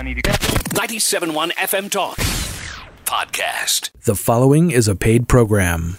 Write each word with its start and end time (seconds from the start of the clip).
I 0.00 0.02
need 0.02 0.14
to 0.14 0.22
go. 0.22 0.32
97.1 0.32 1.52
FM 1.52 1.90
Talk 1.90 2.16
Podcast. 3.04 3.90
The 4.04 4.14
following 4.14 4.70
is 4.70 4.88
a 4.88 4.96
paid 4.96 5.28
program. 5.28 5.98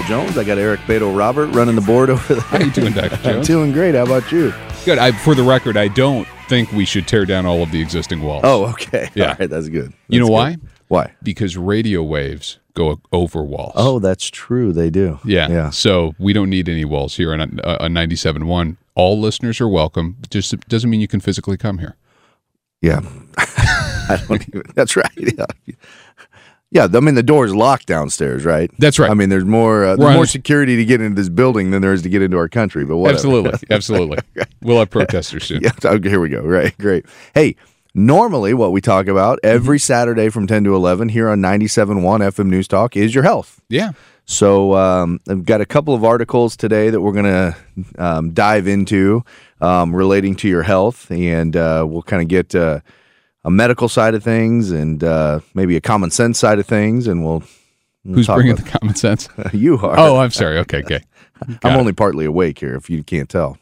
Michael 0.00 0.24
Jones. 0.24 0.38
I 0.38 0.44
got 0.44 0.56
Eric 0.58 0.80
Beto 0.80 1.14
Robert 1.14 1.48
running 1.48 1.74
the 1.74 1.80
board 1.82 2.08
over 2.10 2.34
there. 2.34 2.42
How 2.44 2.58
you 2.58 2.70
doing, 2.70 2.92
Dr. 2.94 3.16
Jones? 3.16 3.26
I'm 3.26 3.42
doing 3.42 3.72
great. 3.72 3.94
How 3.94 4.04
about 4.04 4.32
you? 4.32 4.52
Good. 4.84 4.98
I, 4.98 5.12
for 5.12 5.34
the 5.34 5.42
record, 5.42 5.76
I 5.76 5.88
don't 5.88 6.26
think 6.48 6.72
we 6.72 6.84
should 6.86 7.06
tear 7.06 7.26
down 7.26 7.44
all 7.44 7.62
of 7.62 7.70
the 7.70 7.82
existing 7.82 8.22
walls. 8.22 8.42
Oh, 8.44 8.66
okay. 8.70 9.10
Yeah. 9.14 9.30
All 9.32 9.36
right, 9.40 9.50
that's 9.50 9.68
good. 9.68 9.92
You 10.08 10.20
know 10.20 10.26
That's 10.26 10.32
why? 10.32 10.56
Why? 10.88 11.14
Because 11.22 11.56
radio 11.56 12.02
waves 12.02 12.58
go 12.74 13.00
over 13.12 13.42
walls. 13.44 13.74
Oh, 13.76 13.98
that's 13.98 14.28
true. 14.30 14.72
They 14.72 14.88
do. 14.90 15.18
yeah. 15.24 15.48
Yeah. 15.48 15.70
So 15.70 16.14
we 16.18 16.32
don't 16.32 16.48
need 16.50 16.68
any 16.68 16.84
walls 16.86 17.16
here 17.16 17.32
on 17.32 17.60
uh, 17.60 17.76
on 17.80 17.92
97.1. 17.92 18.76
All 18.94 19.20
listeners 19.20 19.60
are 19.60 19.68
welcome. 19.68 20.16
Just 20.30 20.58
doesn't 20.68 20.88
mean 20.88 21.00
you 21.00 21.08
can 21.08 21.20
physically 21.20 21.56
come 21.58 21.78
here. 21.78 21.96
Yeah. 22.80 23.00
I 23.36 24.20
don't 24.26 24.48
even. 24.48 24.62
That's 24.74 24.96
right. 24.96 25.10
Yeah. 25.16 25.74
Yeah. 26.70 26.86
I 26.92 27.00
mean, 27.00 27.14
the 27.14 27.22
door's 27.22 27.54
locked 27.54 27.86
downstairs, 27.86 28.44
right? 28.44 28.70
That's 28.78 28.98
right. 28.98 29.10
I 29.10 29.14
mean, 29.14 29.28
there's 29.28 29.44
more 29.44 29.84
uh, 29.84 29.96
there's 29.96 30.14
more 30.14 30.26
security 30.26 30.76
to 30.76 30.84
get 30.84 31.00
into 31.00 31.16
this 31.20 31.28
building 31.28 31.70
than 31.70 31.82
there 31.82 31.92
is 31.92 32.02
to 32.02 32.08
get 32.08 32.22
into 32.22 32.36
our 32.36 32.48
country. 32.48 32.84
But 32.84 32.98
whatever. 32.98 33.16
Absolutely. 33.16 33.60
Absolutely. 33.70 34.18
We'll 34.62 34.78
have 34.78 34.90
protesters 34.90 35.44
soon. 35.44 35.62
Yeah, 35.62 35.72
okay, 35.84 36.08
here 36.08 36.20
we 36.20 36.28
go. 36.28 36.42
Right, 36.42 36.76
great. 36.78 37.06
Hey, 37.34 37.56
normally 37.94 38.54
what 38.54 38.72
we 38.72 38.80
talk 38.80 39.06
about 39.08 39.38
every 39.42 39.78
Mm-hmm. 39.78 39.80
Saturday 39.92 40.28
from 40.28 40.46
10 40.46 40.64
to 40.64 40.74
11 40.76 41.08
here 41.08 41.28
on 41.28 41.40
97.1 41.40 42.00
FM 42.02 42.46
News 42.46 42.68
Talk 42.68 42.96
is 42.96 43.14
your 43.14 43.24
health. 43.24 43.60
Yeah. 43.68 43.92
So 44.26 44.76
um, 44.76 45.18
I've 45.28 45.44
got 45.44 45.60
a 45.60 45.66
couple 45.66 45.92
of 45.94 46.04
articles 46.04 46.56
today 46.56 46.90
that 46.90 47.00
we're 47.00 47.12
going 47.12 47.24
to 47.24 47.56
um, 47.98 48.30
dive 48.30 48.68
into 48.68 49.24
um, 49.60 49.94
relating 49.94 50.36
to 50.36 50.48
your 50.48 50.62
health, 50.62 51.10
and 51.10 51.56
uh, 51.56 51.84
we'll 51.88 52.02
kind 52.02 52.22
of 52.22 52.28
get 52.28 52.54
uh, 52.54 52.78
a 53.44 53.50
medical 53.50 53.88
side 53.88 54.14
of 54.14 54.22
things 54.22 54.70
and 54.70 55.02
uh, 55.02 55.40
maybe 55.54 55.76
a 55.76 55.80
common 55.80 56.10
sense 56.10 56.38
side 56.38 56.58
of 56.58 56.66
things, 56.66 57.06
and 57.06 57.24
we'll. 57.24 57.42
we'll 58.04 58.16
Who's 58.16 58.26
bringing 58.26 58.56
the 58.56 58.62
common 58.62 58.94
sense? 58.94 59.28
you 59.52 59.78
are. 59.78 59.98
Oh, 59.98 60.18
I'm 60.18 60.30
sorry. 60.30 60.58
Okay. 60.58 60.78
Okay. 60.80 61.02
I'm 61.64 61.74
it. 61.74 61.78
only 61.78 61.92
partly 61.92 62.26
awake 62.26 62.58
here. 62.58 62.74
If 62.76 62.90
you 62.90 63.02
can't 63.02 63.28
tell, 63.28 63.56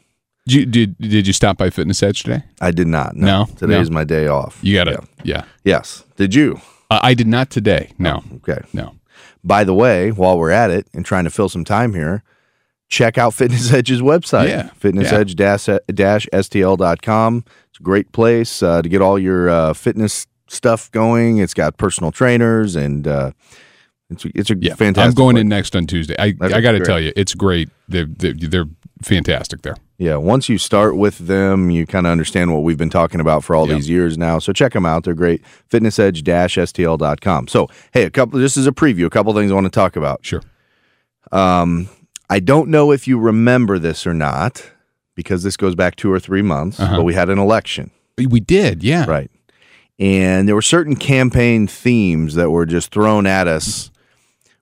Did 0.47 0.53
you, 0.53 0.65
did, 0.65 0.97
did 0.97 1.27
you 1.27 1.33
stop 1.33 1.57
by 1.57 1.69
Fitness 1.69 2.03
Edge 2.03 2.23
today? 2.23 2.43
I 2.59 2.71
did 2.71 2.87
not. 2.87 3.15
No, 3.15 3.25
No? 3.25 3.45
today 3.55 3.73
No. 3.75 3.81
is 3.81 3.89
my 3.91 4.03
day 4.03 4.27
off. 4.27 4.59
You 4.61 4.75
got 4.75 4.87
it. 4.89 4.99
Yeah. 5.23 5.23
Yeah. 5.23 5.43
Yes. 5.63 6.03
Did 6.17 6.35
you? 6.35 6.59
Uh, 6.91 6.99
I 7.01 7.13
did 7.13 7.27
not 7.27 7.49
today. 7.49 7.91
No. 7.97 8.23
Okay. 8.37 8.59
No. 8.73 8.95
By 9.43 9.63
the 9.63 9.73
way, 9.73 10.11
while 10.11 10.37
we're 10.37 10.51
at 10.51 10.69
it 10.71 10.87
and 10.93 11.05
trying 11.05 11.23
to 11.23 11.29
fill 11.29 11.47
some 11.47 11.63
time 11.63 11.93
here, 11.93 12.23
check 12.89 13.17
out 13.17 13.33
Fitness 13.35 13.71
Edge's 13.71 14.01
website. 14.01 14.49
Yeah. 14.49 14.69
FitnessEdge-STL.com. 14.81 17.45
Great 17.81 18.11
place 18.11 18.61
uh, 18.63 18.81
to 18.81 18.89
get 18.89 19.01
all 19.01 19.17
your 19.19 19.49
uh, 19.49 19.73
fitness 19.73 20.27
stuff 20.47 20.91
going. 20.91 21.37
It's 21.37 21.53
got 21.53 21.77
personal 21.77 22.11
trainers 22.11 22.75
and 22.75 23.07
uh, 23.07 23.31
it's, 24.09 24.25
it's 24.35 24.49
a 24.49 24.55
Yeah, 24.59 24.75
fantastic 24.75 25.09
I'm 25.09 25.13
going 25.15 25.35
place. 25.35 25.41
in 25.41 25.49
next 25.49 25.75
on 25.75 25.85
Tuesday. 25.87 26.15
I 26.19 26.33
I 26.41 26.61
got 26.61 26.71
to 26.73 26.79
tell 26.79 26.99
you, 26.99 27.13
it's 27.15 27.33
great. 27.35 27.69
They're, 27.87 28.05
they're 28.07 28.33
they're 28.33 28.65
fantastic 29.03 29.61
there. 29.61 29.75
Yeah, 29.97 30.15
once 30.15 30.47
you 30.49 30.57
start 30.57 30.95
with 30.97 31.17
them, 31.19 31.69
you 31.69 31.85
kind 31.85 32.05
of 32.07 32.11
understand 32.11 32.53
what 32.53 32.63
we've 32.63 32.77
been 32.77 32.89
talking 32.89 33.19
about 33.19 33.43
for 33.43 33.53
all 33.55 33.67
Yeah. 33.67 33.75
these 33.75 33.89
years 33.89 34.17
now. 34.17 34.39
So 34.39 34.53
check 34.53 34.71
them 34.73 34.85
out. 34.85 35.03
They're 35.03 35.13
great. 35.13 35.43
FitnessEdge-STL.com. 35.69 37.47
So, 37.47 37.67
hey, 37.93 38.03
a 38.03 38.09
couple 38.09 38.39
this 38.39 38.57
is 38.57 38.67
a 38.67 38.71
preview, 38.71 39.05
a 39.05 39.09
couple 39.09 39.33
things 39.33 39.51
I 39.51 39.55
want 39.55 39.65
to 39.65 39.69
talk 39.71 39.95
about. 39.95 40.25
Sure. 40.25 40.41
Um, 41.31 41.89
I 42.29 42.39
don't 42.39 42.69
know 42.69 42.91
if 42.91 43.07
you 43.07 43.19
remember 43.19 43.77
this 43.79 44.05
or 44.07 44.13
not, 44.13 44.69
because 45.19 45.43
this 45.43 45.57
goes 45.57 45.75
back 45.75 45.97
two 45.97 46.09
or 46.09 46.17
three 46.17 46.41
months, 46.41 46.79
Uh-huh. 46.79 46.95
but 46.95 47.03
we 47.03 47.13
had 47.13 47.29
an 47.29 47.39
election, 47.39 47.91
We 48.17 48.39
did, 48.39 48.83
yeah. 48.85 49.03
right? 49.05 49.29
And 49.99 50.47
there 50.47 50.55
were 50.55 50.61
certain 50.61 50.95
campaign 50.95 51.67
themes 51.67 52.35
that 52.35 52.51
were 52.51 52.65
just 52.65 52.91
thrown 52.91 53.27
at 53.27 53.47
us. 53.49 53.91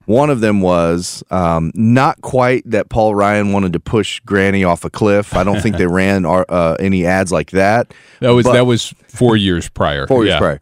One 0.05 0.31
of 0.31 0.39
them 0.39 0.61
was 0.61 1.23
um, 1.29 1.71
not 1.75 2.19
quite 2.21 2.63
that 2.71 2.89
Paul 2.89 3.13
Ryan 3.13 3.51
wanted 3.51 3.73
to 3.73 3.79
push 3.79 4.19
Granny 4.21 4.63
off 4.63 4.83
a 4.83 4.89
cliff. 4.89 5.35
I 5.35 5.43
don't 5.43 5.61
think 5.61 5.77
they 5.77 5.85
ran 6.01 6.25
uh, 6.25 6.75
any 6.79 7.05
ads 7.05 7.31
like 7.31 7.51
that. 7.51 7.93
That 8.21 8.31
was 8.31 8.45
that 8.45 8.65
was 8.65 8.95
four 9.09 9.37
years 9.37 9.69
prior. 9.69 10.07
four 10.07 10.23
years 10.23 10.33
yeah. 10.33 10.39
prior. 10.39 10.59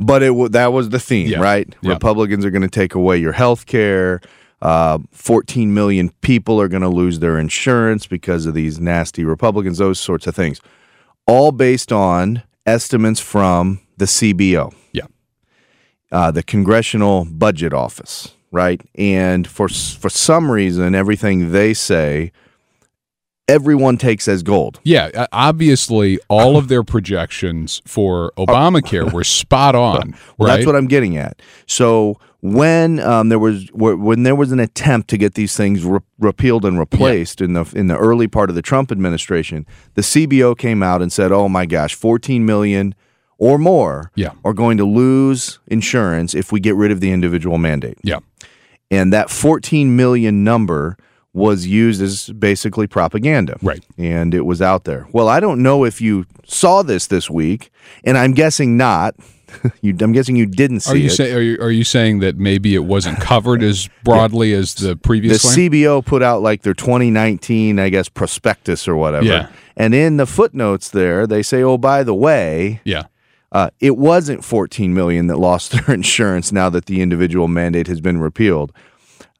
But 0.00 0.22
it 0.24 0.30
wa 0.30 0.48
that 0.48 0.72
was 0.72 0.88
the 0.88 0.98
theme, 0.98 1.28
Yeah. 1.28 1.38
right? 1.40 1.72
Yeah. 1.82 1.92
Republicans 1.92 2.44
are 2.44 2.50
going 2.50 2.62
to 2.62 2.68
take 2.80 2.94
away 2.96 3.18
your 3.18 3.32
health 3.32 3.66
care. 3.66 4.20
Uh, 4.60 4.98
14 5.12 5.72
million 5.72 6.10
people 6.20 6.60
are 6.60 6.68
going 6.68 6.82
to 6.82 6.88
lose 6.88 7.20
their 7.20 7.38
insurance 7.38 8.06
because 8.06 8.44
of 8.46 8.54
these 8.54 8.80
nasty 8.80 9.24
Republicans, 9.24 9.78
those 9.78 10.00
sorts 10.00 10.26
of 10.26 10.34
things. 10.34 10.60
All 11.26 11.52
based 11.52 11.92
on 11.92 12.42
estimates 12.66 13.20
from 13.20 13.80
the 13.98 14.06
CBO, 14.06 14.74
Yeah. 14.92 15.04
uh, 16.10 16.30
the 16.32 16.42
Congressional 16.42 17.24
Budget 17.24 17.72
Office, 17.72 18.34
right? 18.50 18.80
And 18.96 19.46
for 19.46 19.68
for 19.68 20.08
some 20.10 20.50
reason, 20.50 20.94
everything 20.94 21.52
they 21.52 21.72
say, 21.74 22.32
everyone 23.46 23.96
takes 23.96 24.28
as 24.28 24.42
gold. 24.42 24.80
Yeah, 24.84 25.26
obviously, 25.32 26.18
all 26.28 26.56
of 26.56 26.68
their 26.68 26.82
projections 26.82 27.80
for 27.86 28.32
Obamacare 28.38 29.12
were 29.12 29.24
spot 29.24 29.74
on. 29.74 30.14
Well, 30.38 30.48
that's 30.54 30.66
what 30.66 30.76
I'm 30.76 30.86
getting 30.88 31.16
at. 31.16 31.40
So 31.66 32.18
when 32.40 33.00
um, 33.00 33.28
there 33.30 33.38
was 33.38 33.68
when 33.72 34.22
there 34.22 34.34
was 34.36 34.52
an 34.52 34.60
attempt 34.60 35.08
to 35.10 35.18
get 35.18 35.34
these 35.34 35.56
things 35.56 35.84
re- 35.84 35.98
repealed 36.18 36.64
and 36.64 36.78
replaced 36.78 37.40
in 37.40 37.52
the 37.54 37.64
in 37.74 37.88
the 37.88 37.96
early 37.96 38.28
part 38.28 38.48
of 38.48 38.54
the 38.56 38.62
Trump 38.62 38.92
administration, 38.92 39.66
the 39.94 40.02
CBO 40.02 40.56
came 40.56 40.82
out 40.82 41.02
and 41.02 41.12
said, 41.12 41.32
"Oh 41.32 41.48
my 41.48 41.66
gosh, 41.66 41.94
14 41.94 42.46
million 42.46 42.94
or 43.38 43.58
more 43.58 44.10
Yeah. 44.14 44.30
are 44.44 44.52
going 44.52 44.76
to 44.78 44.84
lose 44.84 45.58
insurance 45.66 46.34
if 46.34 46.52
we 46.52 46.60
get 46.60 46.74
rid 46.76 46.92
of 46.92 47.00
the 47.00 47.10
individual 47.10 47.58
mandate." 47.58 47.98
Yeah. 48.02 48.20
And 48.90 49.12
that 49.12 49.30
14 49.30 49.96
million 49.96 50.44
number 50.44 50.96
was 51.34 51.66
used 51.66 52.00
as 52.00 52.30
basically 52.30 52.86
propaganda. 52.86 53.58
Right. 53.62 53.84
And 53.98 54.32
it 54.32 54.46
was 54.46 54.62
out 54.62 54.84
there. 54.84 55.06
Well, 55.12 55.28
I 55.28 55.40
don't 55.40 55.62
know 55.62 55.84
if 55.84 56.00
you 56.00 56.24
saw 56.46 56.82
this 56.82 57.06
this 57.06 57.28
week, 57.28 57.70
and 58.04 58.16
I'm 58.16 58.32
guessing 58.32 58.76
not. 58.76 59.14
you, 59.82 59.96
I'm 60.00 60.12
guessing 60.12 60.36
you 60.36 60.46
didn't 60.46 60.80
see 60.80 60.92
Are 60.92 60.96
you 60.96 61.06
it. 61.06 61.10
say, 61.10 61.32
are 61.32 61.40
you 61.40 61.58
are 61.60 61.70
you 61.70 61.84
saying 61.84 62.20
that 62.20 62.36
maybe 62.36 62.74
it 62.74 62.84
wasn't 62.84 63.20
covered 63.20 63.62
as 63.62 63.88
broadly 64.04 64.52
as 64.52 64.74
the 64.74 64.88
the 64.88 64.96
previous 64.96 65.44
one? 65.44 65.54
CBO 65.54 66.04
put 66.04 66.22
out 66.22 66.42
like 66.42 66.62
their 66.62 66.74
2019, 66.74 67.78
I 67.78 67.88
guess, 67.88 68.08
prospectus 68.08 68.88
or 68.88 68.96
whatever. 68.96 69.26
Yeah. 69.26 69.50
And 69.76 69.94
in 69.94 70.16
the 70.16 70.26
footnotes 70.26 70.90
there, 70.90 71.26
they 71.26 71.42
say, 71.42 71.62
oh, 71.62 71.78
by 71.78 72.02
the 72.02 72.14
way, 72.14 72.80
yeah. 72.84 73.04
uh, 73.52 73.70
it 73.78 73.96
wasn't 73.96 74.44
14 74.44 74.92
million 74.92 75.28
that 75.28 75.38
lost 75.38 75.70
their 75.86 75.94
insurance 75.94 76.50
now 76.52 76.68
that 76.70 76.86
the 76.86 77.00
individual 77.00 77.48
mandate 77.48 77.86
has 77.86 78.00
been 78.00 78.18
repealed. 78.18 78.72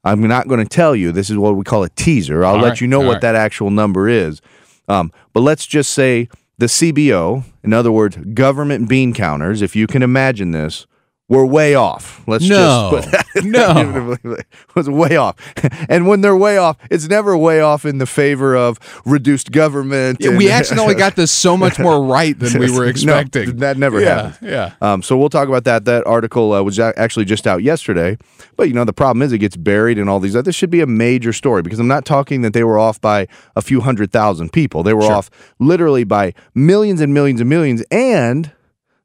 I'm 0.05 0.21
not 0.23 0.47
going 0.47 0.61
to 0.61 0.69
tell 0.69 0.95
you. 0.95 1.11
This 1.11 1.29
is 1.29 1.37
what 1.37 1.57
we 1.57 1.65
call 1.65 1.83
a 1.83 1.89
teaser. 1.91 2.45
I'll 2.45 2.55
All 2.55 2.63
let 2.63 2.69
right, 2.69 2.81
you 2.81 2.87
know 2.87 3.01
what 3.01 3.15
right. 3.15 3.21
that 3.23 3.35
actual 3.35 3.71
number 3.71 4.09
is. 4.09 4.41
Um, 4.89 5.13
but 5.33 5.41
let's 5.41 5.67
just 5.67 5.93
say 5.93 6.29
the 6.59 6.67
CBO, 6.67 7.45
in 7.63 7.73
other 7.73 7.93
words, 7.93 8.17
government 8.17 8.89
bean 8.89 9.15
counters, 9.15 9.63
if 9.63 9.77
you 9.77 9.87
can 9.87 10.03
imagine 10.03 10.51
this, 10.51 10.87
were 11.29 11.45
way 11.45 11.75
off. 11.75 12.23
Let's 12.27 12.49
No. 12.49 12.91
just 12.93 13.11
put 13.11 13.13
that 13.13 13.45
No. 13.45 14.17
was 14.75 14.89
way 14.89 15.17
off. 15.17 15.37
And 15.91 16.07
when 16.07 16.21
they're 16.23 16.37
way 16.37 16.59
off, 16.59 16.77
it's 16.91 17.09
never 17.09 17.37
way 17.37 17.61
off 17.61 17.85
in 17.85 17.99
the 17.99 18.07
favor 18.07 18.55
of 18.57 18.79
reduced 19.05 19.53
government. 19.53 20.19
Yeah, 20.21 20.31
and- 20.31 20.39
we 20.39 20.51
accidentally 20.51 20.95
got 21.07 21.17
this 21.17 21.31
so 21.31 21.57
much 21.57 21.79
more 21.79 22.05
right 22.05 22.39
than 22.39 22.59
we 22.61 22.71
were 22.71 22.85
No, 22.85 22.89
expecting. 22.91 23.57
that 23.59 23.77
never 23.79 24.01
yeah, 24.01 24.31
happened. 24.31 24.51
Yeah. 24.51 24.73
Um, 24.81 25.03
so 25.03 25.17
we'll 25.17 25.29
talk 25.29 25.49
about 25.49 25.65
that. 25.65 25.85
That 25.85 26.07
article 26.07 26.53
uh, 26.53 26.63
was 26.63 26.79
actually 26.79 27.25
just 27.27 27.47
out 27.47 27.63
yesterday. 27.63 28.17
But 28.57 28.69
you 28.69 28.75
know, 28.75 28.85
the 28.85 28.93
problem 28.93 29.23
is 29.23 29.33
it 29.33 29.39
gets 29.39 29.57
buried 29.57 29.99
in 29.99 30.09
all 30.09 30.21
these. 30.21 30.33
This 30.35 30.55
should 30.55 30.71
be 30.71 30.81
a 30.81 30.87
major 30.87 31.33
story 31.33 31.63
because 31.63 31.79
I'm 31.79 31.89
not 31.89 32.05
talking 32.05 32.43
that 32.43 32.53
they 32.55 32.65
were 32.65 32.79
off 32.79 33.01
by 33.01 33.29
a 33.57 33.63
few 33.63 33.81
hundred 33.81 34.11
thousand 34.13 34.53
people. 34.53 34.83
They 34.83 34.95
were 34.95 35.05
off 35.05 35.31
literally 35.59 36.05
by 36.05 36.35
millions 36.55 37.01
and 37.01 37.13
millions 37.15 37.41
and 37.41 37.49
millions. 37.49 37.83
And 37.91 38.51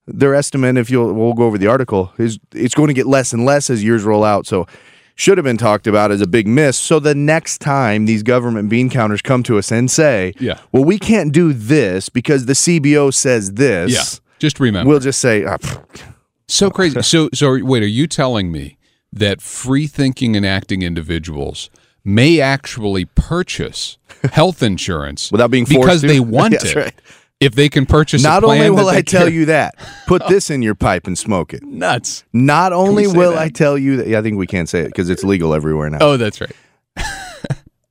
their 0.08 0.36
estimate, 0.36 0.78
if 0.78 0.90
you'll, 0.90 1.14
we'll 1.14 1.34
go 1.34 1.44
over 1.46 1.58
the 1.58 1.68
article, 1.68 2.12
is 2.18 2.40
it's 2.54 2.76
going 2.76 2.88
to 2.90 2.94
get 2.94 3.06
less 3.08 3.34
and 3.34 3.46
less 3.46 3.70
as 3.70 3.84
years 3.84 4.04
roll 4.04 4.24
out. 4.24 4.46
So 4.46 4.68
should 5.16 5.38
have 5.38 5.46
been 5.46 5.58
talked 5.58 5.86
about 5.88 6.12
as 6.12 6.22
a 6.22 6.28
big 6.28 6.48
miss. 6.48 6.78
So 6.78 7.00
the 7.00 7.14
next 7.16 7.60
time 7.60 8.06
these 8.06 8.24
government 8.24 8.70
bean 8.70 8.90
counters 8.90 9.22
come 9.22 9.44
to 9.44 9.58
us 9.58 9.72
and 9.72 9.90
say, 9.90 10.34
Yeah. 10.40 10.60
well, 10.72 10.84
we 10.84 10.98
can't 11.00 11.32
do 11.32 11.54
this 11.54 12.10
because 12.10 12.46
the 12.48 12.54
CBO 12.54 13.14
says 13.14 13.54
this. 13.54 13.92
Yeah. 13.92 14.20
Just 14.40 14.60
remember. 14.60 14.90
We'll 14.90 15.00
just 15.00 15.20
say, 15.20 15.46
ah, 15.46 15.58
pff, 15.58 16.02
So 16.48 16.70
crazy. 16.70 17.02
So 17.04 17.30
so 17.34 17.64
wait, 17.64 17.84
are 17.84 17.88
you 17.88 18.08
telling 18.08 18.52
me 18.52 18.78
that 19.14 19.42
free 19.42 19.86
thinking 19.88 20.36
and 20.36 20.46
acting 20.46 20.82
individuals 20.82 21.70
may 22.04 22.42
actually 22.42 23.06
purchase 23.06 23.98
health 24.32 24.62
insurance 24.64 25.32
Without 25.32 25.52
being 25.52 25.66
forced 25.66 25.82
because 25.82 26.02
to? 26.02 26.08
they 26.08 26.20
want 26.38 26.52
That's 26.52 26.66
it? 26.72 26.76
right. 26.76 26.94
If 27.44 27.56
they 27.56 27.70
can 27.70 27.86
purchase 27.86 28.24
not 28.24 28.44
a 28.44 28.48
plan 28.48 28.62
only 28.62 28.70
will 28.72 28.90
I 28.90 29.02
tell 29.02 29.30
you 29.30 29.46
that, 29.46 29.76
put 30.08 30.28
this 30.28 30.50
in 30.50 30.62
your 30.62 30.76
pipe 30.76 31.08
and 31.08 31.18
smoke 31.18 31.54
it. 31.54 31.64
nuts. 31.64 32.24
Not 32.34 32.74
only 32.74 33.08
will 33.08 33.32
that? 33.32 33.40
I 33.40 33.50
tell 33.50 33.78
you 33.78 33.98
that, 33.98 34.08
yeah, 34.08 34.20
I 34.20 34.22
think 34.22 34.38
we 34.38 34.48
can't 34.48 34.70
say 34.70 34.82
it 34.82 34.88
because 34.88 35.10
it's 35.10 35.24
legal 35.24 35.54
everywhere 35.54 35.90
now. 35.90 36.00
Oh, 36.02 36.18
that's 36.18 36.40
right. 36.42 36.52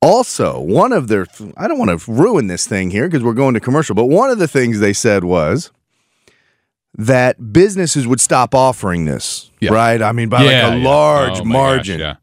Also, 0.05 0.59
one 0.59 0.93
of 0.93 1.07
their, 1.07 1.27
I 1.57 1.69
don't 1.69 1.79
want 1.79 1.97
to 2.01 2.11
ruin 2.11 2.49
this 2.49 2.67
thing 2.67 2.91
here 2.91 3.07
because 3.07 3.23
we're 3.23 3.35
going 3.35 3.55
to 3.55 3.61
commercial, 3.61 3.95
but 3.95 4.07
one 4.07 4.31
of 4.31 4.41
the 4.41 4.49
things 4.49 4.81
they 4.81 4.93
said 4.93 5.23
was 5.23 5.71
that 6.99 7.53
businesses 7.53 8.05
would 8.05 8.21
stop 8.21 8.53
offering 8.53 9.05
this, 9.05 9.53
Yeah. 9.61 9.73
right? 9.73 10.03
I 10.03 10.11
mean, 10.11 10.29
by 10.29 10.43
yeah, 10.43 10.67
like 10.67 10.73
a 10.75 10.79
yeah. 10.81 10.89
large 10.89 11.31
Oh, 11.31 11.35
gosh, 11.37 11.45
margin. 11.45 12.01
yeah. 12.01 12.17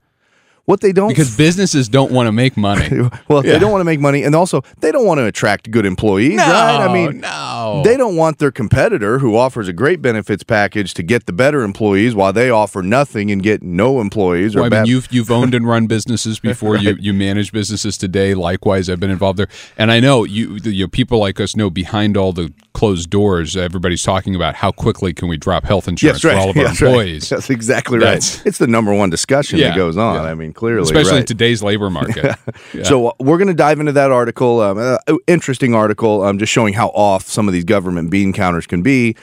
What 0.69 0.81
they 0.81 0.91
don't 0.91 1.07
Because 1.07 1.35
businesses 1.35 1.89
don't 1.89 2.11
want 2.11 2.27
to 2.27 2.31
make 2.31 2.55
money. 2.55 3.09
well, 3.27 3.43
Yeah. 3.43 3.53
they 3.53 3.57
don't 3.59 3.71
want 3.71 3.81
to 3.81 3.85
make 3.85 3.99
money, 3.99 4.21
and 4.21 4.35
also 4.35 4.61
they 4.81 4.91
don't 4.91 5.07
want 5.07 5.17
to 5.17 5.25
attract 5.25 5.71
good 5.71 5.83
employees, 5.83 6.37
right? 6.37 6.87
I 6.87 6.93
mean, 6.93 7.21
no. 7.21 7.81
They 7.83 7.97
don't 7.97 8.15
want 8.15 8.37
their 8.37 8.51
competitor 8.51 9.17
who 9.17 9.35
offers 9.35 9.67
a 9.67 9.73
great 9.73 9.99
benefits 9.99 10.43
package 10.43 10.93
to 10.93 11.01
get 11.01 11.25
the 11.25 11.33
better 11.33 11.63
employees 11.63 12.13
while 12.13 12.31
they 12.33 12.51
offer 12.51 12.83
nothing 12.83 13.31
and 13.31 13.41
get 13.41 13.63
no 13.63 13.99
employees 13.99 14.55
or 14.55 14.61
Well, 14.61 14.71
I 14.71 14.77
mean, 14.81 14.85
you've 14.85 15.07
you've 15.11 15.31
owned 15.31 15.55
and 15.55 15.67
run 15.67 15.87
businesses 15.87 16.39
before. 16.49 16.77
You 16.77 16.95
you 16.99 17.13
manage 17.13 17.51
businesses 17.51 17.97
today. 17.97 18.35
Likewise, 18.35 18.91
I've 18.91 18.99
been 18.99 19.09
involved 19.09 19.39
there, 19.39 19.49
and 19.75 19.91
I 19.91 19.99
know 19.99 20.23
you. 20.23 20.59
You 20.63 20.83
know, 20.83 20.87
people 20.87 21.17
like 21.17 21.39
us 21.39 21.55
know 21.55 21.71
behind 21.71 22.15
all 22.15 22.31
the 22.31 22.53
closed 22.79 23.09
doors, 23.09 23.57
everybody's 23.57 24.01
talking 24.03 24.35
about 24.35 24.55
how 24.55 24.71
quickly 24.71 25.13
can 25.13 25.27
we 25.27 25.35
drop 25.35 25.65
health 25.65 25.87
insurance 25.87 26.23
right. 26.23 26.33
for 26.35 26.39
all 26.39 26.49
of 26.49 26.55
our 26.57 26.63
Yes, 26.63 26.81
right. 26.81 26.87
employees, 26.89 27.29
That's 27.29 27.49
exactly 27.49 27.97
right. 27.97 28.05
That's- 28.05 28.41
it's 28.45 28.57
the 28.57 28.67
number 28.67 28.93
one 28.93 29.09
discussion 29.09 29.59
Yeah, 29.59 29.69
that 29.69 29.75
goes 29.75 29.97
on. 29.97 30.15
yeah. 30.15 30.31
I 30.31 30.33
mean, 30.33 30.53
clearly, 30.53 30.83
especially 30.83 31.17
in 31.19 31.25
today's 31.25 31.61
labor 31.61 31.89
market. 31.89 32.35
Yeah. 32.73 32.83
So 32.83 33.07
uh, 33.07 33.11
we're 33.19 33.37
going 33.37 33.47
to 33.47 33.53
dive 33.53 33.79
into 33.79 33.91
that 33.93 34.11
article. 34.11 34.61
Um, 34.61 34.77
uh, 34.77 34.97
interesting 35.27 35.73
article, 35.75 36.21
um, 36.23 36.37
just 36.39 36.51
showing 36.53 36.73
how 36.73 36.87
off 36.89 37.23
some 37.27 37.47
of 37.47 37.53
these 37.53 37.63
government 37.63 38.11
bean 38.11 38.31
counters 38.31 38.67
can 38.67 38.81
be. 38.81 39.15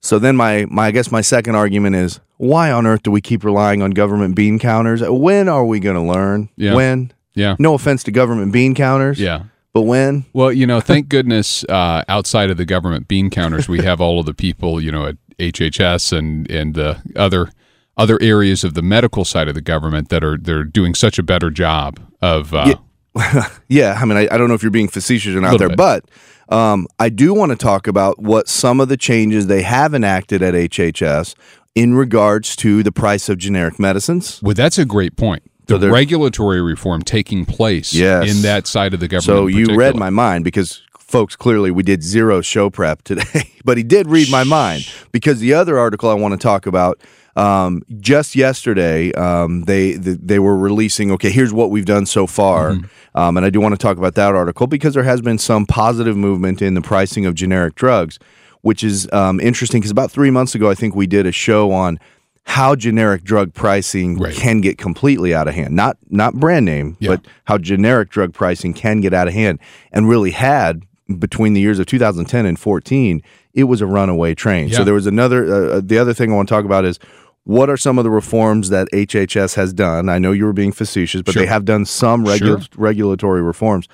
So 0.00 0.18
then 0.18 0.36
my 0.36 0.66
my 0.70 0.86
I 0.86 0.90
guess 0.92 1.10
my 1.10 1.20
second 1.20 1.54
argument 1.56 1.96
is 1.96 2.20
why 2.36 2.70
on 2.70 2.86
earth 2.86 3.02
do 3.02 3.10
we 3.10 3.20
keep 3.20 3.42
relying 3.44 3.82
on 3.82 3.90
government 3.90 4.36
bean 4.36 4.58
counters? 4.58 5.02
When 5.02 5.48
are 5.48 5.64
we 5.64 5.80
going 5.80 5.96
to 5.96 6.02
learn? 6.02 6.48
Yeah. 6.56 6.74
When? 6.74 7.12
yeah, 7.34 7.56
No 7.58 7.74
offense 7.74 8.02
to 8.04 8.12
government 8.12 8.52
bean 8.52 8.74
counters. 8.74 9.18
yeah. 9.18 9.44
But 9.74 9.82
when? 9.82 10.24
Well, 10.32 10.52
you 10.52 10.66
know, 10.66 10.80
thank 10.80 11.08
goodness 11.08 11.64
uh, 11.64 12.04
outside 12.08 12.48
of 12.48 12.56
the 12.56 12.64
government 12.64 13.08
bean 13.08 13.28
counters, 13.28 13.68
we 13.68 13.82
have 13.82 14.00
all 14.00 14.20
of 14.20 14.26
the 14.26 14.32
people, 14.32 14.80
you 14.80 14.92
know, 14.92 15.04
at 15.06 15.16
HHS 15.38 16.16
and 16.16 16.48
and 16.50 16.78
uh, 16.78 16.94
other 17.16 17.50
other 17.96 18.16
areas 18.22 18.64
of 18.64 18.74
the 18.74 18.82
medical 18.82 19.24
side 19.24 19.48
of 19.48 19.54
the 19.54 19.60
government 19.60 20.08
that 20.10 20.22
are 20.22 20.38
they're 20.38 20.64
doing 20.64 20.94
such 20.94 21.18
a 21.18 21.22
better 21.22 21.50
job 21.50 22.00
of. 22.22 22.54
Uh, 22.54 22.76
Yeah, 23.68 23.96
I 24.00 24.04
mean, 24.06 24.18
I, 24.18 24.28
I 24.30 24.38
don't 24.38 24.48
know 24.48 24.54
if 24.54 24.62
you're 24.62 24.72
being 24.72 24.88
facetious 24.88 25.36
or 25.36 25.40
not 25.40 25.58
there, 25.58 25.68
bit. 25.68 25.76
but 25.76 26.04
um, 26.48 26.88
I 26.98 27.08
do 27.08 27.32
want 27.32 27.50
to 27.50 27.56
talk 27.56 27.86
about 27.86 28.18
what 28.18 28.48
some 28.48 28.80
of 28.80 28.88
the 28.88 28.96
changes 28.96 29.46
they 29.46 29.62
have 29.62 29.94
enacted 29.94 30.42
at 30.42 30.54
HHS 30.54 31.34
in 31.76 31.94
regards 31.94 32.56
to 32.56 32.82
the 32.82 32.90
price 32.90 33.28
of 33.28 33.38
generic 33.38 33.78
medicines. 33.78 34.40
Well, 34.42 34.54
that's 34.54 34.78
a 34.78 34.84
great 34.84 35.16
point. 35.16 35.44
The 35.66 35.80
So 35.80 35.88
regulatory 35.90 36.60
reform 36.60 37.02
taking 37.02 37.44
place 37.46 37.92
Yes. 37.92 38.30
in 38.34 38.42
that 38.42 38.66
side 38.66 38.92
of 38.94 39.00
the 39.00 39.08
government. 39.08 39.24
So 39.24 39.46
you 39.46 39.76
read 39.76 39.96
my 39.96 40.10
mind 40.10 40.44
because 40.44 40.82
folks 40.98 41.36
clearly 41.36 41.70
we 41.70 41.82
did 41.82 42.02
zero 42.02 42.40
show 42.40 42.70
prep 42.70 43.02
today, 43.02 43.50
but 43.64 43.76
he 43.76 43.82
did 43.82 44.06
read 44.08 44.30
my 44.30 44.44
mind 44.44 44.86
because 45.12 45.38
the 45.40 45.54
other 45.54 45.78
article 45.78 46.10
I 46.10 46.14
want 46.14 46.32
to 46.32 46.38
talk 46.38 46.66
about 46.66 46.98
um, 47.36 47.82
just 47.98 48.36
yesterday 48.36 49.12
um, 49.12 49.62
they 49.62 49.92
th- 49.98 50.18
they 50.22 50.38
were 50.38 50.56
releasing 50.56 51.10
okay 51.12 51.30
here's 51.30 51.52
what 51.52 51.70
we've 51.70 51.84
done 51.86 52.06
so 52.06 52.26
far 52.26 52.72
Mm-hmm. 52.72 53.18
um, 53.18 53.36
and 53.36 53.44
I 53.44 53.50
do 53.50 53.60
want 53.60 53.72
to 53.74 53.78
talk 53.78 53.96
about 53.96 54.14
that 54.14 54.34
article 54.34 54.66
because 54.68 54.94
there 54.94 55.02
has 55.02 55.20
been 55.20 55.38
some 55.38 55.66
positive 55.66 56.16
movement 56.16 56.62
in 56.62 56.74
the 56.74 56.80
pricing 56.80 57.26
of 57.26 57.34
generic 57.34 57.74
drugs 57.74 58.18
which 58.62 58.84
is 58.84 59.08
um, 59.12 59.40
interesting 59.40 59.80
because 59.80 59.90
about 59.90 60.10
three 60.12 60.30
months 60.30 60.54
ago 60.54 60.70
I 60.70 60.74
think 60.76 60.94
we 60.94 61.06
did 61.08 61.26
a 61.26 61.32
show 61.32 61.72
on 61.72 61.98
how 62.46 62.76
generic 62.76 63.24
drug 63.24 63.52
pricing 63.54 64.18
Right. 64.18 64.34
can 64.34 64.60
get 64.60 64.78
completely 64.78 65.34
out 65.34 65.48
of 65.48 65.54
hand 65.54 65.74
not 65.74 65.96
not 66.10 66.34
brand 66.34 66.66
name 66.66 66.96
Yeah. 67.00 67.10
but 67.16 67.26
how 67.44 67.58
generic 67.58 68.10
drug 68.10 68.32
pricing 68.34 68.72
can 68.74 69.00
get 69.00 69.12
out 69.14 69.28
of 69.28 69.34
hand 69.34 69.58
and 69.92 70.08
really 70.08 70.30
had 70.30 70.82
between 71.18 71.54
the 71.54 71.60
years 71.60 71.78
of 71.78 71.86
2010 71.86 72.46
and 72.46 72.58
14 72.58 73.22
it 73.54 73.64
was 73.64 73.80
a 73.80 73.86
runaway 73.86 74.34
train 74.34 74.70
so 74.70 74.84
there 74.84 74.94
was 74.94 75.06
another 75.06 75.74
uh, 75.74 75.80
the 75.82 75.98
other 75.98 76.14
thing 76.14 76.32
i 76.32 76.34
want 76.36 76.48
to 76.48 76.54
talk 76.54 76.64
about 76.64 76.84
is 76.84 76.98
what 77.44 77.68
are 77.68 77.76
some 77.76 77.98
of 77.98 78.04
the 78.04 78.10
reforms 78.10 78.68
that 78.70 78.88
hhs 78.92 79.54
has 79.54 79.72
done 79.72 80.08
i 80.08 80.18
know 80.18 80.32
you 80.32 80.44
were 80.44 80.52
being 80.52 80.72
facetious 80.72 81.22
but 81.22 81.32
Sure. 81.32 81.42
they 81.42 81.46
have 81.48 81.64
done 81.64 81.84
some 81.84 82.24
regu- 82.24 82.38
Sure. 82.38 82.58
regulatory 82.76 83.42
reforms 83.42 83.86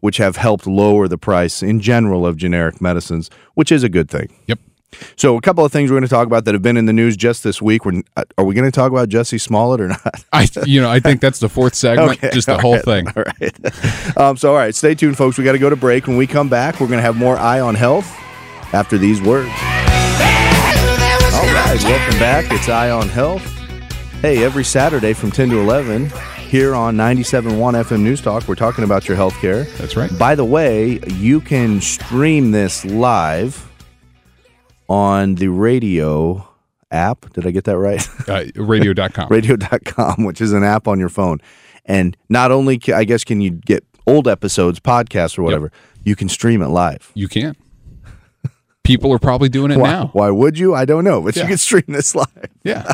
which 0.00 0.16
have 0.16 0.36
helped 0.36 0.66
lower 0.66 1.06
the 1.06 1.18
price 1.18 1.62
in 1.62 1.80
general 1.80 2.26
of 2.26 2.36
generic 2.36 2.80
medicines 2.80 3.30
which 3.54 3.70
is 3.70 3.82
a 3.84 3.88
good 3.88 4.08
thing 4.10 4.28
Yep. 4.46 4.58
So 5.16 5.36
a 5.36 5.40
couple 5.40 5.64
of 5.64 5.72
things 5.72 5.90
we're 5.90 5.96
going 5.96 6.08
to 6.08 6.14
talk 6.14 6.26
about 6.26 6.44
that 6.44 6.54
have 6.54 6.62
been 6.62 6.76
in 6.76 6.86
the 6.86 6.92
news 6.92 7.16
just 7.16 7.44
this 7.44 7.60
week. 7.60 7.84
We're, 7.84 8.02
uh, 8.16 8.24
are 8.38 8.44
we 8.44 8.54
going 8.54 8.70
to 8.70 8.74
talk 8.74 8.90
about 8.90 9.08
Jesse 9.08 9.38
Smollett 9.38 9.80
or 9.80 9.88
not? 9.88 10.24
I, 10.32 10.48
you 10.64 10.80
know, 10.80 10.90
I 10.90 11.00
think 11.00 11.20
that's 11.20 11.38
the 11.38 11.48
fourth 11.48 11.74
segment, 11.74 12.18
Okay, 12.24 12.30
just 12.32 12.46
the 12.46 12.58
whole 12.58 12.74
right, 12.74 12.84
thing. 12.84 13.08
All 13.08 13.24
right. 13.24 14.16
um, 14.16 14.36
so, 14.36 14.50
all 14.50 14.56
right, 14.56 14.74
stay 14.74 14.94
tuned, 14.94 15.16
folks. 15.16 15.38
We 15.38 15.44
got 15.44 15.52
to 15.52 15.58
go 15.58 15.70
to 15.70 15.76
break. 15.76 16.06
When 16.06 16.16
we 16.16 16.26
come 16.26 16.48
back, 16.48 16.80
we're 16.80 16.88
going 16.88 16.98
to 16.98 17.02
have 17.02 17.16
more 17.16 17.36
Eye 17.36 17.60
on 17.60 17.74
Health 17.74 18.06
after 18.72 18.98
these 18.98 19.20
words. 19.20 19.50
All 21.36 21.52
right, 21.52 21.78
welcome 21.82 22.18
back. 22.18 22.46
It's 22.50 22.68
Eye 22.68 22.90
on 22.90 23.08
Health. 23.08 23.42
Hey, 24.22 24.42
every 24.42 24.64
Saturday 24.64 25.12
from 25.12 25.30
10 25.30 25.50
to 25.50 25.60
11 25.60 26.10
here 26.48 26.74
on 26.74 26.96
97.1 26.96 27.50
FM 27.84 28.00
News 28.00 28.22
Talk, 28.22 28.48
we're 28.48 28.54
talking 28.54 28.84
about 28.84 29.06
your 29.06 29.16
health 29.16 29.34
care. 29.40 29.64
That's 29.64 29.96
right. 29.96 30.10
By 30.18 30.34
the 30.34 30.44
way, 30.44 31.00
you 31.06 31.40
can 31.40 31.80
stream 31.80 32.50
this 32.50 32.84
live 32.84 33.70
on 34.88 35.36
the 35.36 35.48
radio 35.48 36.46
app. 36.90 37.32
Did 37.32 37.46
I 37.46 37.50
get 37.50 37.64
that 37.64 37.78
right? 37.78 38.06
Uh, 38.28 38.44
radio.com. 38.56 39.28
radio.com, 39.30 40.24
which 40.24 40.40
is 40.40 40.52
an 40.52 40.64
app 40.64 40.88
on 40.88 40.98
your 40.98 41.08
phone. 41.08 41.38
And 41.84 42.16
not 42.28 42.50
only, 42.50 42.80
I 42.92 43.04
guess, 43.04 43.22
can 43.22 43.40
you 43.40 43.50
get 43.50 43.84
old 44.06 44.26
episodes, 44.26 44.80
podcasts, 44.80 45.38
or 45.38 45.42
whatever, 45.42 45.70
you 46.02 46.16
can 46.16 46.28
stream 46.28 46.60
it 46.60 46.68
live. 46.68 47.12
You 47.14 47.28
can. 47.28 47.56
People 48.86 49.12
are 49.12 49.18
probably 49.18 49.48
doing 49.48 49.70
it 49.72 49.78
Why, 49.78 49.90
now. 49.90 50.10
why 50.12 50.30
would 50.30 50.58
you? 50.58 50.74
I 50.74 50.84
don't 50.84 51.04
know, 51.04 51.20
but 51.20 51.34
you 51.36 51.42
Yeah. 51.42 51.48
can 51.48 51.58
stream 51.58 51.84
this 51.88 52.14
live. 52.14 52.26
Yeah. 52.64 52.90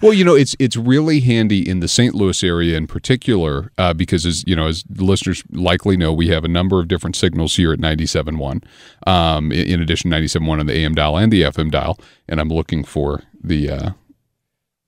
well, 0.00 0.12
you 0.14 0.24
know, 0.24 0.34
it's 0.34 0.54
it's 0.58 0.76
really 0.76 1.20
handy 1.20 1.68
in 1.68 1.80
the 1.80 1.88
St. 1.88 2.14
Louis 2.14 2.42
area 2.42 2.76
in 2.78 2.86
particular 2.86 3.70
uh, 3.76 3.92
because, 3.92 4.24
as 4.24 4.42
you 4.46 4.56
know, 4.56 4.66
as 4.68 4.84
listeners 4.90 5.42
likely 5.50 5.96
know, 5.98 6.12
we 6.14 6.28
have 6.28 6.44
a 6.44 6.48
number 6.48 6.80
of 6.80 6.88
different 6.88 7.14
signals 7.16 7.56
here 7.56 7.72
at 7.74 7.78
97.1. 7.78 8.62
Um, 9.06 9.52
in, 9.52 9.66
in 9.66 9.82
addition, 9.82 10.10
97.1 10.10 10.60
on 10.60 10.66
the 10.66 10.72
AM 10.74 10.94
dial 10.94 11.18
and 11.18 11.30
the 11.32 11.42
FM 11.42 11.70
dial, 11.70 11.98
and 12.28 12.40
I'm 12.40 12.48
looking 12.48 12.84
for 12.84 13.22
the 13.42 13.68
uh, 13.70 13.90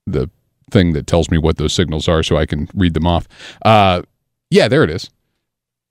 the 0.07 0.29
thing 0.71 0.93
that 0.93 1.05
tells 1.07 1.29
me 1.29 1.37
what 1.37 1.57
those 1.57 1.73
signals 1.73 2.07
are 2.07 2.23
so 2.23 2.37
I 2.37 2.45
can 2.45 2.67
read 2.73 2.93
them 2.95 3.05
off. 3.07 3.27
Uh, 3.63 4.01
yeah, 4.49 4.67
there 4.67 4.83
it 4.83 4.89
is. 4.89 5.09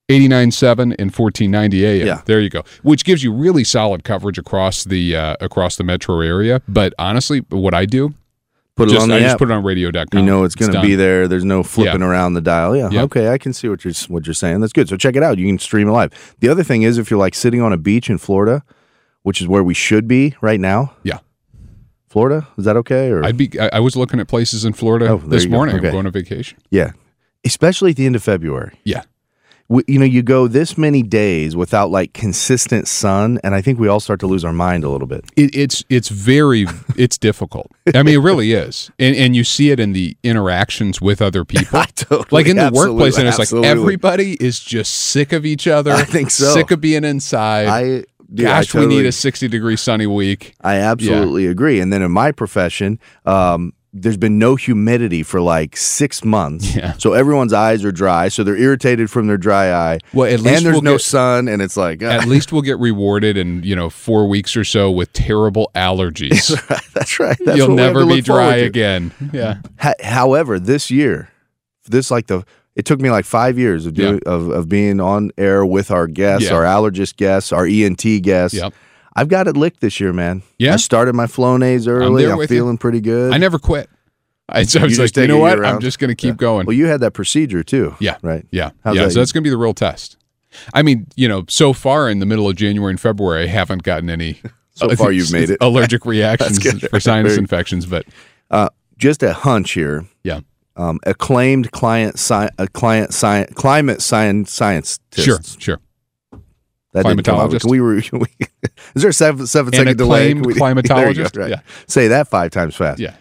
89.7 0.08 0.94
and 0.98 1.10
1490 1.14 1.84
AM. 1.86 2.06
Yeah. 2.06 2.22
There 2.24 2.40
you 2.40 2.48
go. 2.50 2.62
Which 2.82 3.04
gives 3.04 3.22
you 3.22 3.32
really 3.32 3.64
solid 3.64 4.04
coverage 4.04 4.38
across 4.38 4.84
the 4.84 5.16
uh, 5.16 5.36
across 5.40 5.76
the 5.76 5.84
metro 5.84 6.20
area. 6.20 6.62
But 6.66 6.94
honestly, 6.98 7.40
what 7.50 7.74
I 7.74 7.84
do, 7.84 8.14
Put 8.74 8.88
it 8.88 8.92
just, 8.92 9.02
on 9.02 9.08
the 9.08 9.16
I 9.16 9.18
app. 9.18 9.24
just 9.24 9.38
put 9.38 9.50
it 9.50 9.52
on 9.52 9.64
radio.com. 9.64 10.06
you 10.18 10.24
know 10.24 10.44
it's 10.44 10.54
going 10.54 10.72
to 10.72 10.80
be 10.80 10.94
there. 10.94 11.26
There's 11.28 11.44
no 11.44 11.62
flipping 11.62 12.00
around 12.02 12.34
the 12.34 12.40
dial. 12.40 12.76
Yeah, 12.76 12.88
Yeah. 12.90 13.02
okay, 13.02 13.28
I 13.28 13.36
can 13.38 13.52
see 13.52 13.68
what 13.68 13.84
you're 13.84 13.92
what 14.08 14.26
you're 14.26 14.34
saying. 14.34 14.60
That's 14.60 14.72
good. 14.72 14.88
So 14.88 14.96
check 14.96 15.14
it 15.16 15.22
out. 15.22 15.36
You 15.36 15.46
can 15.46 15.58
stream 15.58 15.88
it 15.88 15.92
live. 15.92 16.36
The 16.40 16.48
other 16.48 16.62
thing 16.64 16.82
is, 16.82 16.96
if 16.96 17.10
you're 17.10 17.18
like 17.18 17.34
sitting 17.34 17.60
on 17.60 17.72
a 17.72 17.76
beach 17.76 18.08
in 18.08 18.16
Florida, 18.18 18.62
which 19.24 19.40
is 19.42 19.48
where 19.48 19.62
we 19.64 19.74
should 19.74 20.08
be 20.08 20.36
right 20.40 20.60
now, 20.60 20.94
Yeah. 21.02 21.18
Florida, 22.08 22.48
is 22.56 22.64
that 22.64 22.76
okay? 22.78 23.10
Or 23.10 23.22
I'd 23.24 23.36
be. 23.36 23.50
I, 23.60 23.68
I 23.74 23.80
was 23.80 23.94
looking 23.94 24.18
at 24.20 24.28
places 24.28 24.64
in 24.64 24.72
Florida 24.72 25.08
Oh, 25.08 25.16
this 25.18 25.44
go. 25.44 25.50
morning. 25.50 25.76
Okay. 25.76 25.88
I'm 25.88 25.92
going 25.92 26.06
on 26.06 26.12
vacation. 26.12 26.56
yeah, 26.70 26.92
especially 27.44 27.90
at 27.90 27.96
the 27.96 28.06
end 28.06 28.16
of 28.16 28.22
February. 28.22 28.78
Yeah. 28.84 29.02
You 29.70 29.98
know, 29.98 30.06
you 30.06 30.22
go 30.22 30.48
this 30.48 30.78
many 30.78 31.02
days 31.02 31.54
without 31.54 31.90
like 31.90 32.14
consistent 32.14 32.88
sun, 32.88 33.38
and 33.44 33.54
I 33.54 33.60
think 33.60 33.78
we 33.78 33.86
all 33.86 34.00
start 34.00 34.18
to 34.20 34.26
lose 34.26 34.42
our 34.42 34.52
mind 34.52 34.82
a 34.82 34.88
little 34.88 35.06
bit. 35.06 35.26
It, 35.36 35.54
it's 35.54 35.84
it's 35.90 36.08
very 36.08 36.64
it's 36.96 37.18
difficult. 37.18 37.70
I 37.94 38.02
mean, 38.02 38.14
it 38.14 38.22
really 38.22 38.52
is, 38.52 38.90
and 38.98 39.14
and 39.14 39.36
you 39.36 39.44
see 39.44 39.70
it 39.70 39.78
in 39.78 39.92
the 39.92 40.16
interactions 40.22 41.02
with 41.02 41.20
other 41.20 41.44
people. 41.44 41.84
totally, 41.94 42.26
like 42.30 42.46
in 42.46 42.56
the 42.56 42.70
workplace, 42.72 43.18
and 43.18 43.28
it's 43.28 43.38
like 43.38 43.52
everybody 43.52 44.42
is 44.42 44.58
just 44.58 44.94
sick 44.94 45.34
of 45.34 45.44
each 45.44 45.66
other. 45.66 45.92
I 45.92 46.04
think 46.04 46.30
so. 46.30 46.54
Sick 46.54 46.70
of 46.70 46.80
being 46.80 47.04
inside. 47.04 47.66
I, 47.68 47.82
dude, 48.32 48.46
I 48.46 48.60
Gosh, 48.60 48.72
we 48.72 48.86
need 48.86 49.04
a 49.04 49.12
sixty 49.12 49.48
degree 49.48 49.76
sunny 49.76 50.06
week. 50.06 50.54
I 50.62 50.76
absolutely 50.76 51.46
agree. 51.46 51.80
And 51.80 51.92
then 51.92 52.00
in 52.00 52.10
my 52.10 52.32
profession, 52.32 52.98
um, 53.26 53.74
there's 53.92 54.16
been 54.18 54.38
no 54.38 54.54
humidity 54.54 55.22
for 55.22 55.40
like 55.40 55.76
six 55.76 56.22
months. 56.24 56.76
Yeah. 56.76 56.92
So 56.98 57.14
everyone's 57.14 57.52
eyes 57.54 57.84
are 57.84 57.90
dry. 57.92 58.28
So 58.28 58.44
they're 58.44 58.56
irritated 58.56 59.10
from 59.10 59.26
their 59.28 59.38
dry 59.38 59.72
eye. 59.72 59.98
Well, 60.12 60.26
at 60.26 60.34
and 60.34 60.42
least 60.42 60.62
there's 60.64 60.74
we'll 60.74 60.82
no 60.82 60.94
get- 60.94 61.00
sun, 61.02 61.48
and 61.48 61.62
it's 61.62 61.76
like, 61.76 62.02
uh, 62.02 62.06
At 62.06 62.26
least 62.28 62.52
we'll 62.52 62.62
get 62.62 62.78
rewarded 62.78 63.36
in 63.36 63.62
you 63.62 63.74
know 63.74 63.88
four 63.90 64.28
weeks 64.28 64.56
or 64.56 64.64
so 64.64 64.90
with 64.90 65.12
terrible 65.14 65.70
allergies. 65.74 66.48
that's 66.94 67.18
right. 67.18 67.36
That's 67.44 67.56
You'll 67.56 67.68
what 67.68 67.76
we 67.76 67.82
have 67.82 67.94
never 67.94 68.06
be 68.06 68.20
dry 68.20 68.56
again. 68.56 69.12
Yeah. 69.32 69.58
Ha- 69.80 69.94
however, 70.02 70.58
this 70.60 70.90
year, 70.90 71.30
this 71.86 72.10
like 72.10 72.26
the 72.26 72.44
it 72.76 72.84
took 72.84 73.00
me 73.00 73.10
like 73.10 73.24
five 73.24 73.58
years 73.58 73.86
of 73.86 73.94
doing 73.94 74.20
of, 74.26 74.48
of 74.50 74.68
being 74.68 75.00
on 75.00 75.30
air 75.38 75.64
with 75.66 75.90
our 75.90 76.06
guests, 76.06 76.48
Yeah. 76.50 76.56
our 76.56 76.62
allergist 76.62 77.16
guests, 77.16 77.52
our 77.52 77.66
ENT 77.66 78.22
guests. 78.22 78.56
Yep. 78.56 78.74
I've 79.18 79.28
got 79.28 79.48
it 79.48 79.56
licked 79.56 79.80
this 79.80 80.00
year, 80.00 80.12
man. 80.12 80.42
Yeah? 80.58 80.74
I 80.74 80.76
started 80.76 81.14
my 81.14 81.26
Flonase 81.26 81.88
early. 81.88 82.22
there 82.22 82.32
I'm, 82.32 82.38
with 82.38 82.50
you. 82.50 82.58
feeling 82.58 82.78
pretty 82.78 83.00
good. 83.00 83.32
I 83.32 83.38
never 83.38 83.58
quit. 83.58 83.88
I, 84.48 84.62
so 84.62 84.80
I 84.80 84.84
was 84.84 84.98
like, 84.98 85.14
you 85.16 85.26
know 85.26 85.38
what? 85.38 85.62
I'm 85.64 85.80
just 85.80 85.98
going 85.98 86.08
to 86.08 86.14
keep 86.14 86.36
going. 86.36 86.66
well, 86.66 86.76
you 86.76 86.86
had 86.86 87.00
that 87.00 87.12
procedure 87.12 87.62
too. 87.62 87.94
Yeah. 88.00 88.16
Right. 88.22 88.46
Yeah. 88.50 88.70
How's 88.84 88.96
yeah. 88.96 89.04
that? 89.04 89.10
So 89.12 89.18
that's 89.18 89.32
going 89.32 89.42
to 89.42 89.46
be 89.46 89.50
the 89.50 89.58
real 89.58 89.74
test. 89.74 90.16
I 90.72 90.82
mean, 90.82 91.06
you 91.16 91.28
know, 91.28 91.44
so 91.48 91.72
far 91.74 92.08
in 92.08 92.20
the 92.20 92.26
middle 92.26 92.48
of 92.48 92.56
January 92.56 92.90
and 92.90 93.00
February, 93.00 93.44
I 93.44 93.46
haven't 93.48 93.82
gotten 93.82 94.08
any. 94.10 94.40
So 94.74 94.88
far, 94.94 95.10
you've 95.18 95.32
made 95.32 95.50
it. 95.50 95.58
allergic 95.60 96.06
reactions 96.06 96.62
for 96.88 97.00
sinus 97.00 97.32
Very- 97.32 97.42
infections, 97.42 97.84
but 97.84 98.06
Uh, 98.48 98.68
just 98.96 99.24
a 99.24 99.32
hunch 99.32 99.72
here. 99.72 100.06
yeah, 100.22 100.38
Um, 100.76 101.00
acclaimed 101.04 101.72
client 101.72 102.14
sci- 102.14 102.48
a 102.58 102.68
client 102.68 103.12
science 103.12 103.52
climate 103.54 104.00
science 104.00 104.52
science. 104.52 105.00
sure, 105.16 105.40
sure. 105.58 105.80
That. 106.92 107.04
Climatologist? 107.04 107.60
Can 107.62 107.70
we, 107.70 107.80
re- 107.80 108.02
can 108.02 108.20
we 108.20 108.26
is 108.94 109.02
there 109.02 109.10
a 109.10 109.12
seven, 109.12 109.46
seven 109.46 109.74
An 109.74 109.78
second 109.80 109.96
delay? 109.98 110.32
we- 110.34 110.38
you 110.54 110.58
go, 110.58 110.64
climatologist? 110.64 111.38
right. 111.38 111.50
Yeah. 111.50 111.60
Say 111.86 112.08
that 112.08 112.28
five 112.28 112.50
times 112.50 112.74
fast. 112.76 112.98
Yeah. 113.00 113.14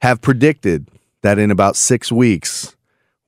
Have 0.00 0.20
predicted 0.20 0.88
that 1.22 1.38
in 1.38 1.50
about 1.50 1.76
six 1.76 2.10
weeks 2.10 2.74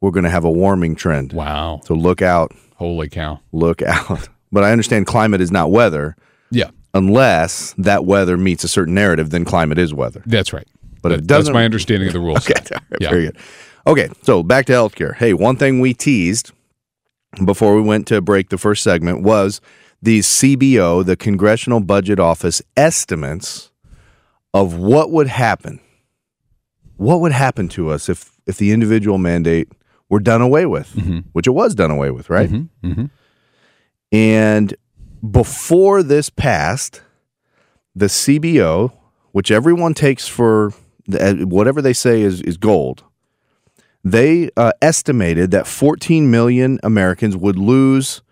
we're 0.01 0.11
going 0.11 0.25
to 0.25 0.31
have 0.31 0.45
a 0.45 0.51
warming 0.51 0.97
trend. 0.97 1.33
Wow. 1.33 1.81
So 1.85 1.95
look 1.95 2.21
out, 2.21 2.53
Holy 2.77 3.09
cow. 3.09 3.41
look 3.53 3.81
out. 3.83 4.29
But 4.53 4.63
I 4.63 4.71
understand 4.71 5.07
climate 5.09 5.41
is 5.41 5.51
not 5.51 5.73
weather 5.73 6.15
Yeah, 6.53 6.71
unless 6.95 7.75
that 7.77 8.05
weather 8.05 8.37
meets 8.37 8.63
a 8.63 8.69
certain 8.69 8.95
narrative. 8.95 9.31
Then 9.31 9.45
climate 9.45 9.79
is 9.79 9.93
weather. 9.93 10.23
that's 10.27 10.53
right. 10.53 10.69
But 11.03 11.09
That- 11.09 11.19
it 11.21 11.27
doesn't- 11.27 11.45
That's 11.47 11.55
my 11.55 11.65
understanding 11.65 12.07
of 12.07 12.13
the 12.13 12.21
rules. 12.21 12.39
Okay, 12.49 12.55
right, 12.71 12.83
Yeah. 13.01 13.11
very 13.11 13.25
good. 13.27 13.37
Okay, 13.89 14.09
so 14.23 14.45
back 14.45 14.67
to 14.67 14.73
healthcare. 14.73 15.13
Hey, 15.17 15.33
one 15.33 15.57
thing 15.57 15.81
we 15.81 15.93
teased 15.93 16.53
before 17.45 17.75
we 17.75 17.83
went 17.83 18.07
to 18.09 18.21
break 18.21 18.49
the 18.51 18.59
first 18.59 18.83
segment 18.83 19.23
was 19.23 19.61
the 20.03 20.21
CBO, 20.21 21.05
the 21.05 21.17
Congressional 21.17 21.81
Budget 21.81 22.21
Office 22.21 22.61
estimates 22.77 23.71
of 24.53 24.77
what 24.77 25.11
would 25.11 25.29
happen. 25.29 25.81
What 26.97 27.21
would 27.21 27.33
happen 27.33 27.69
to 27.71 27.91
us 27.91 28.09
if 28.09 28.33
if 28.47 28.59
the 28.59 28.71
individual 28.73 29.19
mandate 29.19 29.69
were 30.11 30.21
done 30.21 30.43
away 30.43 30.67
with, 30.67 30.95
which 31.33 31.47
it 31.47 31.53
was 31.53 31.75
done 31.75 31.91
away 31.91 32.11
with, 32.11 32.29
right? 32.31 32.51
mhm. 32.51 33.11
And 34.13 34.75
before 35.29 36.03
this 36.03 36.29
passed, 36.31 37.01
the 37.97 38.07
CBO, 38.07 38.93
which 39.33 39.51
everyone 39.51 39.95
takes 39.95 40.29
for 40.29 40.73
the- 41.07 41.47
whatever 41.49 41.81
they 41.83 41.93
say 41.95 42.21
is, 42.23 42.41
is 42.43 42.57
gold, 42.57 43.03
they 44.05 44.51
uh, 44.57 44.73
estimated 44.83 45.51
that 45.51 45.67
14 45.67 46.31
million 46.31 46.79
Americans 46.83 47.37
would 47.37 47.59
lose 47.59 48.23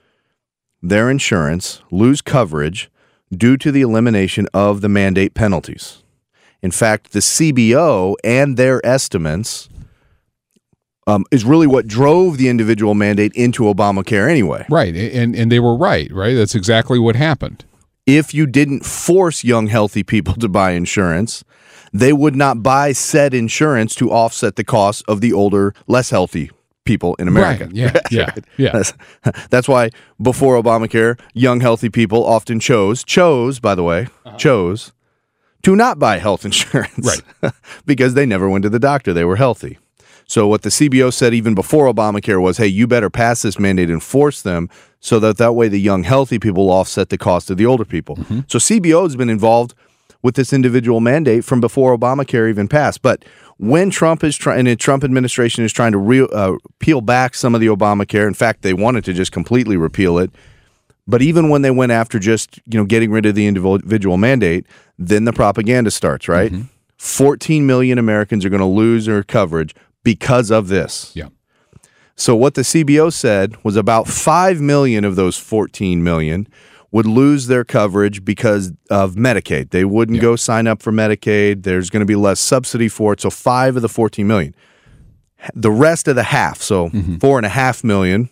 their 0.83 1.11
insurance, 1.11 1.83
lose 1.91 2.21
coverage 2.21 2.91
due 3.35 3.57
to 3.57 3.73
the 3.73 3.81
elimination 3.81 4.47
of 4.53 4.83
the 4.83 4.89
mandate 4.89 5.33
penalties. 5.33 6.03
In 6.61 6.71
fact, 6.71 7.13
the 7.13 7.21
CBO 7.21 8.15
and 8.23 8.57
their 8.57 8.85
estimates 8.87 9.69
um, 11.07 11.25
is 11.31 11.45
really 11.45 11.67
what 11.67 11.87
drove 11.87 12.37
the 12.37 12.49
individual 12.49 12.95
mandate 12.95 13.33
into 13.35 13.65
Obamacare 13.65 14.31
anyway. 14.31 14.65
Right, 14.71 14.95
and 14.95 15.35
and 15.35 15.51
they 15.51 15.59
were 15.59 15.77
right. 15.77 16.13
Right, 16.13 16.35
that's 16.35 16.55
exactly 16.55 16.99
what 16.99 17.17
happened. 17.17 17.65
if 18.07 18.35
you 18.35 18.47
didn't 18.47 18.85
force 18.85 19.43
young, 19.43 19.69
healthy 19.69 20.03
people 20.03 20.35
to 20.45 20.49
buy 20.49 20.73
insurance, 20.73 21.45
they 21.93 22.13
would 22.13 22.35
not 22.35 22.63
buy 22.63 22.93
said 22.93 23.35
insurance 23.35 23.95
to 23.97 24.11
offset 24.11 24.57
the 24.57 24.65
cost 24.65 25.05
of 25.07 25.21
the 25.21 25.33
older, 25.33 25.75
less 25.87 26.11
healthy 26.11 26.51
people 26.85 27.15
in 27.17 27.29
America. 27.29 27.65
Right. 27.67 27.75
Yeah. 27.75 27.93
Yeah. 28.11 28.35
Yeah. 28.57 28.73
That's, 28.73 28.93
that's 29.51 29.69
why 29.69 29.91
before 30.21 30.61
Obamacare, 30.61 31.19
young, 31.33 31.61
healthy 31.61 31.89
people 31.89 32.25
often 32.25 32.61
chose, 32.61 33.05
chose, 33.05 33.61
by 33.61 33.75
the 33.75 33.83
way, 33.83 34.09
uh-huh. 34.25 34.37
chose 34.37 34.93
to 35.63 35.77
not 35.77 35.99
buy 35.99 36.19
health 36.19 36.45
insurance. 36.45 37.23
Right. 37.43 37.53
because 37.87 38.15
they 38.15 38.27
never 38.27 38.49
went 38.49 38.63
to 38.65 38.71
the 38.71 38.79
doctor. 38.79 39.13
They 39.13 39.25
were 39.25 39.37
healthy. 39.37 39.79
So 40.27 40.47
what 40.47 40.63
the 40.63 40.71
CBO 40.71 41.13
said 41.13 41.35
even 41.35 41.55
before 41.55 41.93
Obamacare 41.93 42.41
was, 42.41 42.57
hey, 42.57 42.67
you 42.67 42.87
better 42.87 43.11
pass 43.11 43.43
this 43.43 43.59
mandate 43.59 43.91
and 43.91 44.03
force 44.03 44.41
them 44.41 44.71
so 45.01 45.19
that 45.21 45.37
that 45.39 45.53
way 45.53 45.69
the 45.69 45.81
young, 45.81 46.05
healthy 46.05 46.39
people 46.39 46.67
will 46.67 46.73
offset 46.73 47.11
the 47.11 47.19
cost 47.19 47.51
of 47.51 47.59
the 47.59 47.67
older 47.67 47.85
people. 47.85 48.17
Mm-hmm. 48.17 48.41
So 48.47 48.59
CBO 48.59 49.03
has 49.03 49.17
been 49.17 49.29
involved 49.29 49.75
with 50.23 50.37
this 50.37 50.53
individual 50.53 51.01
mandate 51.01 51.45
from 51.45 51.61
before 51.61 51.97
Obamacare 51.97 52.49
even 52.49 52.69
passed. 52.69 53.03
But 53.03 53.25
when 53.59 53.91
Trump 53.91 54.25
is 54.25 54.37
trying, 54.37 54.61
and 54.61 54.69
the 54.69 54.77
Trump 54.77 55.05
administration 55.05 55.65
is 55.65 55.73
trying 55.73 55.93
to 55.93 55.99
re- 55.99 56.29
uh, 56.33 56.57
peel 56.79 57.01
back 57.01 57.35
some 57.35 57.55
of 57.55 57.61
the 57.61 57.67
Obamacare, 57.67 58.27
in 58.27 58.35
fact, 58.35 58.63
they 58.63 58.75
wanted 58.75 59.05
to 59.05 59.13
just 59.13 59.33
completely 59.33 59.77
repeal 59.77 60.19
it. 60.19 60.31
But 61.07 61.23
even 61.23 61.49
when 61.49 61.63
they 61.63 61.71
went 61.71 61.93
after 61.93 62.19
just 62.19 62.61
you 62.67 62.79
know 62.79 62.85
getting 62.85 63.11
rid 63.11 63.27
of 63.27 63.35
the 63.35 63.47
individual 63.47 64.17
mandate, 64.17 64.67
then 64.99 65.25
the 65.25 65.33
propaganda 65.33 65.91
starts. 65.91 66.29
Right, 66.29 66.53
14 66.99 67.67
million 67.67 67.99
Americans 67.99 68.45
are 68.45 68.49
going 68.49 68.61
to 68.61 68.67
lose 68.67 69.07
their 69.07 69.25
coverage 69.25 69.75
because 70.05 70.51
of 70.51 70.69
this. 70.69 71.11
Yeah. 71.15 71.29
So 72.15 72.37
what 72.37 72.55
the 72.55 72.63
CBO 72.63 73.13
said 73.13 73.57
was 73.65 73.75
about 73.75 74.07
5 74.07 74.61
million 74.61 75.05
of 75.05 75.17
those 75.17 75.37
14 75.37 76.05
million 76.05 76.47
would 76.93 77.07
lose 77.07 77.47
their 77.47 77.65
coverage 77.65 78.25
because 78.25 78.73
of 78.91 79.15
Medicaid. 79.15 79.71
They 79.71 79.85
wouldn't 79.85 80.21
go 80.21 80.37
sign 80.37 80.67
up 80.67 80.83
for 80.83 80.93
Medicaid. 80.93 81.63
There's 81.63 81.91
going 81.91 82.01
to 82.01 82.07
be 82.07 82.17
less 82.17 82.39
subsidy 82.39 82.89
for 82.89 83.15
it. 83.15 83.21
So 83.21 83.31
5 83.31 83.77
of 83.77 83.83
the 83.83 83.89
14 83.89 84.27
million. 84.27 84.55
The 85.55 85.71
rest 85.71 86.07
of 86.07 86.15
the 86.15 86.23
half, 86.23 86.63
so 86.63 86.91
mm-hmm. 86.91 87.17
four 87.17 87.37
and 87.39 87.45
a 87.45 87.49
half 87.49 87.83
million, 87.83 88.31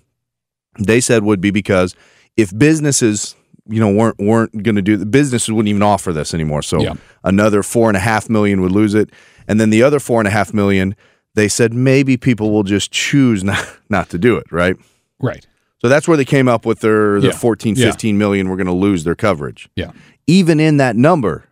they 0.78 1.00
said 1.00 1.24
would 1.24 1.40
be 1.40 1.50
because 1.50 1.96
if 2.36 2.56
businesses 2.56 3.34
you 3.68 3.80
know 3.80 3.92
weren't 3.92 4.18
weren't 4.18 4.62
going 4.62 4.76
to 4.76 4.82
do 4.82 4.96
the 4.96 5.06
businesses 5.06 5.50
wouldn't 5.52 5.68
even 5.68 5.82
offer 5.82 6.12
this 6.12 6.32
anymore 6.34 6.62
so 6.62 6.80
Yeah. 6.80 6.94
another 7.22 7.62
four 7.62 7.88
and 7.88 7.96
a 7.96 8.00
half 8.00 8.30
million 8.30 8.62
would 8.62 8.72
lose 8.72 8.94
it 8.94 9.10
and 9.46 9.60
then 9.60 9.70
the 9.70 9.82
other 9.82 10.00
four 10.00 10.20
and 10.20 10.26
a 10.26 10.30
half 10.30 10.54
million 10.54 10.96
they 11.34 11.46
said 11.46 11.74
maybe 11.74 12.16
people 12.16 12.50
will 12.50 12.62
just 12.62 12.90
choose 12.90 13.44
not, 13.50 13.64
not 13.88 14.08
to 14.10 14.18
do 14.18 14.36
it 14.36 14.50
right 14.50 14.76
Right. 15.20 15.46
So 15.80 15.88
that's 15.88 16.06
where 16.06 16.16
they 16.16 16.25
came 16.25 16.49
up 16.49 16.64
with 16.66 16.80
their 16.80 17.20
the 17.20 17.28
Yeah. 17.28 17.32
14 17.32 17.75
Yeah. 17.76 17.87
15 17.87 18.18
million 18.18 18.49
were 18.49 18.56
going 18.56 18.66
to 18.66 18.72
lose 18.72 19.04
their 19.04 19.14
coverage 19.16 19.68
Yeah. 19.76 19.92
even 20.26 20.60
in 20.60 20.76
that 20.78 20.96
number 20.96 21.44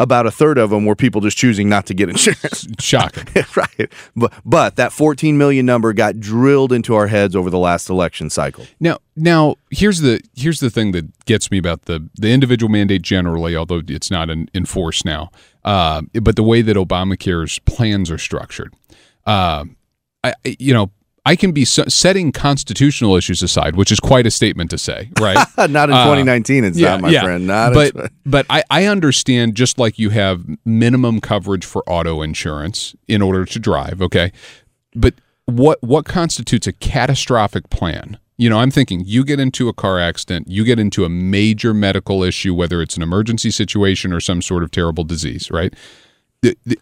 about 0.00 0.26
a 0.26 0.30
third 0.30 0.58
of 0.58 0.70
them 0.70 0.84
were 0.86 0.94
people 0.94 1.20
just 1.20 1.36
choosing 1.36 1.68
not 1.68 1.84
to 1.86 1.92
get 1.94 2.08
insurance 2.08 2.68
Shocking. 2.78 3.24
right 3.56 3.92
but 4.14 4.32
but 4.44 4.76
that 4.76 4.92
14 4.92 5.36
million 5.36 5.66
number 5.66 5.92
got 5.92 6.20
drilled 6.20 6.72
into 6.72 6.94
our 6.94 7.08
heads 7.08 7.34
over 7.34 7.50
the 7.50 7.58
last 7.58 7.90
election 7.90 8.30
cycle 8.30 8.64
Now, 8.78 8.98
now 9.16 9.56
here's 9.72 9.98
the 10.00 10.20
here's 10.36 10.60
the 10.60 10.70
thing 10.70 10.92
that 10.92 11.24
gets 11.24 11.50
me 11.50 11.58
about 11.58 11.86
the 11.86 12.08
the 12.14 12.30
individual 12.30 12.70
mandate 12.70 13.02
generally, 13.02 13.56
although 13.56 13.82
it's 13.88 14.08
not 14.10 14.30
in, 14.30 14.48
in 14.54 14.66
force 14.66 15.04
now. 15.04 15.30
Uh, 15.64 16.02
but 16.22 16.36
the 16.36 16.42
way 16.44 16.62
that 16.62 16.76
Obamacare's 16.76 17.58
plans 17.60 18.08
are 18.10 18.16
structured, 18.18 18.72
uh, 19.26 19.64
I- 20.22 20.34
you 20.44 20.72
know, 20.72 20.90
I 21.28 21.36
can 21.36 21.52
be 21.52 21.66
setting 21.66 22.32
constitutional 22.32 23.14
issues 23.14 23.42
aside, 23.42 23.76
which 23.76 23.92
is 23.92 24.00
quite 24.00 24.26
a 24.26 24.30
statement 24.30 24.70
to 24.70 24.78
say, 24.78 25.10
right? 25.20 25.36
not 25.58 25.90
in 25.90 25.94
uh, 25.94 26.04
2019 26.04 26.64
it's 26.64 26.78
not 26.78 27.02
my 27.02 27.12
friend 27.20 27.46
not 27.46 27.74
but 27.74 28.12
but 28.24 28.46
I, 28.48 28.62
I 28.70 28.86
understand 28.86 29.54
just 29.54 29.78
like 29.78 29.98
you 29.98 30.08
have 30.08 30.46
minimum 30.64 31.20
coverage 31.20 31.66
for 31.66 31.82
auto 31.86 32.22
insurance 32.22 32.96
in 33.08 33.20
order 33.20 33.44
to 33.44 33.58
drive, 33.58 34.00
okay. 34.00 34.32
But 34.94 35.16
what 35.44 35.82
what 35.82 36.06
constitutes 36.06 36.66
a 36.66 36.72
catastrophic 36.72 37.68
plan 37.68 38.16
You 38.38 38.48
know, 38.48 38.58
I'm 38.58 38.70
thinking 38.70 39.02
you 39.04 39.22
get 39.22 39.38
into 39.38 39.68
a 39.68 39.74
car 39.74 40.00
accident, 40.00 40.48
you 40.48 40.64
get 40.64 40.78
into 40.78 41.04
a 41.04 41.10
major 41.10 41.74
medical 41.74 42.22
issue, 42.22 42.54
whether 42.54 42.80
it's 42.80 42.96
an 42.96 43.02
emergency 43.02 43.50
situation 43.50 44.14
or 44.14 44.20
some 44.20 44.40
sort 44.40 44.62
of 44.62 44.70
terrible 44.70 45.04
disease, 45.04 45.50
right? 45.50 45.74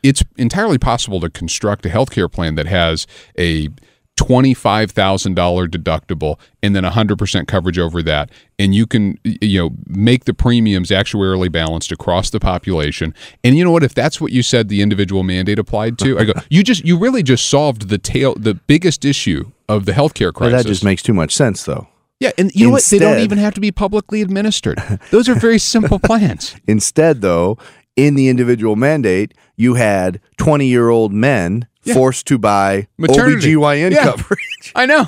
It's 0.05 0.23
entirely 0.37 0.79
possible 0.79 1.19
to 1.19 1.31
construct 1.31 1.85
a 1.85 1.89
healthcare 1.89 2.31
plan 2.31 2.55
that 2.55 2.67
has 2.67 3.09
a 3.37 3.71
$25,000 4.17 5.69
deductible 5.69 6.39
and 6.63 6.75
then 6.75 6.85
100% 6.85 7.47
coverage 7.47 7.79
over 7.79 8.03
that. 8.03 8.31
And 8.59 8.75
you 8.75 8.87
can 8.87 9.19
you 9.25 9.61
know 9.61 9.71
make 9.87 10.25
the 10.25 10.35
premiums 10.35 10.91
actuarially 10.91 11.51
balanced 11.51 11.93
across 11.93 12.31
the 12.31 12.41
population. 12.41 13.15
And 13.45 13.57
you 13.57 13.65
know 13.65 13.71
what? 13.71 13.83
If 13.85 13.95
that's 13.95 14.21
what 14.21 14.33
you 14.33 14.43
said 14.43 14.69
the 14.69 14.83
individual 14.83 15.23
mandate 15.23 15.59
applied 15.59 15.99
to 16.01 16.19
I 16.19 16.25
go 16.25 16.33
you 16.51 16.63
just 16.63 16.85
you 16.85 16.99
really 16.99 17.23
just 17.23 17.49
solved 17.49 17.89
the 17.89 17.99
tail 17.99 18.35
the 18.35 18.55
biggest 18.55 19.05
issue 19.05 19.51
of 19.69 19.85
the 19.85 19.93
healthcare 19.93 20.33
Well, 20.33 20.51
crisis. 20.51 20.63
that 20.63 20.69
just 20.69 20.85
makes 20.85 21.03
too 21.03 21.15
much 21.15 21.35
sense, 21.35 21.65
though. 21.65 21.89
yeah 22.21 22.31
and 22.39 22.51
you 22.55 22.67
know 22.67 22.73
what? 22.73 22.85
They 22.85 22.99
don't 22.99 23.19
even 23.21 23.39
have 23.39 23.55
to 23.55 23.61
be 23.61 23.71
publicly 23.73 24.23
administered. 24.23 24.79
Those 25.11 25.29
are 25.29 25.35
very 25.35 25.59
simple 25.59 25.99
plans. 26.09 26.57
Instead, 26.67 27.21
though, 27.21 27.59
in 27.97 28.15
the 28.15 28.29
individual 28.29 28.77
mandate, 28.77 29.33
you 29.57 29.75
had 29.75 30.21
20 30.39 30.67
year 30.67 30.89
old 30.89 31.13
men 31.13 31.67
Yeah. 31.87 31.95
forced 31.95 32.27
to 32.27 32.39
buy 32.39 32.89
Maternity. 32.99 33.55
OBGYN 33.55 33.93
Yeah. 33.93 34.05
coverage. 34.05 34.73
I 34.75 34.87
know 34.87 35.07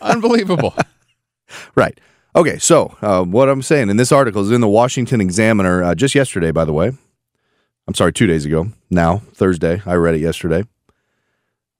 unbelievable 0.00 0.74
right. 1.74 1.98
Okay. 2.36 2.58
So, 2.58 2.96
uh, 3.02 3.24
what 3.24 3.48
I'm 3.48 3.62
saying 3.62 3.88
in 3.90 3.96
this 3.96 4.12
article 4.12 4.42
is 4.42 4.50
in 4.52 4.60
the 4.60 4.68
Washington 4.68 5.20
Examiner 5.20 5.82
uh, 5.82 5.94
just 5.94 6.14
yesterday, 6.14 6.50
by 6.52 6.64
the 6.64 6.72
way. 6.72 6.92
I'm 7.88 7.94
sorry, 7.94 8.12
two 8.12 8.26
days 8.26 8.44
ago. 8.44 8.68
Now, 8.90 9.22
Thursday. 9.32 9.82
I 9.86 9.94
read 9.94 10.14
it 10.14 10.20
yesterday. 10.20 10.64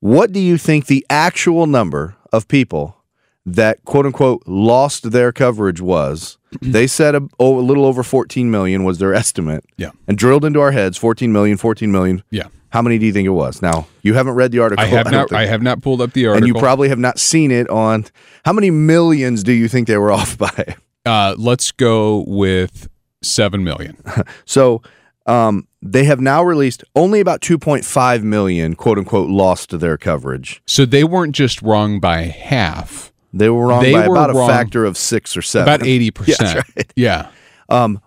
What 0.00 0.32
do 0.32 0.40
you 0.40 0.56
think 0.56 0.86
the 0.86 1.04
actual 1.10 1.66
number 1.66 2.16
of 2.32 2.48
people 2.48 2.96
that 3.44 3.84
quote 3.84 4.06
unquote 4.06 4.42
lost 4.46 5.10
their 5.12 5.32
coverage 5.32 5.80
was? 5.80 6.38
they 6.62 6.86
said 6.86 7.14
a, 7.14 7.28
oh, 7.38 7.58
a 7.58 7.60
little 7.60 7.84
over 7.84 8.02
14 8.02 8.50
million 8.50 8.84
was 8.84 8.98
their 8.98 9.12
estimate. 9.14 9.64
Yeah. 9.76 9.90
And 10.08 10.16
drilled 10.16 10.44
into 10.44 10.60
our 10.60 10.72
heads 10.72 10.96
14 10.96 11.30
million, 11.32 11.56
14 11.58 11.92
million. 11.92 12.22
yeah 12.30 12.44
How 12.70 12.82
many 12.82 12.98
do 12.98 13.06
you 13.06 13.12
think 13.12 13.26
it 13.26 13.30
was? 13.30 13.62
Now, 13.62 13.86
you 14.02 14.14
haven't 14.14 14.34
read 14.34 14.52
the 14.52 14.58
article. 14.58 14.84
I 14.84 14.88
have 14.88 15.10
don't 15.10 15.28
think. 15.28 15.32
I 15.38 15.46
have 15.46 15.62
not 15.62 15.80
pulled 15.82 16.00
up 16.02 16.12
the 16.12 16.26
article 16.26 16.46
and 16.46 16.54
you 16.54 16.60
probably 16.60 16.88
have 16.90 16.98
not 16.98 17.18
seen 17.18 17.50
it 17.50 17.68
on. 17.70 18.04
How 18.44 18.52
many 18.52 18.70
millions 18.70 19.42
do 19.42 19.52
you 19.52 19.68
think 19.68 19.88
they 19.88 19.96
were 19.96 20.12
off 20.20 20.36
by? 20.36 20.76
Uh, 21.06 21.34
let's 21.38 21.72
go 21.72 22.24
with 22.26 22.88
seven 23.22 23.64
million. 23.64 23.96
So 24.44 24.82
um, 25.26 25.66
they 25.82 26.04
have 26.04 26.20
now 26.20 26.42
released 26.42 26.82
only 26.96 27.20
about 27.20 27.40
2.5 27.42 28.22
million, 28.22 28.74
quote 28.74 28.98
unquote, 28.98 29.28
lost 29.28 29.70
to 29.70 29.78
their 29.78 29.96
coverage. 29.98 30.62
So 30.66 30.84
they 30.86 31.04
weren't 31.04 31.34
just 31.34 31.60
wrong 31.62 32.00
by 32.00 32.22
half, 32.22 33.12
They 33.34 33.48
were 33.50 33.66
wrong 33.66 33.82
They 33.82 33.92
by 33.92 34.08
were 34.08 34.14
about 34.16 34.34
wrong 34.34 34.48
a 34.50 34.52
factor 34.52 34.84
of 34.86 34.96
six 34.96 35.36
or 35.36 35.42
seven. 35.42 35.68
about 35.72 35.86
eighty 35.86 36.06
Yeah, 36.06 36.10
percent. 36.12 36.38
that's 36.56 36.76
right. 36.76 36.92
Yeah, 36.96 37.28
Um, 37.68 38.00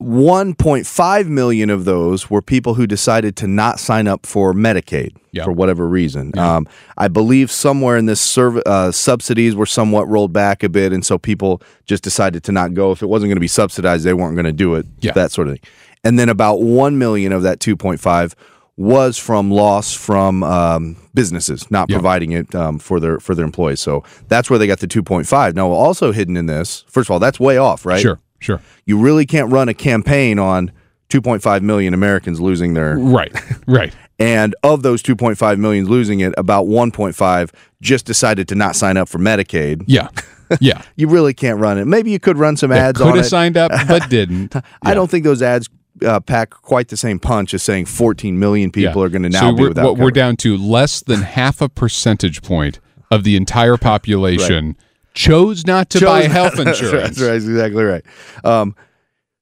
1.5 0.00 1.26
million 1.26 1.70
of 1.70 1.84
those 1.84 2.30
were 2.30 2.40
people 2.42 2.74
who 2.74 2.86
decided 2.86 3.36
to 3.36 3.46
not 3.46 3.78
sign 3.78 4.08
up 4.08 4.24
for 4.26 4.52
Medicaid 4.52 5.14
Yeah. 5.32 5.44
for 5.44 5.52
whatever 5.52 5.86
reason. 5.86 6.36
Um, 6.38 6.66
I 6.98 7.08
believe 7.08 7.50
somewhere 7.50 7.96
in 7.96 8.06
this 8.06 8.20
serv- 8.20 8.62
uh, 8.66 8.92
subsidies 8.92 9.54
were 9.54 9.66
somewhat 9.66 10.08
rolled 10.08 10.32
back 10.32 10.62
a 10.62 10.68
bit, 10.68 10.92
and 10.92 11.04
so 11.04 11.18
people 11.18 11.62
just 11.86 12.02
decided 12.02 12.42
to 12.44 12.52
not 12.52 12.74
go. 12.74 12.92
If 12.92 13.02
it 13.02 13.06
wasn't 13.06 13.28
going 13.28 13.36
to 13.36 13.40
be 13.40 13.48
subsidized, 13.48 14.04
they 14.04 14.14
weren't 14.14 14.34
going 14.34 14.46
to 14.46 14.52
do 14.52 14.74
it. 14.74 14.86
Yeah. 15.00 15.12
that 15.12 15.32
sort 15.32 15.48
of 15.48 15.54
thing. 15.54 15.70
And 16.02 16.18
then 16.18 16.28
about 16.28 16.62
1 16.62 16.98
million 16.98 17.32
of 17.32 17.42
that 17.42 17.58
2.5 17.60 18.34
was 18.76 19.18
from 19.18 19.50
loss 19.50 19.92
from 19.92 20.42
um, 20.42 20.96
businesses 21.12 21.70
not 21.70 21.90
Yeah. 21.90 21.96
providing 21.96 22.32
it 22.32 22.54
um, 22.54 22.78
for 22.78 22.98
their 22.98 23.20
for 23.20 23.34
their 23.34 23.44
employees. 23.44 23.80
So 23.80 24.02
that's 24.28 24.48
where 24.48 24.58
they 24.58 24.66
got 24.66 24.78
the 24.80 24.86
2.5. 24.88 25.54
Now, 25.54 25.68
also 25.70 26.12
hidden 26.12 26.36
in 26.38 26.46
this, 26.46 26.84
first 26.88 27.08
of 27.08 27.12
all, 27.12 27.18
that's 27.18 27.38
way 27.38 27.58
off, 27.58 27.84
right? 27.84 28.00
sure, 28.00 28.18
sure, 28.40 28.60
you 28.84 28.98
really 29.00 29.24
can't 29.26 29.50
run 29.52 29.68
a 29.68 29.74
campaign 29.74 30.38
on 30.38 30.72
2.5 31.10 31.62
million 31.62 31.94
Americans 31.94 32.40
losing 32.40 32.74
their 32.74 32.96
right, 32.98 33.32
right. 33.66 33.94
and 34.18 34.54
of 34.62 34.82
those 34.82 35.02
2.5 35.02 35.58
million 35.58 35.86
losing 35.86 36.20
it 36.20 36.32
about 36.36 36.66
1.5 36.66 37.50
just 37.80 38.04
decided 38.06 38.48
to 38.48 38.54
not 38.54 38.76
sign 38.76 38.96
up 38.96 39.08
for 39.08 39.18
Medicaid. 39.18 39.82
Yeah, 39.86 40.08
yeah. 40.60 40.82
You 40.96 41.08
really 41.08 41.34
can't 41.34 41.58
run 41.58 41.78
it. 41.78 41.86
Maybe 41.86 42.10
you 42.10 42.18
could 42.20 42.36
run 42.36 42.56
some 42.56 42.72
ads 42.72 42.98
Could 42.98 43.08
on 43.08 43.16
have 43.16 43.26
signed 43.26 43.56
up, 43.56 43.70
but 43.88 44.08
didn't. 44.10 44.54
I 44.82 44.94
don't 44.94 45.10
think 45.10 45.24
those 45.24 45.42
ads 45.42 45.68
uh, 46.06 46.20
pack 46.20 46.50
quite 46.50 46.88
the 46.88 46.96
same 46.96 47.18
punch 47.18 47.52
as 47.54 47.62
saying 47.62 47.84
14 47.86 48.38
million 48.38 48.70
people 48.70 49.00
Yeah. 49.02 49.06
are 49.06 49.08
going 49.10 49.22
to 49.24 49.32
So 49.32 49.40
now 49.50 49.52
be 49.56 49.62
we're, 49.62 49.68
without 49.68 49.84
what 49.84 49.98
we're 49.98 50.10
down 50.12 50.36
to 50.38 50.56
less 50.56 51.02
than 51.02 51.22
half 51.22 51.60
a 51.60 51.68
percentage 51.68 52.40
point 52.42 52.78
of 53.10 53.24
the 53.24 53.36
entire 53.36 53.76
population 53.76 54.76
chose 55.14 55.66
not 55.66 55.90
to 55.90 56.00
buy 56.04 56.22
Chose- 56.22 56.32
health 56.32 56.54
That's 56.56 56.80
insurance. 56.80 57.16
That's 57.16 57.20
right. 57.20 57.26
That's 57.32 57.44
exactly 57.46 57.84
right. 57.84 58.04
Um, 58.44 58.74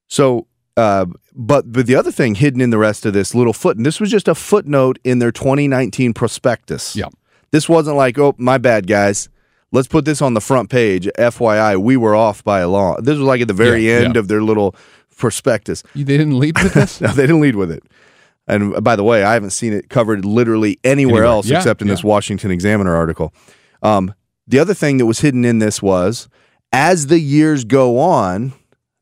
so, 0.07 0.47
uh, 0.77 1.05
but 1.35 1.71
but 1.71 1.85
the 1.87 1.95
other 1.95 2.11
thing 2.11 2.35
hidden 2.35 2.61
in 2.61 2.69
the 2.69 2.77
rest 2.77 3.05
of 3.05 3.13
this 3.13 3.33
little 3.35 3.53
foot, 3.53 3.77
and 3.77 3.85
this 3.85 3.99
was 3.99 4.09
just 4.11 4.27
a 4.27 4.35
footnote 4.35 4.99
in 5.03 5.19
their 5.19 5.31
2019 5.31 6.13
prospectus. 6.13 6.95
Yeah. 6.95 7.05
This 7.51 7.67
wasn't 7.67 7.97
like, 7.97 8.17
oh, 8.19 8.35
my 8.37 8.57
bad, 8.57 8.87
guys. 8.87 9.29
Let's 9.71 9.87
put 9.87 10.03
this 10.05 10.21
on 10.21 10.33
the 10.33 10.41
front 10.41 10.69
page. 10.71 11.07
FYI, 11.17 11.77
we 11.81 11.95
were 11.95 12.15
off 12.15 12.43
by 12.43 12.59
a 12.61 12.67
long. 12.67 12.97
This 13.03 13.13
was 13.17 13.21
like 13.27 13.41
at 13.41 13.47
the 13.47 13.53
very 13.53 13.87
Yeah, 13.87 13.97
end 13.97 14.15
yeah. 14.15 14.19
of 14.19 14.27
their 14.27 14.41
little 14.41 14.75
prospectus. 15.15 15.83
They 15.95 16.03
didn't 16.03 16.39
lead 16.39 16.57
with 16.61 16.73
this. 16.73 16.99
No, 17.01 17.09
they 17.09 17.23
didn't 17.23 17.41
lead 17.41 17.55
with 17.55 17.71
it. 17.71 17.83
And 18.47 18.83
by 18.83 18.95
the 18.95 19.03
way, 19.03 19.23
I 19.23 19.33
haven't 19.33 19.51
seen 19.51 19.73
it 19.73 19.89
covered 19.89 20.25
literally 20.25 20.79
anywhere, 20.83 21.17
Anywhere. 21.17 21.23
else 21.23 21.45
Yeah, 21.47 21.57
except 21.57 21.83
in 21.83 21.87
this. 21.87 22.03
Washington 22.03 22.49
Examiner 22.49 22.95
article. 22.95 23.31
Um, 23.83 24.13
the 24.49 24.59
other 24.59 24.73
thing 24.73 24.97
that 24.97 25.05
was 25.05 25.19
hidden 25.19 25.45
in 25.45 25.59
this 25.59 25.81
was 25.81 26.27
as 26.73 27.07
the 27.07 27.19
years 27.19 27.63
go 27.63 27.99
on, 27.99 28.53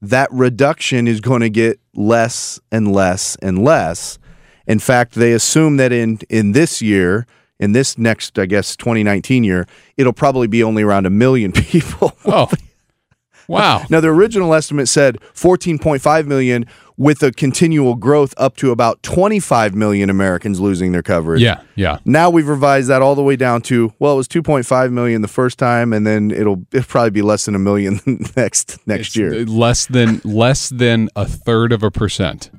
that 0.01 0.31
reduction 0.31 1.07
is 1.07 1.21
going 1.21 1.41
to 1.41 1.49
get 1.49 1.79
less 1.95 2.59
and 2.71 2.91
less 2.91 3.35
and 3.37 3.63
less. 3.63 4.19
In 4.67 4.79
fact, 4.79 5.13
they 5.13 5.33
assume 5.33 5.77
that 5.77 5.91
in 5.91 6.19
in 6.29 6.51
this 6.51 6.81
year, 6.81 7.25
in 7.59 7.71
this 7.71 7.97
next, 7.97 8.37
I 8.37 8.45
guess, 8.45 8.75
2019 8.75 9.43
year, 9.43 9.65
it'll 9.95 10.13
probably 10.13 10.47
be 10.47 10.63
only 10.63 10.83
around 10.83 11.05
a 11.05 11.09
million 11.09 11.51
people. 11.53 12.17
Oh, 12.25 12.51
wow. 13.47 13.83
Now, 13.89 14.01
the 14.01 14.09
original 14.09 14.53
estimate 14.53 14.89
said 14.89 15.17
14.5 15.33 16.27
million 16.27 16.65
with 16.97 17.21
a 17.21 17.31
continual 17.31 17.93
growth 17.95 18.33
up 18.37 18.55
to 18.57 18.71
about 18.71 19.01
25 19.03 19.75
million 19.75 20.09
Americans 20.09 20.59
losing 20.59 20.91
their 20.91 21.03
coverage. 21.03 21.41
Yeah, 21.41 21.61
yeah. 21.75 21.99
Now 22.05 22.29
we've 22.31 22.47
revised 22.47 22.87
that 22.89 23.01
all 23.03 23.13
the 23.13 23.21
way 23.21 23.35
down 23.35 23.61
to 23.63 23.93
well, 23.99 24.13
it 24.13 24.17
was 24.17 24.27
2.5 24.27 24.91
million 24.91 25.21
the 25.21 25.27
first 25.27 25.59
time, 25.59 25.93
and 25.93 26.07
then 26.07 26.31
it'll 26.31 26.65
it'll 26.73 26.87
probably 26.87 27.11
be 27.11 27.21
less 27.21 27.45
than 27.45 27.53
a 27.55 27.59
million 27.59 27.99
next 28.35 28.79
next 28.87 29.07
It's 29.09 29.15
year. 29.15 29.45
less 29.45 29.85
than 29.85 30.21
less 30.23 30.69
than 30.69 31.09
a 31.15 31.25
third 31.25 31.71
of 31.71 31.83
a 31.83 31.91
percent 31.91 32.49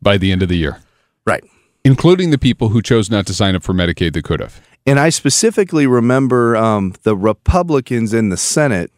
by 0.00 0.16
the 0.16 0.30
end 0.32 0.42
of 0.42 0.48
the 0.48 0.56
year, 0.56 0.80
Right. 1.26 1.44
including 1.84 2.30
the 2.30 2.38
people 2.38 2.68
who 2.70 2.82
chose 2.82 3.10
not 3.10 3.26
to 3.26 3.34
sign 3.34 3.54
up 3.56 3.62
for 3.62 3.72
Medicaid 3.74 4.12
that 4.14 4.22
could 4.24 4.40
have. 4.40 4.60
And 4.86 4.98
I 4.98 5.10
specifically 5.10 5.86
remember 5.86 6.56
um, 6.56 6.94
the 7.04 7.16
Republicans 7.16 8.12
in 8.12 8.30
the 8.30 8.36
Senate, 8.36 8.90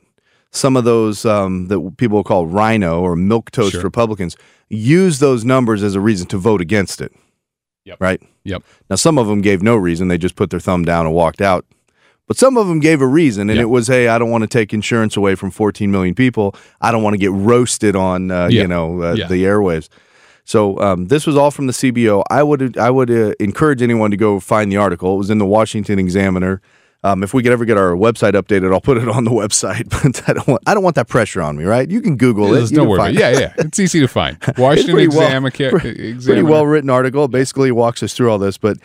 some 0.54 0.76
of 0.76 0.84
those 0.84 1.24
um, 1.26 1.66
that 1.68 1.96
people 1.98 2.22
call 2.24 2.46
RINO 2.46 3.00
or 3.02 3.16
milquetoast 3.16 3.72
Sure. 3.72 3.82
Republicans, 3.82 4.36
use 4.70 5.18
those 5.18 5.44
numbers 5.44 5.82
as 5.82 5.94
a 5.94 6.00
reason 6.00 6.26
to 6.28 6.38
vote 6.38 6.60
against 6.60 7.00
it. 7.00 7.12
Yep. 7.84 7.98
Right. 8.00 8.22
Yep. 8.44 8.62
Now, 8.88 8.96
some 8.96 9.18
of 9.18 9.26
them 9.26 9.42
gave 9.42 9.62
no 9.62 9.76
reason; 9.76 10.08
they 10.08 10.16
just 10.16 10.36
put 10.36 10.48
their 10.50 10.60
thumb 10.60 10.84
down 10.84 11.04
and 11.06 11.14
walked 11.14 11.42
out. 11.42 11.66
But 12.26 12.38
some 12.38 12.56
of 12.56 12.66
them 12.68 12.80
gave 12.80 13.02
a 13.02 13.06
reason, 13.06 13.50
and 13.50 13.56
Yeah. 13.58 13.64
it 13.64 13.68
was, 13.68 13.88
"Hey, 13.88 14.08
I 14.08 14.16
don't 14.16 14.30
want 14.30 14.40
to 14.42 14.48
take 14.48 14.72
insurance 14.72 15.14
away 15.18 15.34
from 15.34 15.50
14 15.50 15.90
million 15.90 16.14
people. 16.14 16.54
I 16.80 16.90
don't 16.92 17.02
want 17.02 17.12
to 17.12 17.18
get 17.18 17.32
roasted 17.32 17.94
on, 17.94 18.30
uh, 18.30 18.46
Yeah. 18.50 18.62
you 18.62 18.68
know, 18.68 19.02
uh, 19.02 19.14
Yeah. 19.18 19.26
the 19.26 19.44
airwaves." 19.44 19.88
So 20.46 20.78
um, 20.80 21.06
this 21.08 21.26
was 21.26 21.36
all 21.36 21.50
from 21.50 21.66
the 21.66 21.72
CBO. 21.74 22.22
I 22.30 22.42
would 22.42 22.78
I 22.78 22.90
would 22.90 23.10
uh, 23.10 23.32
encourage 23.40 23.82
anyone 23.82 24.10
to 24.10 24.16
go 24.16 24.40
find 24.40 24.70
the 24.72 24.76
article. 24.78 25.14
It 25.14 25.18
was 25.18 25.30
in 25.30 25.38
the 25.38 25.46
Washington 25.46 25.98
Examiner. 25.98 26.62
Um, 27.04 27.22
if 27.22 27.34
we 27.34 27.42
could 27.42 27.52
ever 27.52 27.66
get 27.66 27.76
our 27.76 27.90
website 27.92 28.32
updated, 28.32 28.72
I'll 28.72 28.80
put 28.80 28.96
it 28.96 29.06
on 29.08 29.24
the 29.24 29.30
website. 29.30 29.88
But 30.02 30.26
I 30.26 30.32
don't 30.32 30.48
want 30.48 30.62
I 30.66 30.72
don't 30.74 30.82
want 30.82 30.96
that 30.96 31.06
pressure 31.08 31.42
on 31.42 31.54
me, 31.56 31.64
right? 31.64 31.88
You 31.90 32.00
can 32.00 32.16
Google 32.16 32.46
it. 32.52 32.56
There's 32.56 32.72
no 32.72 32.84
worry. 32.84 33.12
Yeah, 33.12 33.30
yeah. 33.38 33.52
It's 33.58 33.78
easy 33.78 34.00
to 34.00 34.08
find. 34.08 34.38
Washington 34.58 34.94
pretty 34.94 35.08
well- 35.08 35.44
Exam- 35.46 35.70
pre- 35.78 36.14
pretty 36.18 36.42
well 36.42 36.66
written 36.66 36.88
article. 36.88 37.28
Basically 37.28 37.70
walks 37.70 38.02
us 38.02 38.14
through 38.14 38.30
all 38.30 38.38
this. 38.38 38.56
But 38.56 38.78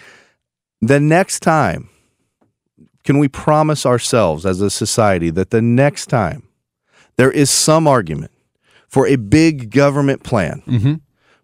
the 0.82 1.00
next 1.00 1.40
time, 1.40 1.90
can 3.06 3.20
we 3.20 3.28
promise 3.30 3.86
ourselves 3.86 4.46
as 4.46 4.60
a 4.62 4.70
society 4.70 5.30
that 5.32 5.52
the 5.52 5.62
next 5.62 6.08
time 6.08 6.44
there 7.16 7.32
is 7.32 7.50
some 7.50 7.88
argument 7.88 8.32
for 8.88 9.08
a 9.08 9.16
big 9.16 9.72
government 9.72 10.24
plan, 10.24 10.62
Mhm. 10.68 11.00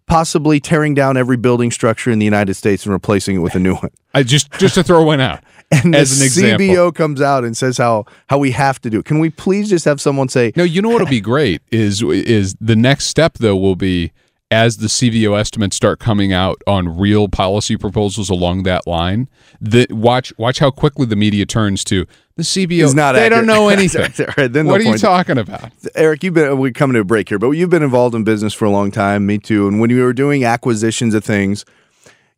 possibly 0.06 0.60
tearing 0.60 0.94
down 0.94 1.16
every 1.16 1.36
building 1.36 1.70
structure 1.70 2.10
in 2.10 2.18
the 2.18 2.24
United 2.24 2.54
States 2.54 2.84
and 2.84 2.92
replacing 2.92 3.36
it 3.36 3.38
with 3.40 3.54
a 3.54 3.58
new 3.58 3.74
one? 3.76 3.90
I 4.14 4.22
just 4.22 4.50
just 4.58 4.74
to 4.76 4.82
throw 4.84 5.02
one 5.02 5.20
out. 5.20 5.42
And 5.72 5.94
As 5.96 6.18
the 6.18 6.24
an 6.24 6.26
example. 6.26 6.66
CBO 6.66 6.94
comes 6.94 7.20
out 7.20 7.44
and 7.44 7.56
says 7.56 7.78
how 7.78 8.04
how 8.28 8.38
we 8.38 8.52
have 8.52 8.80
to 8.82 8.90
do 8.90 9.00
it. 9.00 9.04
Can 9.04 9.18
we 9.18 9.30
please 9.30 9.68
just 9.68 9.84
have 9.84 10.00
someone 10.00 10.28
say, 10.28 10.52
No, 10.56 10.62
you 10.64 10.80
know 10.80 10.88
what'll 10.90 11.06
be 11.08 11.20
great 11.34 11.60
is 11.70 12.02
is 12.02 12.54
the 12.60 12.76
next 12.76 13.06
step 13.06 13.38
though 13.38 13.56
will 13.56 13.76
be 13.76 14.12
as 14.48 14.76
the 14.76 14.86
CBO 14.86 15.36
estimates 15.36 15.74
start 15.74 15.98
coming 15.98 16.32
out 16.32 16.62
on 16.68 16.96
real 16.96 17.26
policy 17.28 17.76
proposals 17.76 18.30
along 18.30 18.62
that 18.62 18.86
line. 18.86 19.28
That 19.60 19.90
watch 19.90 20.32
watch 20.38 20.60
how 20.60 20.70
quickly 20.70 21.04
the 21.04 21.16
media 21.16 21.44
turns 21.46 21.82
to 21.84 22.06
The 22.36 22.44
CBO. 22.44 22.84
is 22.84 22.94
not 22.94 23.12
they 23.14 23.26
accurate. 23.26 23.44
don't 23.44 23.46
know 23.46 23.68
anything. 23.76 24.02
Right, 24.38 24.52
then 24.52 24.66
what 24.66 24.80
the 24.80 24.88
are 24.88 24.92
you 24.92 24.98
talking 24.98 25.36
about? 25.36 25.72
Eric, 25.96 26.22
you've 26.22 26.34
been 26.34 26.58
we're 26.58 26.70
coming 26.70 26.94
to 26.94 27.00
a 27.00 27.04
break 27.04 27.28
here, 27.28 27.40
but 27.40 27.50
you've 27.50 27.70
been 27.70 27.82
involved 27.82 28.14
in 28.14 28.22
business 28.22 28.54
for 28.54 28.66
a 28.66 28.70
long 28.70 28.92
time. 28.92 29.26
Me 29.26 29.38
too. 29.38 29.66
And 29.66 29.80
when 29.80 29.90
you 29.90 30.00
were 30.04 30.12
doing 30.12 30.44
acquisitions 30.44 31.12
of 31.12 31.24
things, 31.24 31.64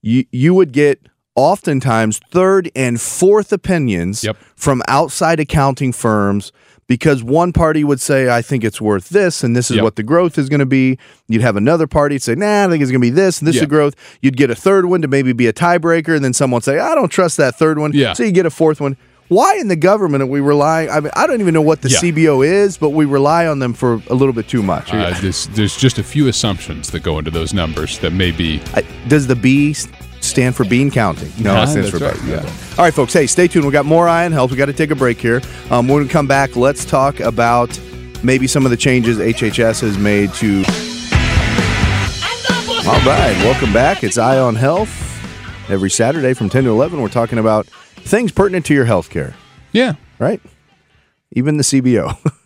you 0.00 0.24
you 0.32 0.54
would 0.54 0.72
get 0.72 1.02
oftentimes 1.38 2.18
third 2.30 2.70
and 2.74 3.00
fourth 3.00 3.52
opinions 3.52 4.24
Yep. 4.24 4.36
from 4.56 4.82
outside 4.88 5.38
accounting 5.40 5.92
firms 5.92 6.50
because 6.88 7.22
one 7.22 7.52
party 7.52 7.84
would 7.84 8.00
say, 8.00 8.28
I 8.34 8.40
think 8.42 8.64
it's 8.64 8.80
worth 8.80 9.10
this, 9.10 9.44
and 9.44 9.54
this 9.54 9.70
is 9.70 9.76
Yep. 9.76 9.84
what 9.84 9.96
the 9.96 10.02
growth 10.02 10.36
is 10.38 10.48
going 10.48 10.60
to 10.60 10.66
be. 10.66 10.98
You'd 11.28 11.42
have 11.42 11.56
another 11.56 11.86
party 11.86 12.18
say, 12.18 12.34
Nah, 12.34 12.64
I 12.64 12.68
think 12.68 12.82
it's 12.82 12.90
going 12.90 13.00
to 13.02 13.06
be 13.06 13.10
this, 13.10 13.38
and 13.38 13.46
this 13.46 13.56
is 13.56 13.60
the 13.60 13.66
growth. 13.66 13.94
You'd 14.22 14.36
get 14.36 14.50
a 14.50 14.54
third 14.54 14.86
one 14.86 15.00
to 15.02 15.08
maybe 15.08 15.32
be 15.32 15.46
a 15.46 15.52
tiebreaker, 15.52 16.16
and 16.16 16.24
then 16.24 16.32
someone 16.32 16.62
say, 16.62 16.78
I 16.78 16.94
don't 16.94 17.10
trust 17.10 17.36
that 17.36 17.56
third 17.56 17.78
one. 17.78 17.92
Yeah. 17.94 18.14
So 18.14 18.22
you 18.24 18.32
get 18.32 18.46
a 18.46 18.50
fourth 18.50 18.80
one. 18.80 18.96
Why 19.28 19.56
in 19.60 19.68
the 19.68 19.76
government 19.76 20.22
are 20.22 20.26
we 20.26 20.40
relying? 20.40 20.88
I 20.88 21.00
mean, 21.00 21.10
I 21.14 21.26
don't 21.26 21.42
even 21.42 21.52
know 21.52 21.60
what 21.60 21.82
the 21.82 21.90
Yeah. 21.90 21.98
CBO 21.98 22.40
is, 22.42 22.78
but 22.78 22.90
we 22.90 23.04
rely 23.04 23.46
on 23.46 23.58
them 23.58 23.74
for 23.74 24.00
a 24.08 24.14
little 24.14 24.32
bit 24.32 24.48
too 24.48 24.62
much. 24.62 24.90
Uh, 24.90 25.12
this, 25.20 25.44
there's 25.52 25.76
just 25.76 25.98
a 25.98 26.02
few 26.02 26.28
assumptions 26.28 26.90
that 26.92 27.00
go 27.02 27.18
into 27.18 27.30
those 27.30 27.52
numbers 27.52 27.98
that 27.98 28.14
may 28.14 28.30
be. 28.30 28.62
I- 28.72 28.84
does 29.08 29.26
the 29.26 29.36
B 29.36 29.74
stand 30.28 30.54
for 30.56 30.64
bean 30.64 30.90
counting? 30.90 31.30
No, 31.38 31.54
Yeah, 31.54 31.62
it 31.64 31.66
stands 31.68 31.90
for 31.90 31.98
right. 31.98 32.14
B. 32.22 32.30
Yeah. 32.30 32.40
All 32.76 32.84
right, 32.84 32.94
folks. 32.94 33.12
Hey, 33.12 33.26
stay 33.26 33.48
tuned. 33.48 33.64
We 33.66 33.72
got 33.72 33.84
more 33.86 34.08
Eye 34.08 34.24
on 34.24 34.32
Health. 34.32 34.50
We 34.50 34.56
got 34.56 34.66
to 34.66 34.72
take 34.72 34.90
a 34.90 34.94
break 34.96 35.20
here. 35.20 35.40
Um, 35.70 35.88
when 35.88 36.02
we 36.02 36.08
come 36.08 36.26
back, 36.26 36.56
let's 36.56 36.84
talk 36.84 37.20
about 37.20 37.78
maybe 38.22 38.46
some 38.46 38.64
of 38.64 38.70
the 38.70 38.76
changes 38.76 39.18
HHS 39.18 39.80
has 39.80 39.96
made 39.98 40.32
to. 40.34 40.64
All 42.88 42.94
right, 43.04 43.36
welcome 43.44 43.72
back. 43.72 44.02
It's 44.02 44.16
Eye 44.16 44.38
on 44.38 44.54
Health. 44.54 44.88
Every 45.68 45.90
Saturday 45.90 46.32
from 46.32 46.48
10 46.48 46.64
to 46.64 46.70
11, 46.70 47.02
we're 47.02 47.08
talking 47.08 47.38
about 47.38 47.66
things 47.66 48.32
pertinent 48.32 48.64
to 48.66 48.74
your 48.74 48.86
health 48.86 49.10
care, 49.10 49.34
Yeah. 49.72 49.94
right? 50.18 50.40
Even 51.32 51.58
the 51.58 51.62
CBO. 51.64 52.16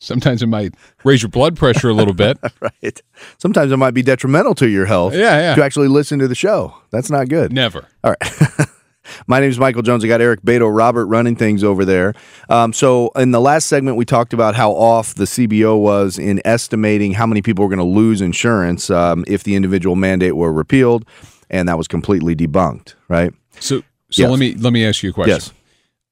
Sometimes 0.00 0.42
it 0.42 0.46
might 0.46 0.74
raise 1.04 1.22
your 1.22 1.28
blood 1.30 1.56
pressure 1.56 1.88
a 1.88 1.94
little 1.94 2.14
bit. 2.14 2.38
right. 2.60 3.02
Sometimes 3.38 3.72
it 3.72 3.76
might 3.78 3.94
be 3.94 4.02
detrimental 4.02 4.54
to 4.56 4.68
your 4.68 4.86
health 4.86 5.12
Yeah, 5.14 5.38
yeah. 5.40 5.54
to 5.56 5.64
actually 5.64 5.88
listen 5.88 6.18
to 6.20 6.28
the 6.28 6.34
show. 6.36 6.74
That's 6.90 7.10
not 7.10 7.28
good. 7.28 7.52
Never. 7.52 7.86
All 8.04 8.14
right. 8.20 8.68
My 9.26 9.40
name 9.40 9.48
is 9.48 9.58
Michael 9.58 9.80
Jones. 9.82 10.04
I 10.04 10.08
got 10.08 10.20
Eric 10.20 10.42
Beto, 10.42 10.70
Robert 10.74 11.06
running 11.06 11.34
things 11.34 11.64
over 11.64 11.84
there. 11.86 12.12
Um, 12.50 12.74
so, 12.74 13.08
in 13.16 13.30
the 13.30 13.40
last 13.40 13.66
segment, 13.66 13.96
we 13.96 14.04
talked 14.04 14.34
about 14.34 14.54
how 14.54 14.72
off 14.72 15.14
the 15.14 15.24
CBO 15.24 15.80
was 15.80 16.18
in 16.18 16.42
estimating 16.44 17.12
how 17.14 17.26
many 17.26 17.40
people 17.40 17.64
were 17.64 17.74
going 17.74 17.78
to 17.78 17.84
lose 17.98 18.20
insurance 18.20 18.90
um, 18.90 19.24
if 19.26 19.44
the 19.44 19.56
individual 19.56 19.96
mandate 19.96 20.36
were 20.36 20.52
repealed, 20.52 21.06
and 21.48 21.66
that 21.70 21.78
was 21.78 21.88
completely 21.88 22.36
debunked. 22.36 22.96
Right? 23.08 23.32
So, 23.60 23.78
so 24.10 24.22
Yes. 24.22 24.30
let 24.30 24.38
me 24.38 24.54
let 24.56 24.72
me 24.74 24.84
ask 24.86 25.02
you 25.02 25.08
a 25.08 25.12
question. 25.14 25.34
Yes. 25.36 25.52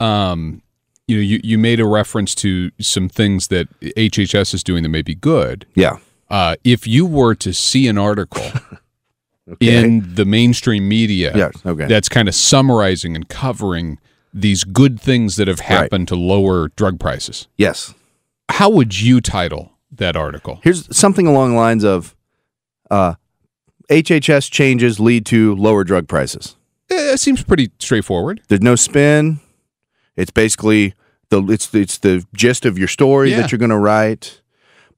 um, 0.00 0.62
you 1.06 1.16
know, 1.16 1.22
you, 1.22 1.40
you 1.44 1.58
made 1.58 1.78
a 1.80 1.86
reference 1.86 2.34
to 2.36 2.70
some 2.80 3.08
things 3.08 3.48
that 3.48 3.68
HHS 3.80 4.54
is 4.54 4.64
doing 4.64 4.82
that 4.82 4.88
may 4.88 5.02
be 5.02 5.14
good. 5.14 5.66
Yeah. 5.74 5.98
Uh, 6.28 6.56
if 6.64 6.86
you 6.86 7.06
were 7.06 7.34
to 7.36 7.52
see 7.54 7.86
an 7.86 7.96
article 7.98 8.42
in 9.60 10.14
the 10.14 10.24
mainstream 10.24 10.88
media 10.88 11.32
Yes, 11.36 11.54
okay. 11.64 11.86
that's 11.86 12.08
kind 12.08 12.26
of 12.28 12.34
summarizing 12.34 13.14
and 13.14 13.28
covering 13.28 13.98
these 14.34 14.64
good 14.64 15.00
things 15.00 15.36
that 15.36 15.46
have 15.48 15.60
happened 15.60 16.08
to 16.08 16.16
lower 16.16 16.68
drug 16.76 16.98
prices, 16.98 17.46
Yes. 17.56 17.94
how 18.48 18.68
would 18.70 19.00
you 19.00 19.20
title 19.20 19.72
that 19.92 20.16
article? 20.16 20.60
Here's 20.64 20.94
something 20.96 21.26
along 21.28 21.50
the 21.52 21.56
lines 21.56 21.84
of 21.84 22.16
uh, 22.90 23.14
HHS 23.88 24.50
changes 24.50 24.98
lead 24.98 25.24
to 25.26 25.54
lower 25.54 25.84
drug 25.84 26.08
prices. 26.08 26.56
Eh, 26.90 27.12
It 27.12 27.20
seems 27.20 27.44
pretty 27.44 27.70
straightforward. 27.78 28.42
There's 28.48 28.60
no 28.60 28.74
spin. 28.74 29.38
It's 30.16 30.30
basically 30.30 30.94
the 31.30 31.42
it's 31.48 31.72
it's 31.74 31.98
the 31.98 32.24
gist 32.34 32.64
of 32.66 32.78
your 32.78 32.88
story 32.88 33.30
Yeah. 33.30 33.40
that 33.42 33.52
you're 33.52 33.58
going 33.58 33.70
to 33.70 33.78
write. 33.78 34.40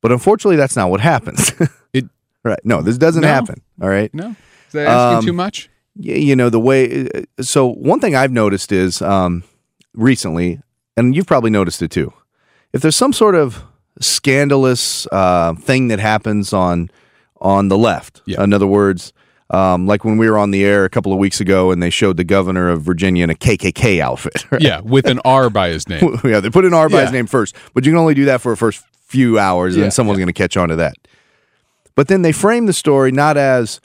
But 0.00 0.12
unfortunately, 0.12 0.56
that's 0.56 0.76
not 0.76 0.90
what 0.90 1.00
happens. 1.00 1.52
It 1.92 2.04
right? 2.44 2.60
No, 2.64 2.82
this 2.82 2.98
doesn't 2.98 3.22
No. 3.22 3.28
happen. 3.28 3.62
All 3.80 3.88
right. 3.88 4.12
no, 4.14 4.28
is 4.66 4.72
that 4.72 4.86
asking 4.86 5.18
Um, 5.18 5.24
too 5.24 5.32
much? 5.32 5.70
You 6.00 6.36
know 6.36 6.50
the 6.50 6.60
way. 6.60 7.08
So 7.40 7.66
one 7.66 7.98
thing 7.98 8.14
I've 8.14 8.30
noticed 8.30 8.70
is 8.72 9.02
um, 9.02 9.42
recently, 9.94 10.60
and 10.96 11.16
you've 11.16 11.26
probably 11.26 11.50
noticed 11.50 11.82
it 11.82 11.90
too. 11.90 12.12
If 12.72 12.82
there's 12.82 12.94
some 12.96 13.12
sort 13.12 13.34
of 13.34 13.64
scandalous 14.00 15.06
uh, 15.10 15.54
thing 15.54 15.88
that 15.88 15.98
happens 16.00 16.52
on 16.52 16.90
on 17.40 17.68
the 17.68 17.78
left, 17.78 18.20
Yeah. 18.26 18.42
in 18.44 18.52
other 18.52 18.66
words. 18.66 19.12
Um, 19.50 19.86
like 19.86 20.04
when 20.04 20.18
we 20.18 20.28
were 20.28 20.36
on 20.36 20.50
the 20.50 20.62
air 20.64 20.84
a 20.84 20.90
couple 20.90 21.10
of 21.12 21.18
weeks 21.18 21.40
ago, 21.40 21.70
and 21.70 21.82
they 21.82 21.88
showed 21.90 22.18
the 22.18 22.24
governor 22.24 22.68
of 22.68 22.82
Virginia 22.82 23.24
in 23.24 23.30
a 23.30 23.34
KKK 23.34 23.98
outfit. 24.00 24.44
right? 24.50 24.60
Yeah, 24.60 24.80
with 24.80 25.06
an 25.06 25.20
R 25.24 25.48
by 25.48 25.68
his 25.70 25.88
name. 25.88 26.18
yeah, 26.24 26.40
they 26.40 26.50
put 26.50 26.64
an 26.66 26.74
R 26.74 26.88
by 26.90 27.02
his 27.02 27.12
name 27.12 27.26
first, 27.26 27.56
but 27.72 27.86
you 27.86 27.92
can 27.92 27.98
only 27.98 28.14
do 28.14 28.26
that 28.26 28.40
for 28.42 28.52
the 28.52 28.56
first 28.56 28.84
few 29.06 29.38
hours, 29.38 29.74
and 29.74 29.80
Yeah, 29.80 29.84
then 29.84 29.90
someone's 29.90 30.18
going 30.18 30.26
to 30.26 30.34
catch 30.34 30.56
on 30.58 30.68
to 30.68 30.76
that. 30.76 30.96
But 31.94 32.08
then 32.08 32.20
they 32.22 32.32
frame 32.32 32.66
the 32.66 32.72
story 32.74 33.10
not 33.10 33.36
as 33.38 33.80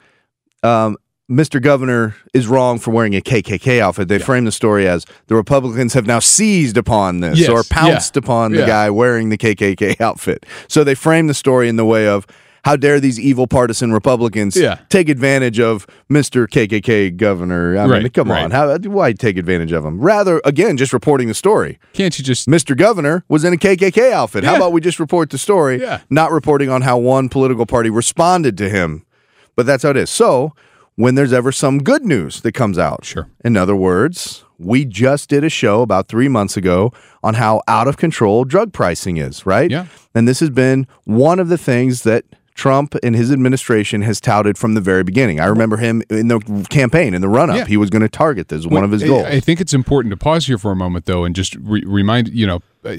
um, 0.62 0.96
Mr. 1.30 1.60
Governor 1.62 2.14
is 2.34 2.46
wrong 2.46 2.78
for 2.78 2.90
wearing 2.90 3.14
a 3.16 3.22
KKK 3.22 3.80
outfit. 3.80 4.08
They 4.08 4.18
frame 4.18 4.44
the 4.44 4.52
story 4.52 4.86
as 4.86 5.06
the 5.28 5.34
Republicans 5.34 5.94
have 5.94 6.06
now 6.06 6.18
seized 6.18 6.76
upon 6.76 7.20
this 7.20 7.38
Yes, 7.40 7.48
or 7.48 7.62
pounced 7.64 8.16
yeah, 8.16 8.20
upon 8.20 8.52
the 8.52 8.58
yeah. 8.60 8.66
guy 8.66 8.90
wearing 8.90 9.30
the 9.30 9.38
KKK 9.38 9.98
outfit. 10.02 10.44
So 10.68 10.84
they 10.84 10.94
frame 10.94 11.26
the 11.26 11.34
story 11.34 11.68
in 11.70 11.76
the 11.76 11.84
way 11.86 12.06
of 12.06 12.26
how 12.64 12.76
dare 12.76 12.98
these 13.00 13.20
evil 13.20 13.46
partisan 13.46 13.92
Republicans 13.92 14.56
Yeah. 14.56 14.78
take 14.88 15.08
advantage 15.08 15.60
of 15.60 15.86
Mr. 16.10 16.46
KKK 16.48 17.10
governor? 17.16 17.76
I 17.76 17.86
mean, 17.86 18.08
come 18.10 18.30
right. 18.30 18.44
on. 18.44 18.50
How, 18.50 18.76
why 18.78 19.12
take 19.12 19.36
advantage 19.36 19.72
of 19.72 19.84
him? 19.84 20.00
Rather, 20.00 20.40
again, 20.44 20.76
just 20.76 20.92
reporting 20.92 21.28
the 21.28 21.34
story. 21.34 21.78
Can't 21.92 22.16
you 22.18 22.24
just 22.24 22.48
Mr. 22.48 22.76
Governor 22.76 23.24
was 23.28 23.44
in 23.44 23.52
a 23.52 23.56
KKK 23.56 24.12
outfit. 24.12 24.44
How 24.44 24.56
about 24.56 24.72
we 24.72 24.80
just 24.80 24.98
report 24.98 25.30
the 25.30 25.38
story, 25.38 25.80
Yeah. 25.80 26.00
not 26.10 26.32
reporting 26.32 26.70
on 26.70 26.82
how 26.82 26.98
one 26.98 27.28
political 27.28 27.66
party 27.66 27.90
responded 27.90 28.56
to 28.58 28.68
him? 28.70 29.04
But 29.56 29.66
that's 29.66 29.82
how 29.82 29.90
it 29.90 29.96
is. 29.96 30.10
So, 30.10 30.52
when 30.96 31.16
there's 31.16 31.32
ever 31.32 31.50
some 31.52 31.78
good 31.82 32.04
news 32.04 32.40
that 32.42 32.52
comes 32.52 32.78
out, 32.78 33.04
Sure. 33.04 33.28
In 33.44 33.56
other 33.56 33.74
words, 33.76 34.44
we 34.58 34.84
just 34.84 35.28
did 35.28 35.42
a 35.44 35.48
show 35.50 35.82
about 35.82 36.06
three 36.08 36.28
months 36.28 36.56
ago 36.56 36.92
on 37.22 37.34
how 37.34 37.60
out 37.68 37.88
of 37.88 37.96
control 37.96 38.44
drug 38.44 38.72
pricing 38.72 39.16
is, 39.16 39.44
right? 39.44 39.70
Yeah. 39.70 39.86
And 40.14 40.26
this 40.28 40.40
has 40.40 40.50
been 40.50 40.86
one 41.04 41.40
of 41.40 41.48
the 41.48 41.58
things 41.58 42.02
that 42.04 42.24
Trump 42.54 42.94
and 43.02 43.16
his 43.16 43.32
administration 43.32 44.02
has 44.02 44.20
touted 44.20 44.56
from 44.56 44.74
the 44.74 44.80
very 44.80 45.02
beginning. 45.02 45.40
I 45.40 45.46
remember 45.46 45.76
him 45.76 46.02
in 46.08 46.28
the 46.28 46.66
campaign, 46.70 47.12
in 47.12 47.20
the 47.20 47.28
run 47.28 47.50
up. 47.50 47.56
Yeah. 47.56 47.64
He 47.64 47.76
was 47.76 47.90
going 47.90 48.02
to 48.02 48.08
target 48.08 48.48
this, 48.48 48.64
one 48.64 48.84
of 48.84 48.92
his 48.92 49.02
goals. 49.02 49.24
I 49.26 49.40
think 49.40 49.60
it's 49.60 49.74
important 49.74 50.12
to 50.12 50.16
pause 50.16 50.46
here 50.46 50.56
for 50.56 50.70
a 50.70 50.76
moment, 50.76 51.06
though, 51.06 51.24
and 51.24 51.34
just 51.34 51.56
re- 51.56 51.82
remind 51.84 52.28
you 52.28 52.46
know, 52.46 52.60
uh, 52.84 52.94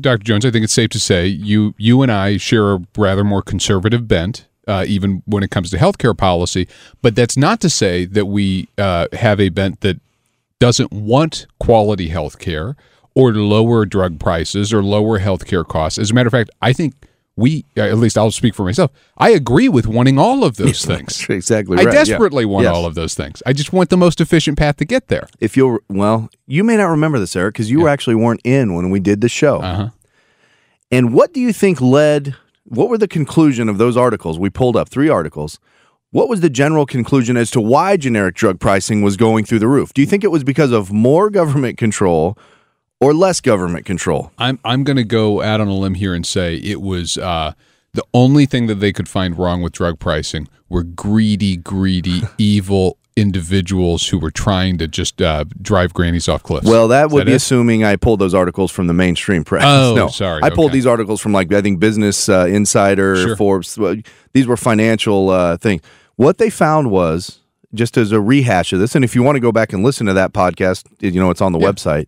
Dr. 0.00 0.24
Jones. 0.24 0.44
I 0.44 0.50
think 0.50 0.64
it's 0.64 0.72
safe 0.72 0.90
to 0.90 1.00
say 1.00 1.26
you 1.26 1.74
you 1.78 2.02
and 2.02 2.10
I 2.10 2.38
share 2.38 2.72
a 2.72 2.80
rather 2.96 3.22
more 3.22 3.40
conservative 3.40 4.08
bent, 4.08 4.48
uh, 4.66 4.84
even 4.88 5.22
when 5.26 5.44
it 5.44 5.52
comes 5.52 5.70
to 5.70 5.76
healthcare 5.76 6.16
policy. 6.16 6.66
But 7.00 7.14
that's 7.14 7.36
not 7.36 7.60
to 7.60 7.70
say 7.70 8.04
that 8.04 8.26
we 8.26 8.68
uh, 8.78 9.06
have 9.12 9.38
a 9.38 9.48
bent 9.48 9.80
that 9.82 10.00
doesn't 10.58 10.92
want 10.92 11.46
quality 11.60 12.10
healthcare 12.10 12.74
or 13.14 13.32
lower 13.32 13.84
drug 13.84 14.18
prices 14.18 14.72
or 14.72 14.82
lower 14.82 15.20
healthcare 15.20 15.66
costs. 15.66 15.98
As 15.98 16.10
a 16.10 16.14
matter 16.14 16.26
of 16.26 16.32
fact, 16.32 16.50
I 16.60 16.72
think. 16.72 16.94
We, 17.38 17.64
at 17.76 17.96
least 17.98 18.18
I'll 18.18 18.32
speak 18.32 18.54
for 18.54 18.64
myself. 18.64 18.90
I 19.16 19.30
agree 19.30 19.68
with 19.68 19.86
wanting 19.86 20.18
all 20.18 20.42
of 20.42 20.56
those 20.56 20.84
things. 20.90 21.24
Exactly 21.30 21.78
I 21.78 21.84
right. 21.84 21.94
yeah. 21.94 22.04
desperately 22.04 22.44
want 22.44 22.64
Yes. 22.64 22.74
all 22.74 22.84
of 22.84 22.94
those 22.96 23.14
things. 23.14 23.42
I 23.46 23.52
just 23.52 23.72
want 23.72 23.90
the 23.90 23.96
most 23.96 24.20
efficient 24.20 24.58
path 24.58 24.76
to 24.78 24.84
get 24.84 25.06
there. 25.08 25.28
if 25.40 25.56
you'll 25.56 25.78
well 25.88 26.28
you 26.46 26.64
may 26.64 26.76
not 26.76 26.86
remember 26.86 27.18
this 27.20 27.36
eric 27.36 27.54
because 27.54 27.70
you 27.70 27.80
were 27.80 27.88
actually 27.88 28.16
weren't 28.16 28.40
in 28.44 28.74
when 28.74 28.90
we 28.90 28.98
did 29.00 29.20
the 29.20 29.28
show 29.28 29.58
Uh-huh. 29.60 29.88
and 30.90 31.12
what 31.12 31.32
do 31.32 31.40
you 31.40 31.52
think 31.52 31.80
led 31.80 32.34
what 32.64 32.88
were 32.88 32.98
the 32.98 33.08
conclusion 33.08 33.68
of 33.68 33.78
those 33.78 33.96
articles 33.96 34.38
we 34.38 34.50
pulled 34.50 34.76
up 34.76 34.88
three 34.88 35.08
articles 35.08 35.58
what 36.10 36.28
was 36.28 36.40
the 36.40 36.50
general 36.50 36.86
conclusion 36.86 37.36
as 37.36 37.50
to 37.52 37.60
why 37.60 37.96
generic 37.96 38.34
drug 38.34 38.58
pricing 38.58 39.02
was 39.02 39.16
going 39.16 39.44
through 39.44 39.58
the 39.60 39.68
roof 39.68 39.92
do 39.94 40.00
you 40.02 40.06
think 40.06 40.24
it 40.24 40.30
was 40.32 40.42
because 40.44 40.72
of 40.72 40.92
more 40.92 41.30
government 41.30 41.78
control 41.78 42.36
or 43.00 43.14
less 43.14 43.40
government 43.40 43.84
control 43.86 44.32
I'm 44.38 44.58
I'm 44.64 44.84
going 44.84 44.96
to 44.96 45.04
go 45.04 45.42
out 45.42 45.60
on 45.60 45.68
a 45.68 45.74
limb 45.74 45.94
here 45.94 46.14
and 46.14 46.26
say 46.26 46.56
it 46.56 46.80
was 46.80 47.16
uh, 47.18 47.52
the 47.94 48.04
only 48.14 48.46
thing 48.46 48.66
that 48.66 48.76
they 48.76 48.92
could 48.92 49.08
find 49.08 49.38
wrong 49.38 49.62
with 49.62 49.72
drug 49.72 49.98
pricing 49.98 50.48
were 50.68 50.82
greedy, 50.82 51.56
greedy, 51.56 52.22
evil 52.38 52.98
individuals 53.16 54.08
who 54.08 54.18
were 54.18 54.30
trying 54.30 54.78
to 54.78 54.86
just 54.88 55.20
uh, 55.20 55.44
drive 55.60 55.92
grannies 55.92 56.28
off 56.28 56.42
cliffs. 56.42 56.66
well 56.68 56.86
that 56.88 57.06
Is 57.06 57.12
would 57.12 57.26
be 57.26 57.32
it? 57.32 57.36
assuming 57.36 57.82
i 57.84 57.96
pulled 57.96 58.20
those 58.20 58.32
articles 58.32 58.70
from 58.70 58.86
the 58.86 58.94
mainstream 58.94 59.42
press 59.44 59.64
Oh, 59.66 59.94
no 59.96 60.06
sorry. 60.08 60.40
i 60.44 60.50
pulled 60.50 60.66
Okay. 60.66 60.74
these 60.74 60.86
articles 60.86 61.20
from 61.20 61.32
like 61.32 61.52
i 61.52 61.60
think 61.60 61.80
business 61.80 62.28
uh, 62.28 62.46
insider 62.48 63.16
Sure. 63.16 63.36
forbes 63.36 63.76
well, 63.76 63.96
these 64.34 64.46
were 64.46 64.56
financial 64.56 65.30
uh, 65.30 65.56
things 65.56 65.82
what 66.14 66.38
they 66.38 66.48
found 66.48 66.90
was 66.92 67.40
just 67.74 67.96
as 67.96 68.12
a 68.12 68.20
rehash 68.20 68.72
of 68.72 68.78
this 68.78 68.94
and 68.94 69.04
if 69.04 69.16
you 69.16 69.22
want 69.24 69.34
to 69.36 69.40
go 69.40 69.50
back 69.52 69.72
and 69.72 69.82
listen 69.82 70.06
to 70.06 70.12
that 70.12 70.32
podcast 70.32 70.84
you 71.00 71.20
know 71.20 71.30
it's 71.30 71.40
on 71.40 71.50
the 71.52 71.58
Yeah. 71.58 71.72
website 71.72 72.06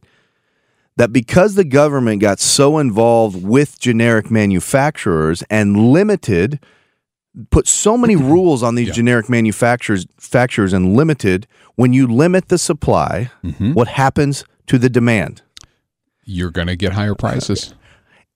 that 0.96 1.12
because 1.12 1.54
the 1.54 1.64
government 1.64 2.20
got 2.20 2.40
so 2.40 2.78
involved 2.78 3.42
with 3.44 3.78
generic 3.80 4.30
manufacturers 4.30 5.42
and 5.50 5.92
limited 5.92 6.60
put 7.50 7.66
so 7.68 7.96
many 7.96 8.16
rules 8.32 8.62
on 8.62 8.74
these 8.74 8.88
Yeah. 8.88 8.94
generic 8.94 9.28
manufacturers 9.28 10.06
manufacturers 10.06 10.72
and 10.72 10.94
limited 10.96 11.46
when 11.76 11.92
you 11.92 12.06
limit 12.06 12.48
the 12.48 12.58
supply 12.58 13.30
Mhm. 13.44 13.74
what 13.74 13.88
happens 13.88 14.44
to 14.66 14.78
the 14.78 14.88
demand 14.90 15.42
you're 16.24 16.50
going 16.50 16.68
to 16.68 16.76
get 16.76 16.92
higher 16.92 17.14
prices. 17.16 17.74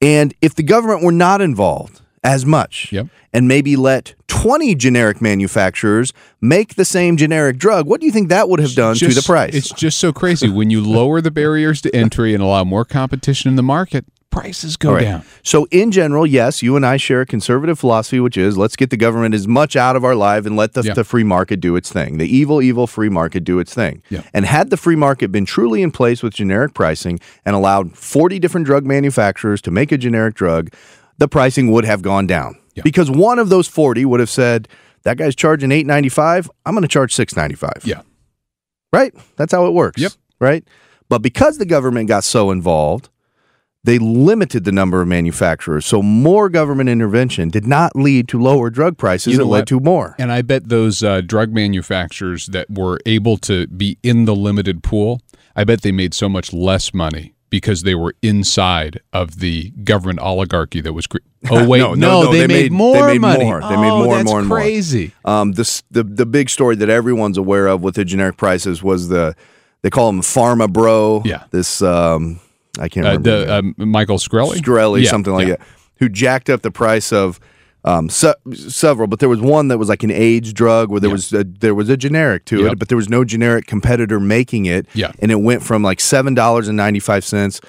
And 0.01 0.33
if 0.41 0.53
the 0.55 0.63
government 0.63 1.01
were 1.01 1.13
not 1.13 1.39
involved 1.39 2.01
as 2.25 2.45
much 2.45 2.91
Yep. 2.91 3.07
and 3.31 3.47
maybe 3.47 3.75
let 3.75 4.15
20 4.27 4.75
generic 4.75 5.21
manufacturers 5.21 6.11
make 6.41 6.75
the 6.75 6.83
same 6.85 7.15
generic 7.17 7.57
drug, 7.57 7.85
what 7.87 8.01
do 8.01 8.07
you 8.07 8.11
think 8.11 8.29
that 8.29 8.49
would 8.49 8.59
have 8.59 8.73
done 8.73 8.95
to 8.95 9.07
the 9.07 9.21
price? 9.21 9.53
It's 9.53 9.71
just 9.71 9.99
so 9.99 10.11
crazy 10.11 10.49
when 10.49 10.69
you 10.69 10.81
lower 10.81 11.21
the 11.21 11.31
barriers 11.31 11.81
to 11.81 11.95
entry 11.95 12.33
and 12.33 12.43
allow 12.43 12.63
more 12.63 12.83
competition 12.83 13.49
in 13.49 13.55
the 13.55 13.63
market, 13.63 14.05
prices 14.31 14.75
go 14.75 14.93
right. 14.93 15.03
down. 15.03 15.23
So, 15.43 15.65
in 15.71 15.91
general, 15.91 16.27
yes, 16.27 16.61
you 16.61 16.75
and 16.75 16.85
I 16.85 16.97
share 16.97 17.21
a 17.21 17.25
conservative 17.25 17.79
philosophy, 17.79 18.19
which 18.19 18.35
is 18.35 18.57
let's 18.57 18.75
get 18.75 18.89
the 18.89 18.97
government 18.97 19.33
as 19.33 19.47
much 19.47 19.77
out 19.77 19.95
of 19.95 20.03
our 20.03 20.15
life 20.15 20.45
and 20.45 20.57
let 20.57 20.73
the, 20.73 20.81
Yeah. 20.81 20.93
the 20.93 21.05
free 21.05 21.23
market 21.23 21.61
do 21.61 21.77
its 21.77 21.89
thing. 21.89 22.17
The 22.17 22.27
evil, 22.27 22.61
evil 22.61 22.85
free 22.85 23.07
market 23.07 23.45
do 23.45 23.59
its 23.59 23.73
thing. 23.73 24.01
Yeah. 24.09 24.23
And 24.33 24.45
had 24.45 24.71
the 24.71 24.77
free 24.77 24.97
market 24.97 25.31
been 25.31 25.45
truly 25.45 25.81
in 25.81 25.91
place 25.91 26.21
with 26.21 26.33
generic 26.33 26.73
pricing 26.73 27.19
and 27.45 27.55
allowed 27.55 27.95
40 27.95 28.37
different 28.39 28.65
drug 28.65 28.85
manufacturers 28.85 29.61
to 29.61 29.71
make 29.71 29.93
a 29.93 29.97
generic 29.97 30.35
drug, 30.35 30.69
the 31.17 31.27
pricing 31.27 31.71
would 31.71 31.85
have 31.85 32.01
gone 32.01 32.27
down. 32.27 32.57
Yeah. 32.75 32.83
Because 32.83 33.09
one 33.09 33.39
of 33.39 33.49
those 33.49 33.67
40 33.67 34.05
would 34.05 34.19
have 34.19 34.29
said, 34.29 34.67
that 35.03 35.17
guy's 35.17 35.35
charging 35.35 35.71
895 35.71 36.49
I'm 36.65 36.73
going 36.73 36.81
to 36.81 36.87
charge 36.87 37.13
695 37.13 37.85
Yeah. 37.85 38.01
right? 38.91 39.13
That's 39.37 39.51
how 39.53 39.65
it 39.67 39.71
works. 39.73 40.01
Yep. 40.01 40.11
Right. 40.39 40.67
But 41.09 41.19
because 41.19 41.57
the 41.59 41.65
government 41.65 42.07
got 42.07 42.23
so 42.23 42.49
involved, 42.51 43.09
they 43.83 43.99
limited 43.99 44.63
the 44.63 44.71
number 44.71 44.99
of 45.01 45.07
manufacturers. 45.07 45.85
So 45.85 46.01
more 46.01 46.49
government 46.49 46.89
intervention 46.89 47.49
did 47.49 47.67
not 47.67 47.95
lead 47.95 48.27
to 48.29 48.39
lower 48.41 48.71
drug 48.71 48.97
prices. 48.97 49.33
You 49.33 49.37
know 49.39 49.45
it 49.45 49.49
led 49.49 49.67
to 49.67 49.79
more. 49.79 50.15
And 50.17 50.31
I 50.31 50.41
bet 50.41 50.69
those 50.69 51.03
uh, 51.03 51.21
drug 51.21 51.53
manufacturers 51.53 52.47
that 52.47 52.67
were 52.69 52.99
able 53.05 53.37
to 53.37 53.67
be 53.67 53.99
in 54.01 54.25
the 54.25 54.35
limited 54.35 54.81
pool, 54.81 55.21
I 55.55 55.65
bet 55.65 55.83
they 55.83 55.91
made 55.91 56.15
so 56.15 56.27
much 56.27 56.51
less 56.51 56.95
money 56.95 57.34
because 57.59 57.83
they 57.83 57.95
were 57.95 58.13
inside 58.21 58.99
of 59.13 59.39
the 59.39 59.69
government 59.85 60.19
oligarchy 60.19 60.81
that 60.81 60.91
was. 60.91 61.07
Cre- 61.07 61.19
oh 61.51 61.65
wait, 61.67 61.79
No, 61.79 61.93
no, 61.93 62.23
no, 62.23 62.31
they, 62.33 62.39
they 62.39 62.47
made, 62.47 62.63
made- 62.63 62.71
more 62.73 63.05
they 63.07 63.13
made 63.13 63.19
money. 63.21 63.45
more. 63.45 63.61
They 63.61 63.77
made 63.77 63.91
Oh, 63.91 64.03
more 64.03 64.17
and 64.17 64.25
more 64.25 64.39
and 64.39 64.47
more. 64.49 64.57
crazy. 64.57 65.13
Um, 65.23 65.53
this 65.53 65.83
the 65.89 66.03
the 66.03 66.25
big 66.25 66.49
story 66.49 66.75
that 66.75 66.89
everyone's 66.89 67.37
aware 67.37 67.67
of 67.67 67.81
with 67.81 67.95
the 67.95 68.03
generic 68.03 68.35
prices 68.35 68.83
was 68.83 69.07
the 69.09 69.35
they 69.81 69.89
call 69.89 70.09
him 70.09 70.21
Pharma 70.21 70.71
Bro. 70.71 71.21
Yeah. 71.25 71.43
This 71.51 71.81
um, 71.81 72.39
I 72.79 72.89
can't 72.89 73.05
Uh, 73.07 73.11
remember. 73.11 73.29
his 73.37 73.45
the 73.47 73.57
um, 73.59 73.75
Michael 73.77 74.17
Shkreli, 74.17 74.55
Shkreli, 74.57 75.03
Yeah, 75.03 75.09
something 75.09 75.33
like 75.33 75.47
yeah. 75.47 75.55
that, 75.57 75.67
who 75.99 76.09
jacked 76.09 76.49
up 76.49 76.61
the 76.61 76.71
price 76.71 77.13
of 77.13 77.39
um, 77.85 78.09
se- 78.09 78.33
several, 78.53 79.07
but 79.07 79.19
there 79.19 79.29
was 79.29 79.39
one 79.39 79.67
that 79.69 79.77
was 79.77 79.87
like 79.89 80.03
an 80.03 80.11
AIDS 80.11 80.51
drug 80.51 80.89
where 80.89 80.99
there 80.99 81.09
Yeah. 81.09 81.13
was 81.13 81.33
a, 81.33 81.43
there 81.43 81.75
was 81.75 81.87
a 81.89 81.95
generic 81.95 82.43
to 82.45 82.63
Yep. 82.63 82.71
it, 82.73 82.79
but 82.79 82.87
there 82.89 82.97
was 82.97 83.09
no 83.09 83.23
generic 83.23 83.67
competitor 83.67 84.19
making 84.19 84.65
it, 84.65 84.87
Yeah. 84.93 85.11
and 85.19 85.31
it 85.31 85.39
went 85.41 85.61
from 85.63 85.83
like 85.83 85.99
seven 86.01 86.33
dollars 86.33 86.67
and 86.67 86.75
ninety 86.75 86.99
five 86.99 87.23
cents 87.23 87.61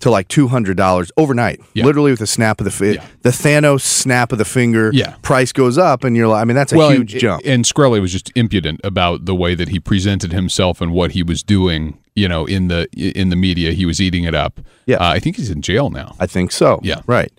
to 0.00 0.10
like 0.10 0.26
two 0.28 0.48
hundred 0.48 0.76
dollars 0.76 1.10
overnight, 1.16 1.60
Yeah. 1.74 1.84
literally 1.84 2.10
with 2.10 2.20
a 2.20 2.26
snap 2.26 2.60
of 2.60 2.64
the 2.64 2.70
fi- 2.70 2.94
Yeah. 2.94 3.04
the 3.22 3.30
Thanos 3.30 3.82
snap 3.82 4.32
of 4.32 4.38
the 4.38 4.44
finger. 4.44 4.90
Yeah. 4.92 5.14
price 5.22 5.52
goes 5.52 5.76
up, 5.78 6.04
and 6.04 6.16
you're 6.16 6.28
like, 6.28 6.42
I 6.42 6.44
mean, 6.44 6.56
that's 6.56 6.72
a 6.72 6.76
well, 6.76 6.90
huge 6.90 7.12
and, 7.12 7.20
jump. 7.20 7.42
And 7.44 7.64
Shkreli 7.64 8.00
was 8.00 8.12
just 8.12 8.30
impudent 8.34 8.80
about 8.84 9.24
the 9.24 9.34
way 9.34 9.54
that 9.54 9.68
he 9.68 9.78
presented 9.80 10.32
himself 10.32 10.80
and 10.80 10.92
what 10.92 11.12
he 11.12 11.22
was 11.22 11.42
doing. 11.42 11.98
You 12.16 12.28
know, 12.28 12.44
in 12.46 12.68
the 12.68 12.86
in 12.94 13.30
the 13.30 13.36
media, 13.36 13.72
he 13.72 13.86
was 13.86 14.00
eating 14.00 14.22
it 14.24 14.34
up. 14.36 14.60
Yeah. 14.86 14.96
uh, 14.98 15.08
I 15.16 15.18
think 15.20 15.34
he's 15.36 15.50
in 15.50 15.62
jail 15.62 15.90
now 15.90 16.14
I 16.20 16.26
think 16.26 16.52
so. 16.52 16.78
Yeah. 16.82 17.00
right. 17.08 17.32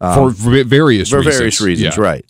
For 0.00 0.30
various 0.30 1.10
for 1.10 1.18
reasons. 1.18 1.36
various 1.36 1.60
reasons, 1.60 1.96
Yeah. 1.96 2.02
right? 2.02 2.24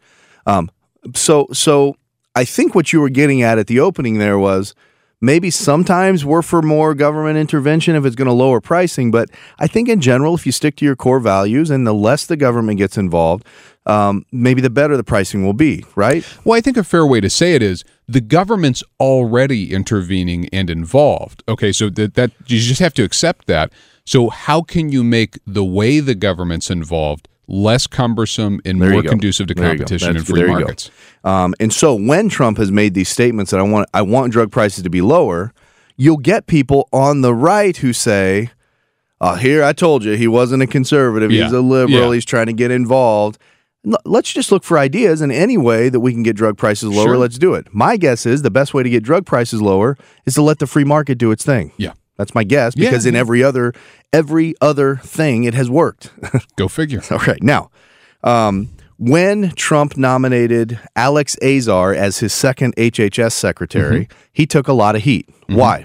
Um, 0.46 0.70
so, 1.14 1.46
so 1.52 1.96
I 2.34 2.44
think 2.44 2.74
what 2.74 2.92
you 2.92 3.00
were 3.00 3.08
getting 3.10 3.42
at 3.42 3.58
at 3.58 3.66
the 3.66 3.80
opening 3.80 4.18
there 4.18 4.38
was 4.38 4.74
maybe 5.20 5.50
sometimes 5.50 6.24
we're 6.24 6.42
for 6.42 6.62
more 6.62 6.94
government 6.94 7.38
intervention 7.38 7.96
if 7.96 8.04
it's 8.04 8.14
going 8.16 8.26
to 8.26 8.32
lower 8.34 8.60
pricing, 8.60 9.10
but 9.10 9.30
I 9.58 9.66
think 9.66 9.88
in 9.88 10.00
general, 10.00 10.34
if 10.34 10.44
you 10.46 10.52
stick 10.52 10.76
to 10.76 10.84
your 10.84 10.94
core 10.96 11.20
values 11.20 11.70
and 11.70 11.86
the 11.86 11.94
less 11.94 12.26
the 12.26 12.36
government 12.36 12.78
gets 12.78 12.96
involved, 12.98 13.44
um, 13.86 14.24
maybe 14.32 14.60
the 14.60 14.70
better 14.70 14.96
the 14.96 15.04
pricing 15.04 15.44
will 15.44 15.52
be, 15.54 15.84
right? 15.94 16.24
Well, 16.44 16.56
I 16.58 16.60
think 16.60 16.76
a 16.76 16.84
fair 16.84 17.06
way 17.06 17.20
to 17.20 17.30
say 17.30 17.54
it 17.54 17.62
is 17.62 17.84
the 18.08 18.20
government's 18.20 18.82
already 19.00 19.72
intervening 19.72 20.48
and 20.52 20.68
involved. 20.68 21.42
Okay, 21.48 21.72
so 21.72 21.88
that 21.90 22.14
that 22.14 22.32
you 22.46 22.58
just 22.60 22.80
have 22.80 22.94
to 22.94 23.02
accept 23.04 23.46
that. 23.46 23.72
So 24.04 24.28
how 24.28 24.62
can 24.62 24.90
you 24.90 25.02
make 25.02 25.38
the 25.46 25.64
way 25.64 26.00
the 26.00 26.14
government's 26.14 26.68
involved 26.70 27.28
less 27.48 27.86
cumbersome 27.86 28.60
and 28.64 28.80
There 28.82 28.90
more 28.90 29.02
conducive 29.02 29.46
to 29.48 29.54
There 29.54 29.68
competition 29.68 30.16
and 30.16 30.26
free 30.26 30.40
there 30.40 30.48
you 30.48 30.54
go. 30.54 30.60
markets? 30.60 30.90
Um, 31.24 31.54
and 31.60 31.72
so 31.72 31.94
when 31.94 32.28
Trump 32.28 32.58
has 32.58 32.70
made 32.72 32.94
these 32.94 33.08
statements 33.08 33.50
that 33.50 33.60
I 33.60 33.62
want 33.62 33.88
I 33.94 34.02
want 34.02 34.32
drug 34.32 34.50
prices 34.50 34.82
to 34.84 34.90
be 34.90 35.00
lower, 35.00 35.52
you'll 35.96 36.16
get 36.18 36.46
people 36.46 36.88
on 36.92 37.20
the 37.22 37.34
right 37.34 37.76
who 37.76 37.92
say, 37.92 38.50
"Oh, 39.20 39.34
here 39.36 39.62
I 39.64 39.72
told 39.72 40.04
you 40.04 40.12
he 40.16 40.28
wasn't 40.28 40.62
a 40.62 40.66
conservative. 40.66 41.30
He's 41.30 41.52
a 41.52 41.60
liberal. 41.60 42.08
Yeah. 42.08 42.14
He's 42.14 42.24
trying 42.24 42.46
to 42.46 42.52
get 42.52 42.70
involved." 42.70 43.38
Let's 44.04 44.32
just 44.32 44.50
look 44.50 44.64
for 44.64 44.80
ideas 44.80 45.20
and 45.20 45.30
any 45.30 45.56
way 45.56 45.88
that 45.90 46.00
we 46.00 46.12
can 46.12 46.24
get 46.24 46.34
drug 46.34 46.58
prices 46.58 46.88
lower, 46.90 47.04
Sure. 47.06 47.16
let's 47.18 47.38
do 47.38 47.54
it. 47.54 47.68
My 47.72 47.96
guess 47.96 48.26
is 48.26 48.42
the 48.42 48.50
best 48.50 48.74
way 48.74 48.82
to 48.82 48.90
get 48.90 49.04
drug 49.04 49.24
prices 49.26 49.62
lower 49.62 49.96
is 50.24 50.34
to 50.34 50.42
let 50.42 50.58
the 50.58 50.66
free 50.66 50.82
market 50.82 51.18
do 51.18 51.30
its 51.30 51.44
thing. 51.44 51.70
Yeah. 51.76 51.92
That's 52.16 52.34
my 52.34 52.44
guess 52.44 52.74
Yeah. 52.76 52.88
because 52.90 53.06
in 53.06 53.14
every 53.14 53.42
other 53.42 53.72
every 54.12 54.54
other 54.60 54.96
thing 54.96 55.44
it 55.44 55.54
has 55.54 55.68
worked. 55.70 56.10
Go 56.56 56.68
figure. 56.68 57.02
Okay, 57.10 57.36
now, 57.42 57.70
um, 58.24 58.68
when 58.98 59.50
Trump 59.52 59.96
nominated 59.96 60.78
Alex 60.96 61.36
Azar 61.42 61.92
as 61.94 62.18
his 62.20 62.32
second 62.32 62.74
HHS 62.76 63.32
secretary, 63.32 64.06
Mm-hmm. 64.06 64.18
he 64.32 64.46
took 64.46 64.68
a 64.68 64.72
lot 64.72 64.96
of 64.96 65.02
heat. 65.02 65.28
Why? 65.48 65.84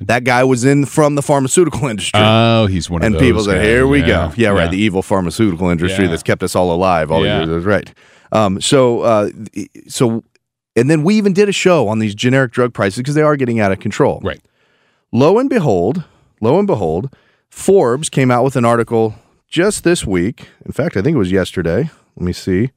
That 0.00 0.22
guy 0.24 0.44
was 0.44 0.64
in 0.64 0.86
from 0.86 1.16
the 1.16 1.22
pharmaceutical 1.22 1.88
industry. 1.92 2.20
Oh, 2.22 2.66
he's 2.66 2.88
one 2.88 3.02
of 3.02 3.06
and 3.06 3.14
those. 3.16 3.20
people 3.22 3.42
said, 3.44 3.64
"Here 3.64 3.86
we 3.86 4.00
Yeah. 4.00 4.06
go." 4.06 4.32
Yeah, 4.36 4.48
right. 4.50 4.70
The 4.70 4.78
evil 4.78 5.02
pharmaceutical 5.02 5.68
industry 5.68 6.04
Yeah. 6.04 6.10
that's 6.10 6.22
kept 6.22 6.42
us 6.44 6.54
all 6.54 6.72
alive 6.72 7.10
all 7.10 7.24
Yeah. 7.24 7.40
these 7.40 7.48
years. 7.48 7.64
Right. 7.64 7.92
Um, 8.32 8.60
so, 8.60 9.00
uh, 9.00 9.30
so, 9.88 10.22
and 10.76 10.88
then 10.88 11.02
we 11.02 11.16
even 11.16 11.32
did 11.32 11.48
a 11.48 11.52
show 11.52 11.88
on 11.88 11.98
these 11.98 12.14
generic 12.14 12.52
drug 12.52 12.72
prices 12.72 12.98
because 12.98 13.16
they 13.16 13.22
are 13.22 13.34
getting 13.36 13.58
out 13.58 13.72
of 13.72 13.80
control. 13.80 14.20
Right. 14.22 14.40
Lo 15.12 15.38
and 15.38 15.50
behold, 15.50 16.04
lo 16.40 16.58
and 16.58 16.66
behold, 16.66 17.14
Forbes 17.48 18.08
came 18.08 18.30
out 18.30 18.44
with 18.44 18.56
an 18.56 18.64
article 18.64 19.14
just 19.48 19.82
this 19.84 20.06
week. 20.06 20.48
In 20.64 20.72
fact, 20.72 20.96
I 20.96 21.02
think 21.02 21.14
it 21.16 21.18
was 21.18 21.32
yesterday. 21.32 21.90
Let 22.16 22.24
me 22.24 22.32
see. 22.32 22.70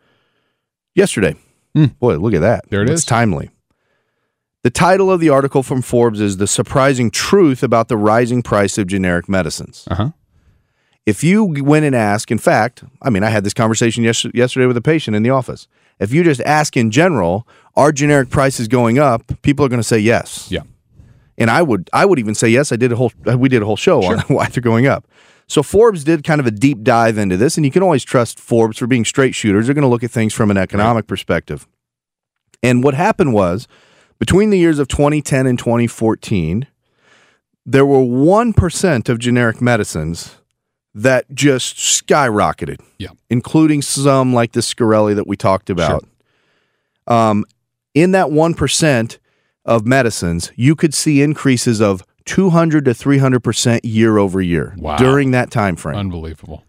Yesterday. 0.95 1.35
Hmm. 1.75 1.85
Boy, 1.99 2.17
look 2.17 2.33
at 2.33 2.41
that. 2.41 2.69
There 2.69 2.81
it 2.81 2.89
it's 2.89 3.01
is. 3.01 3.05
timely. 3.05 3.49
The 4.63 4.69
title 4.69 5.11
of 5.11 5.19
the 5.19 5.29
article 5.29 5.61
from 5.61 5.81
Forbes 5.81 6.21
is 6.21 6.37
The 6.37 6.47
Surprising 6.47 7.11
Truth 7.11 7.63
About 7.63 7.87
the 7.89 7.97
Rising 7.97 8.41
Price 8.41 8.77
of 8.77 8.87
Generic 8.87 9.27
Medicines. 9.27 9.87
Uh 9.91 9.95
huh. 9.95 10.09
If 11.05 11.21
you 11.23 11.43
went 11.43 11.85
and 11.85 11.93
ask, 11.93 12.31
in 12.31 12.37
fact, 12.37 12.83
I 13.01 13.09
mean, 13.09 13.23
I 13.23 13.29
had 13.29 13.43
this 13.43 13.53
conversation 13.53 14.03
yes- 14.05 14.25
yesterday 14.33 14.65
with 14.67 14.77
a 14.77 14.81
patient 14.81 15.15
in 15.17 15.23
the 15.23 15.31
office. 15.31 15.67
If 15.99 16.13
you 16.13 16.23
just 16.23 16.39
ask 16.41 16.77
in 16.77 16.91
general, 16.91 17.45
are 17.75 17.91
generic 17.91 18.29
prices 18.29 18.67
going 18.69 18.97
up? 18.97 19.23
People 19.41 19.65
are 19.65 19.69
going 19.69 19.81
to 19.81 19.87
say 19.87 19.99
yes 19.99 20.47
Yeah. 20.49 20.61
And 21.37 21.49
I 21.49 21.61
would 21.61 21.89
I 21.93 22.05
would 22.05 22.19
even 22.19 22.35
say 22.35 22.49
yes. 22.49 22.71
I 22.71 22.75
did 22.75 22.91
a 22.91 22.95
whole 22.95 23.11
we 23.37 23.49
did 23.49 23.61
a 23.61 23.65
whole 23.65 23.77
show 23.77 24.03
on 24.03 24.19
why 24.27 24.47
they're 24.47 24.61
going 24.61 24.87
up. 24.87 25.07
So 25.47 25.61
Forbes 25.61 26.03
did 26.03 26.23
kind 26.23 26.39
of 26.39 26.47
a 26.47 26.51
deep 26.51 26.83
dive 26.83 27.17
into 27.17 27.35
this, 27.37 27.57
and 27.57 27.65
you 27.65 27.71
can 27.71 27.83
always 27.83 28.03
trust 28.03 28.39
Forbes 28.39 28.77
for 28.77 28.87
being 28.87 29.05
straight 29.05 29.35
shooters. 29.35 29.65
They're 29.67 29.75
going 29.75 29.83
to 29.83 29.89
look 29.89 30.03
at 30.03 30.11
things 30.11 30.33
from 30.33 30.49
an 30.49 30.57
economic 30.57 31.05
perspective. 31.05 31.67
And 32.61 32.83
what 32.83 32.93
happened 32.93 33.33
was 33.33 33.67
between 34.19 34.51
the 34.51 34.57
years 34.57 34.79
of 34.79 34.87
2010 34.87 35.45
and 35.45 35.59
2014, 35.59 36.65
there 37.65 37.85
were 37.85 38.01
one 38.01 38.53
percent 38.53 39.09
of 39.09 39.19
generic 39.19 39.61
medicines 39.61 40.37
that 40.95 41.25
just 41.33 41.75
skyrocketed. 41.75 42.79
Yeah. 42.99 43.09
including 43.29 43.81
some 43.81 44.33
like 44.33 44.53
the 44.53 44.61
Scarelli 44.61 45.15
that 45.15 45.27
we 45.27 45.35
talked 45.35 45.69
about. 45.69 46.05
Um, 47.07 47.43
in 47.93 48.11
that 48.11 48.31
one 48.31 48.53
percent 48.53 49.19
of 49.65 49.85
medicines, 49.85 50.51
you 50.55 50.75
could 50.75 50.93
see 50.93 51.21
increases 51.21 51.81
of 51.81 52.03
200 52.25 52.85
to 52.85 52.93
300 52.93 53.39
percent 53.41 53.83
year 53.85 54.17
over 54.17 54.41
year 54.41 54.75
Wow. 54.77 54.97
during 54.97 55.31
that 55.31 55.51
time 55.51 55.75
frame. 55.75 55.97
Unbelievable. 55.97 56.63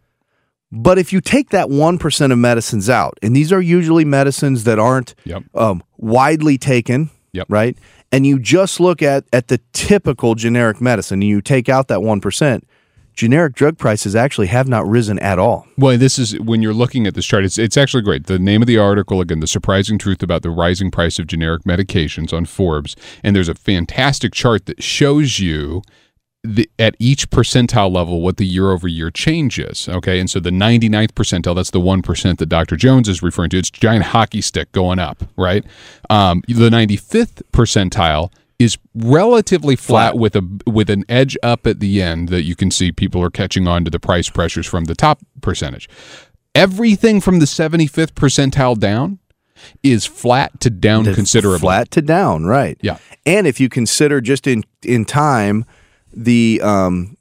but 0.72 0.98
if 0.98 1.12
you 1.12 1.20
take 1.20 1.50
that 1.50 1.70
one 1.70 1.98
percent 1.98 2.32
of 2.32 2.38
medicines 2.38 2.90
out, 2.90 3.16
and 3.22 3.34
these 3.36 3.52
are 3.52 3.60
usually 3.60 4.04
medicines 4.04 4.64
that 4.64 4.78
aren't 4.78 5.14
Yep. 5.24 5.44
um, 5.54 5.82
widely 5.96 6.58
taken, 6.58 7.10
Yep. 7.32 7.46
right? 7.48 7.78
And 8.10 8.26
you 8.26 8.38
just 8.40 8.80
look 8.80 9.00
at 9.02 9.24
at 9.32 9.48
the 9.48 9.60
typical 9.72 10.34
generic 10.34 10.80
medicine, 10.80 11.22
and 11.22 11.28
you 11.28 11.40
take 11.40 11.68
out 11.68 11.86
that 11.88 12.02
one 12.02 12.20
percent, 12.20 12.66
generic 13.14 13.54
drug 13.54 13.78
prices 13.78 14.16
actually 14.16 14.48
have 14.48 14.68
not 14.68 14.86
risen 14.86 15.18
at 15.20 15.38
all. 15.38 15.66
Well, 15.78 15.96
this 15.96 16.18
is 16.18 16.38
when 16.40 16.62
you're 16.62 16.74
looking 16.74 17.06
at 17.06 17.14
this 17.14 17.26
chart. 17.26 17.44
It's 17.44 17.58
it's 17.58 17.76
actually 17.76 18.02
great. 18.02 18.26
The 18.26 18.38
name 18.38 18.62
of 18.62 18.66
the 18.66 18.78
article 18.78 19.20
again, 19.20 19.40
the 19.40 19.46
surprising 19.46 19.98
truth 19.98 20.22
about 20.22 20.42
the 20.42 20.50
rising 20.50 20.90
price 20.90 21.18
of 21.18 21.26
generic 21.26 21.62
medications 21.64 22.32
on 22.32 22.44
Forbes, 22.44 22.96
and 23.22 23.34
there's 23.34 23.48
a 23.48 23.54
fantastic 23.54 24.32
chart 24.32 24.66
that 24.66 24.82
shows 24.82 25.38
you. 25.38 25.82
The, 26.46 26.68
at 26.78 26.94
each 26.98 27.30
percentile 27.30 27.90
level, 27.90 28.20
what 28.20 28.36
the 28.36 28.44
year 28.44 28.70
over 28.70 28.86
year 28.86 29.10
change 29.10 29.58
is. 29.58 29.88
Okay. 29.88 30.20
And 30.20 30.28
so 30.28 30.40
the 30.40 30.50
99th 30.50 31.12
percentile, 31.12 31.56
that's 31.56 31.70
the 31.70 31.80
1% 31.80 32.36
that 32.36 32.46
Dr. 32.50 32.76
Jones 32.76 33.08
is 33.08 33.22
referring 33.22 33.48
to. 33.48 33.58
It's 33.58 33.70
giant 33.70 34.04
hockey 34.04 34.42
stick 34.42 34.70
going 34.72 34.98
up, 34.98 35.24
right? 35.38 35.64
Um, 36.10 36.42
the 36.46 36.68
95th 36.68 37.40
percentile 37.50 38.30
is 38.58 38.78
relatively 38.94 39.76
flat, 39.76 40.12
Flat. 40.12 40.18
with 40.20 40.36
a 40.36 40.60
with 40.66 40.90
an 40.90 41.04
edge 41.08 41.36
up 41.42 41.66
at 41.66 41.80
the 41.80 42.00
end 42.00 42.28
that 42.28 42.42
you 42.42 42.54
can 42.54 42.70
see 42.70 42.92
people 42.92 43.22
are 43.22 43.30
catching 43.30 43.66
on 43.66 43.84
to 43.84 43.90
the 43.90 44.00
price 44.00 44.30
pressures 44.30 44.66
from 44.66 44.84
the 44.84 44.94
top 44.94 45.20
percentage. 45.40 45.88
Everything 46.54 47.20
from 47.20 47.40
the 47.40 47.46
75th 47.46 48.12
percentile 48.12 48.78
down 48.78 49.18
is 49.82 50.06
flat 50.06 50.60
to 50.60 50.70
down 50.70 51.04
The 51.04 51.14
considerably. 51.14 51.58
Flat 51.58 51.90
to 51.92 52.02
down, 52.02 52.44
right. 52.44 52.78
Yeah. 52.80 52.98
And 53.26 53.46
if 53.46 53.58
you 53.60 53.68
consider 53.68 54.20
just 54.20 54.46
in 54.46 54.62
in 54.82 55.04
time 55.04 55.64
the 56.12 56.60
um 56.62 57.16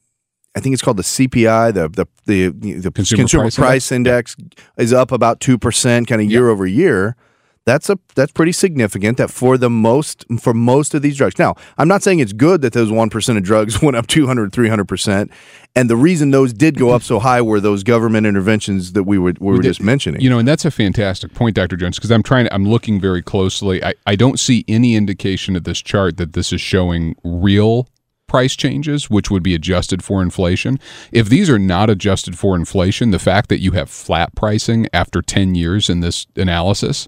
I 0.56 0.60
think 0.60 0.74
it's 0.74 0.84
called 0.84 0.98
the 0.98 1.04
CPI, 1.04 1.74
the 1.74 1.90
the 1.90 2.08
the, 2.26 2.50
the 2.80 2.92
Consumer 2.92 3.22
consumer, 3.22 3.44
Price 3.44 3.56
price, 3.56 3.92
index, 3.92 4.36
is 4.78 4.94
up 4.94 5.12
about 5.12 5.40
two 5.40 5.58
percent, 5.58 6.08
kind 6.08 6.22
of 6.22 6.30
year 6.30 6.50
over 6.50 6.68
year. 6.68 7.16
That's 7.66 7.90
a 7.90 7.98
that's 8.16 8.32
pretty 8.32 8.52
significant. 8.52 9.18
That 9.18 9.32
for 9.32 9.58
the 9.58 9.70
most 9.70 10.26
for 10.40 10.54
most 10.54 10.94
of 10.94 11.02
these 11.02 11.16
drugs. 11.16 11.40
Now, 11.40 11.56
I'm 11.78 11.88
not 11.88 12.04
saying 12.04 12.20
it's 12.20 12.34
good 12.34 12.62
that 12.62 12.74
those 12.74 12.92
one 12.92 13.10
percent 13.10 13.38
of 13.38 13.44
drugs 13.44 13.82
went 13.82 13.96
up 13.96 14.08
200, 14.08 14.52
300 14.52 14.86
percent, 14.86 15.32
and 15.76 15.90
the 15.90 15.96
reason 15.96 16.32
those 16.32 16.52
did 16.52 16.78
go 16.78 16.90
up 16.90 17.04
so 17.04 17.20
high 17.20 17.42
were 17.42 17.62
those 17.62 17.84
government 17.84 18.28
interventions 18.28 18.94
that 18.94 19.04
we 19.04 19.18
were 19.18 19.34
we 19.40 19.54
were 19.54 19.62
just 19.62 19.82
mentioning. 19.82 20.20
You 20.20 20.30
know, 20.30 20.40
and 20.40 20.48
that's 20.48 20.66
a 20.66 20.72
fantastic 20.72 21.34
point, 21.34 21.56
Dr. 21.56 21.78
Jones, 21.78 21.98
because 21.98 22.12
I'm 22.12 22.24
trying 22.24 22.50
I'm 22.52 22.68
looking 22.68 23.00
very 23.00 23.22
closely. 23.22 23.84
I, 23.84 23.94
I 24.06 24.16
don't 24.16 24.40
see 24.40 24.66
any 24.68 24.96
indication 24.96 25.56
of 25.56 25.64
this 25.64 25.82
chart 25.82 26.18
that 26.18 26.34
this 26.34 26.52
is 26.52 26.60
showing 26.60 27.16
real 27.24 27.88
price 28.28 28.56
changes, 28.56 29.10
which 29.10 29.30
would 29.30 29.44
be 29.44 29.54
adjusted 29.54 30.04
for 30.04 30.22
inflation. 30.22 30.80
If 31.12 31.30
these 31.30 31.50
are 31.50 31.60
not 31.60 31.90
adjusted 31.90 32.38
for 32.38 32.56
inflation, 32.56 33.12
the 33.12 33.20
fact 33.20 33.48
that 33.50 33.60
you 33.60 33.72
have 33.74 33.90
flat 33.90 34.34
pricing 34.36 34.88
after 34.92 35.22
10 35.22 35.54
years 35.54 35.88
in 35.88 36.00
this 36.00 36.26
analysis, 36.36 37.08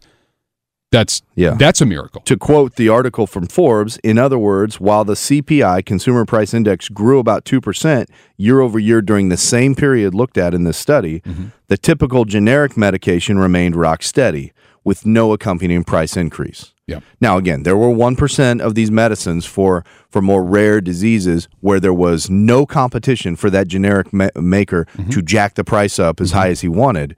that's 0.96 1.22
Yeah. 1.36 1.56
that's 1.56 1.82
a 1.82 1.86
miracle. 1.86 2.22
To 2.26 2.38
quote 2.38 2.76
the 2.76 2.90
article 2.90 3.28
from 3.28 3.48
Forbes, 3.48 3.98
in 4.04 4.18
other 4.18 4.38
words, 4.38 4.80
while 4.80 5.04
the 5.04 5.16
CPI, 5.16 5.82
Consumer 5.82 6.26
Price 6.26 6.54
Index, 6.54 6.90
grew 6.90 7.20
about 7.20 7.44
2% 7.46 8.08
year 8.38 8.62
over 8.62 8.80
year 8.80 9.02
during 9.02 9.30
the 9.30 9.38
same 9.38 9.76
period 9.76 10.14
looked 10.14 10.38
at 10.38 10.54
in 10.54 10.64
this 10.64 10.78
study, 10.78 11.22
mm-hmm. 11.22 11.46
the 11.68 11.78
typical 11.78 12.26
generic 12.26 12.78
medication 12.78 13.38
remained 13.38 13.76
rock 13.76 14.04
steady 14.04 14.54
with 14.84 15.06
no 15.06 15.34
accompanying 15.34 15.84
price 15.84 16.16
increase. 16.16 16.72
Yeah. 16.88 17.00
Now, 17.20 17.38
again, 17.38 17.64
there 17.64 17.76
were 17.76 17.88
1% 17.88 18.62
of 18.62 18.76
these 18.76 18.92
medicines 18.92 19.46
for, 19.46 19.84
for 20.10 20.22
more 20.22 20.44
rare 20.44 20.80
diseases 20.80 21.50
where 21.60 21.80
there 21.80 21.94
was 21.94 22.30
no 22.30 22.66
competition 22.68 23.36
for 23.36 23.50
that 23.50 23.68
generic 23.68 24.14
ma- 24.14 24.30
maker 24.36 24.86
mm-hmm. 24.96 25.10
to 25.10 25.22
jack 25.24 25.56
the 25.56 25.64
price 25.64 25.98
up 25.98 26.22
as 26.22 26.30
mm-hmm. 26.30 26.40
high 26.40 26.50
as 26.50 26.62
he 26.62 26.68
wanted. 26.68 27.18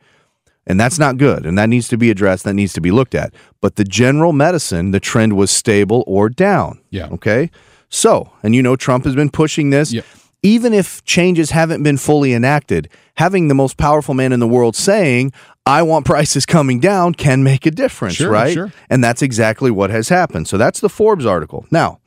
And 0.67 0.79
that's 0.79 0.99
not 0.99 1.17
good. 1.17 1.45
And 1.45 1.57
that 1.57 1.69
needs 1.69 1.87
to 1.87 1.97
be 1.97 2.11
addressed. 2.11 2.43
That 2.43 2.53
needs 2.53 2.73
to 2.73 2.81
be 2.81 2.91
looked 2.91 3.15
at. 3.15 3.33
But 3.61 3.77
the 3.77 3.83
general 3.85 4.33
medicine, 4.33 4.91
the 4.91 4.99
trend 4.99 5.33
was 5.37 5.49
stable 5.49 6.03
or 6.05 6.29
down. 6.29 6.79
Yeah. 6.91 7.07
Okay. 7.07 7.49
So, 7.89 8.31
and 8.43 8.53
you 8.53 8.61
know, 8.61 8.75
Trump 8.75 9.05
has 9.05 9.15
been 9.15 9.29
pushing 9.29 9.69
this. 9.69 9.93
Yeah. 9.93 10.01
Even 10.43 10.73
if 10.73 11.03
changes 11.03 11.51
haven't 11.51 11.81
been 11.83 11.97
fully 11.97 12.33
enacted, 12.33 12.89
having 13.15 13.47
the 13.47 13.55
most 13.55 13.77
powerful 13.77 14.13
man 14.13 14.31
in 14.33 14.39
the 14.39 14.47
world 14.47 14.75
saying, 14.75 15.31
I 15.65 15.81
want 15.81 16.05
prices 16.05 16.45
coming 16.57 16.79
down 16.79 17.13
can 17.13 17.43
make 17.43 17.65
a 17.65 17.71
difference, 17.71 18.15
Sure, 18.15 18.29
right? 18.29 18.53
sure. 18.53 18.71
And 18.89 19.03
that's 19.03 19.21
exactly 19.21 19.71
what 19.71 19.89
has 19.89 20.09
happened. 20.09 20.47
So 20.47 20.57
that's 20.57 20.79
the 20.79 20.89
Forbes 20.89 21.25
article. 21.25 21.65
Now, 21.71 21.99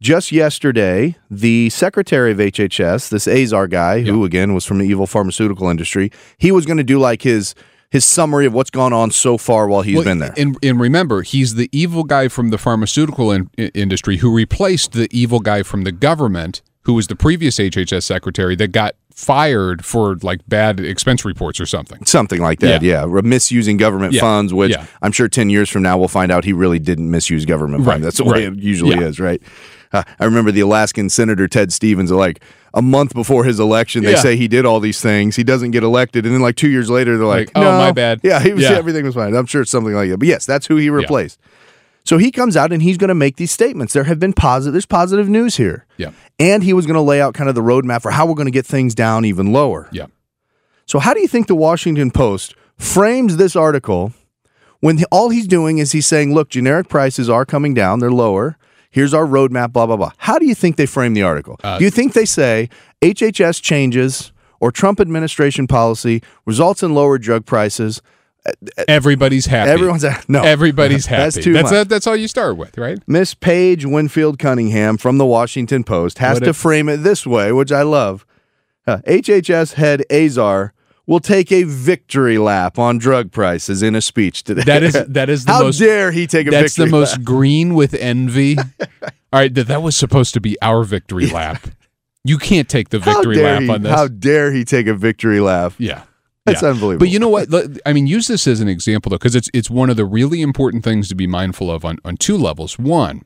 just 0.00 0.32
yesterday, 0.32 1.16
the 1.30 1.70
secretary 1.70 2.32
of 2.32 2.38
HHS, 2.38 3.08
this 3.10 3.28
Azar 3.28 3.68
guy, 3.68 4.00
who 4.00 4.24
again 4.24 4.52
was 4.54 4.64
from 4.64 4.78
the 4.78 4.86
evil 4.86 5.06
pharmaceutical 5.06 5.68
industry, 5.68 6.10
he 6.38 6.50
was 6.50 6.66
going 6.66 6.78
to 6.78 6.82
do 6.84 6.98
like 6.98 7.22
his 7.22 7.54
his 7.92 8.04
summary 8.06 8.46
of 8.46 8.54
what's 8.54 8.70
gone 8.70 8.92
on 8.94 9.10
so 9.10 9.36
far 9.36 9.68
while 9.68 9.82
he's 9.82 9.96
Well, 9.96 10.04
been 10.04 10.18
there. 10.18 10.32
And, 10.38 10.56
and 10.62 10.80
remember, 10.80 11.20
he's 11.20 11.56
the 11.56 11.68
evil 11.72 12.04
guy 12.04 12.26
from 12.28 12.48
the 12.48 12.56
pharmaceutical 12.56 13.30
in, 13.30 13.50
i- 13.58 13.70
industry 13.74 14.16
who 14.16 14.34
replaced 14.34 14.92
the 14.92 15.08
evil 15.10 15.40
guy 15.40 15.62
from 15.62 15.84
the 15.84 15.92
government, 15.92 16.62
who 16.84 16.94
was 16.94 17.08
the 17.08 17.14
previous 17.16 17.58
HHS 17.58 18.02
secretary 18.04 18.56
that 18.56 18.68
got 18.72 18.94
fired 19.14 19.84
for 19.84 20.16
like 20.22 20.40
bad 20.48 20.80
expense 20.80 21.22
reports 21.22 21.60
or 21.60 21.66
something. 21.66 22.02
Something 22.06 22.40
like 22.40 22.60
that, 22.60 22.80
yeah. 22.80 23.04
Or 23.04 23.20
Misusing 23.20 23.76
government 23.76 24.14
Yeah, 24.14 24.22
funds, 24.22 24.54
which 24.54 24.70
yeah. 24.70 24.86
I'm 25.02 25.12
sure 25.12 25.28
10 25.28 25.50
years 25.50 25.68
from 25.68 25.82
now 25.82 25.98
we'll 25.98 26.08
find 26.08 26.32
out 26.32 26.44
he 26.46 26.54
really 26.54 26.78
didn't 26.78 27.10
misuse 27.10 27.44
government 27.44 27.84
Right, 27.84 27.92
funds. 28.00 28.04
That's 28.06 28.16
the 28.16 28.24
way 28.24 28.46
right. 28.46 28.56
it 28.56 28.58
usually 28.58 28.96
Yeah. 28.96 29.02
is, 29.08 29.20
right? 29.20 29.42
Uh, 29.92 30.02
I 30.18 30.24
remember 30.24 30.50
the 30.50 30.60
Alaskan 30.60 31.08
Senator 31.10 31.46
Ted 31.48 31.72
Stevens, 31.72 32.10
like 32.10 32.42
a 32.74 32.80
month 32.82 33.14
before 33.14 33.44
his 33.44 33.60
election, 33.60 34.02
they 34.04 34.12
Yeah. 34.12 34.16
say 34.22 34.36
he 34.36 34.48
did 34.48 34.64
all 34.64 34.80
these 34.80 35.00
things. 35.00 35.36
He 35.36 35.44
doesn't 35.44 35.72
get 35.72 35.82
elected. 35.82 36.24
And 36.24 36.34
then, 36.34 36.40
like, 36.42 36.56
two 36.56 36.70
years 36.70 36.88
later, 36.88 37.18
they're 37.18 37.26
like, 37.26 37.54
Like, 37.54 37.64
oh, 37.64 37.78
my 37.78 37.92
bad. 37.92 38.20
Yeah, 38.22 38.40
he 38.40 38.52
was, 38.52 38.62
Yeah. 38.62 38.70
everything 38.72 39.04
was 39.04 39.14
fine. 39.14 39.34
I'm 39.34 39.46
sure 39.46 39.62
it's 39.62 39.70
something 39.70 39.92
like 39.94 40.08
that. 40.10 40.18
But 40.18 40.28
yes, 40.28 40.46
that's 40.46 40.66
who 40.66 40.76
he 40.76 40.88
replaced. 40.90 41.38
So 42.04 42.18
he 42.18 42.30
comes 42.32 42.56
out 42.56 42.72
and 42.72 42.82
he's 42.82 42.96
going 42.96 43.08
to 43.08 43.14
make 43.14 43.36
these 43.36 43.52
statements. 43.52 43.92
There 43.92 44.04
have 44.04 44.18
been 44.18 44.32
positive, 44.32 44.72
there's 44.72 44.86
positive 44.86 45.28
news 45.28 45.56
here. 45.56 45.86
Yeah. 45.98 46.10
And 46.38 46.64
he 46.64 46.72
was 46.72 46.84
going 46.86 46.94
to 46.96 47.00
lay 47.02 47.20
out 47.20 47.34
kind 47.34 47.48
of 47.48 47.54
the 47.54 47.60
roadmap 47.62 48.02
for 48.02 48.10
how 48.10 48.26
we're 48.26 48.34
going 48.34 48.46
to 48.46 48.50
get 48.52 48.66
things 48.66 48.94
down 48.94 49.24
even 49.24 49.52
lower. 49.52 49.88
Yeah. 49.92 50.06
So, 50.86 50.98
how 50.98 51.14
do 51.14 51.20
you 51.20 51.28
think 51.28 51.46
the 51.46 51.54
Washington 51.54 52.10
Post 52.10 52.54
frames 52.76 53.36
this 53.36 53.54
article 53.54 54.12
when 54.80 55.04
all 55.12 55.28
he's 55.28 55.46
doing 55.46 55.78
is 55.78 55.92
he's 55.92 56.06
saying, 56.06 56.34
look, 56.34 56.48
generic 56.48 56.88
prices 56.88 57.30
are 57.30 57.44
coming 57.44 57.72
down, 57.72 58.00
they're 58.00 58.10
lower. 58.10 58.56
Here's 58.92 59.12
our 59.12 59.26
roadmap, 59.26 59.72
blah, 59.72 59.86
blah, 59.86 59.96
blah. 59.96 60.12
How 60.18 60.38
do 60.38 60.46
you 60.46 60.54
think 60.54 60.76
they 60.76 60.86
frame 60.86 61.14
the 61.14 61.22
article? 61.22 61.58
Uh, 61.64 61.78
do 61.78 61.84
you 61.84 61.90
think 61.90 62.12
they 62.12 62.24
say 62.24 62.68
HHS 63.00 63.60
changes 63.60 64.30
or 64.60 64.70
Trump 64.70 65.00
administration 65.00 65.66
policy 65.66 66.22
results 66.46 66.82
in 66.84 66.94
lower 66.94 67.18
drug 67.18 67.44
prices? 67.46 68.00
Everybody's 68.88 69.46
happy. 69.46 69.70
Everyone's 69.70 70.04
a- 70.04 70.20
no. 70.28 70.42
Everybody's 70.42 71.06
happy. 71.14 71.22
That's 71.22 71.36
too 71.44 71.52
that's, 71.52 71.70
much. 71.70 71.88
that's 71.88 72.06
all 72.06 72.16
you 72.16 72.28
start 72.28 72.56
with, 72.56 72.76
right? 72.76 72.98
Miss 73.06 73.34
Paige 73.34 73.86
Winfield 73.86 74.38
Cunningham 74.38 74.96
from 74.98 75.18
the 75.18 75.26
Washington 75.26 75.84
Post 75.84 76.18
has 76.18 76.36
What 76.36 76.44
to 76.44 76.50
if- 76.50 76.56
frame 76.56 76.88
it 76.88 76.98
this 76.98 77.26
way, 77.26 77.52
which 77.52 77.72
I 77.72 77.82
love. 77.82 78.26
Uh, 78.86 78.98
HHS 79.06 79.74
head 79.74 80.02
Azar 80.10 80.74
will 81.06 81.20
take 81.20 81.50
a 81.50 81.64
victory 81.64 82.38
lap 82.38 82.78
on 82.78 82.98
drug 82.98 83.32
prices 83.32 83.82
in 83.82 83.94
a 83.94 84.00
speech 84.00 84.44
today. 84.44 84.62
That 84.62 84.82
is 84.82 84.92
that 84.92 85.28
is 85.28 85.44
the 85.44 85.52
How 85.52 85.62
most 85.62 85.78
dare 85.78 86.12
he 86.12 86.26
take 86.26 86.46
a 86.46 86.50
that's 86.50 86.76
the 86.76 86.86
most 86.86 87.18
lap? 87.18 87.24
green 87.24 87.74
with 87.74 87.94
envy. 87.94 88.56
All 89.02 89.40
right, 89.40 89.52
that 89.54 89.68
that 89.68 89.82
was 89.82 89.96
supposed 89.96 90.34
to 90.34 90.40
be 90.40 90.56
our 90.62 90.84
victory 90.84 91.26
lap. 91.26 91.66
You 92.24 92.38
can't 92.38 92.68
take 92.68 92.90
the 92.90 92.98
victory 92.98 93.42
lap 93.42 93.62
he, 93.62 93.68
on 93.68 93.82
this. 93.82 93.92
How 93.92 94.06
dare 94.06 94.52
he 94.52 94.64
take 94.64 94.86
a 94.86 94.94
victory 94.94 95.40
lap? 95.40 95.72
yeah. 95.78 96.04
That's 96.44 96.62
yeah. 96.62 96.70
unbelievable. 96.70 97.06
But 97.06 97.10
you 97.10 97.20
know 97.20 97.28
what? 97.28 97.48
I 97.86 97.92
mean, 97.92 98.08
use 98.08 98.26
this 98.26 98.48
as 98.48 98.60
an 98.60 98.68
example 98.68 99.10
though, 99.10 99.16
because 99.16 99.36
it's 99.36 99.48
it's 99.54 99.70
one 99.70 99.90
of 99.90 99.96
the 99.96 100.04
really 100.04 100.42
important 100.42 100.82
things 100.82 101.08
to 101.08 101.14
be 101.14 101.26
mindful 101.26 101.70
of 101.70 101.84
on, 101.84 101.98
on 102.04 102.16
two 102.16 102.36
levels. 102.36 102.78
One, 102.78 103.24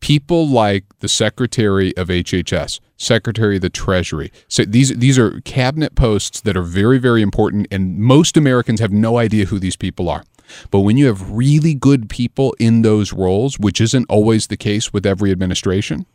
people 0.00 0.46
like 0.46 0.84
the 0.98 1.08
Secretary 1.08 1.96
of 1.96 2.08
HHS, 2.08 2.80
Secretary 3.04 3.56
of 3.56 3.62
the 3.62 3.70
Treasury. 3.70 4.32
So 4.48 4.64
these 4.64 4.96
these 4.96 5.18
are 5.18 5.40
cabinet 5.42 5.94
posts 5.94 6.40
that 6.40 6.56
are 6.56 6.62
very 6.62 6.98
very 6.98 7.22
important, 7.22 7.66
and 7.70 7.98
most 7.98 8.36
Americans 8.36 8.80
have 8.80 8.92
no 8.92 9.18
idea 9.18 9.46
who 9.46 9.58
these 9.58 9.76
people 9.76 10.08
are. 10.08 10.24
But 10.70 10.80
when 10.80 10.96
you 10.96 11.06
have 11.06 11.30
really 11.30 11.74
good 11.74 12.08
people 12.08 12.54
in 12.58 12.82
those 12.82 13.12
roles, 13.12 13.58
which 13.58 13.80
isn't 13.80 14.06
always 14.08 14.46
the 14.48 14.56
case 14.56 14.92
with 14.92 15.06
every 15.06 15.30
administration, 15.30 16.06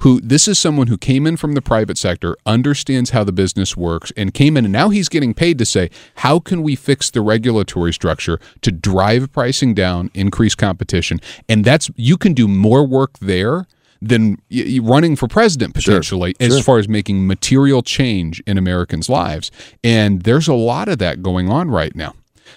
who 0.00 0.20
this 0.20 0.46
is 0.48 0.58
someone 0.58 0.88
who 0.88 0.98
came 0.98 1.26
in 1.26 1.36
from 1.36 1.54
the 1.54 1.62
private 1.62 1.98
sector, 1.98 2.36
understands 2.44 3.10
how 3.10 3.24
the 3.24 3.32
business 3.32 3.76
works, 3.76 4.12
and 4.16 4.34
came 4.34 4.56
in 4.56 4.64
and 4.64 4.72
now 4.72 4.90
he's 4.90 5.08
getting 5.08 5.34
paid 5.34 5.58
to 5.58 5.64
say, 5.64 5.90
how 6.16 6.38
can 6.38 6.62
we 6.62 6.76
fix 6.76 7.10
the 7.10 7.20
regulatory 7.20 7.92
structure 7.92 8.38
to 8.62 8.70
drive 8.70 9.32
pricing 9.32 9.74
down, 9.74 10.10
increase 10.14 10.54
competition? 10.54 11.20
And 11.48 11.64
that's 11.64 11.90
you 11.96 12.16
can 12.16 12.34
do 12.34 12.48
more 12.48 12.86
work 12.86 13.18
there 13.20 13.66
than 14.02 14.38
running 14.82 15.14
for 15.16 15.28
president 15.28 15.74
potentially 15.74 16.34
as 16.40 16.64
far 16.64 16.78
as 16.78 16.88
making 16.88 17.26
material 17.26 17.82
change 17.82 18.40
in 18.46 18.56
Americans' 18.58 19.08
lives. 19.08 19.50
And 19.84 20.22
there's 20.22 20.48
a 20.48 20.54
lot 20.54 20.88
of 20.88 20.98
that 20.98 21.22
going 21.22 21.50
on 21.50 21.70
right 21.70 21.94
now. 21.94 22.14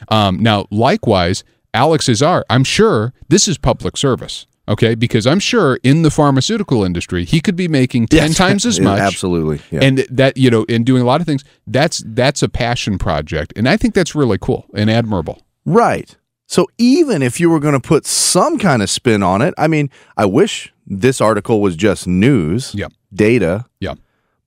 Um, 0.10 0.40
now, 0.42 0.66
likewise, 0.72 1.44
Alex 1.74 2.08
Azar, 2.10 2.46
I'm 2.50 2.64
sure 2.64 3.14
this 3.30 3.48
is 3.48 3.58
public 3.58 3.98
service. 3.98 4.46
Okay, 4.66 4.96
because 4.96 5.28
I'm 5.28 5.42
sure 5.42 5.78
in 5.84 6.04
the 6.04 6.10
pharmaceutical 6.10 6.86
industry 6.86 7.26
he 7.26 7.42
could 7.42 7.58
be 7.58 7.68
making 7.68 8.08
ten 8.08 8.30
Yes. 8.30 8.38
times 8.38 8.66
as 8.66 8.80
much. 8.90 8.98
Absolutely. 9.02 9.60
Yeah. 9.72 9.82
And 9.84 9.98
that 10.10 10.38
you 10.38 10.50
know, 10.50 10.64
in 10.64 10.86
doing 10.86 11.02
a 11.02 11.06
lot 11.06 11.20
of 11.20 11.28
things, 11.28 11.44
that's 11.68 12.02
that's 12.06 12.42
a 12.42 12.48
passion 12.48 12.98
project, 12.98 13.52
and 13.58 13.68
I 13.68 13.76
think 13.76 13.94
that's 13.94 14.16
really 14.16 14.38
cool 14.38 14.66
and 14.74 14.90
admirable. 14.90 15.42
Right. 15.66 16.16
So 16.48 16.68
even 16.78 17.22
if 17.22 17.40
you 17.42 17.50
were 17.50 17.60
going 17.60 17.74
to 17.74 17.80
put 17.86 18.06
some 18.06 18.58
kind 18.58 18.82
of 18.82 18.90
spin 18.90 19.22
on 19.22 19.42
it, 19.42 19.54
I 19.58 19.68
mean, 19.68 19.90
I 20.16 20.26
wish 20.26 20.73
this 20.86 21.22
article 21.22 21.62
was 21.62 21.76
just 21.76 22.08
news, 22.08 22.74
Yeah. 22.76 22.88
data. 23.14 23.66
Yeah. 23.80 23.96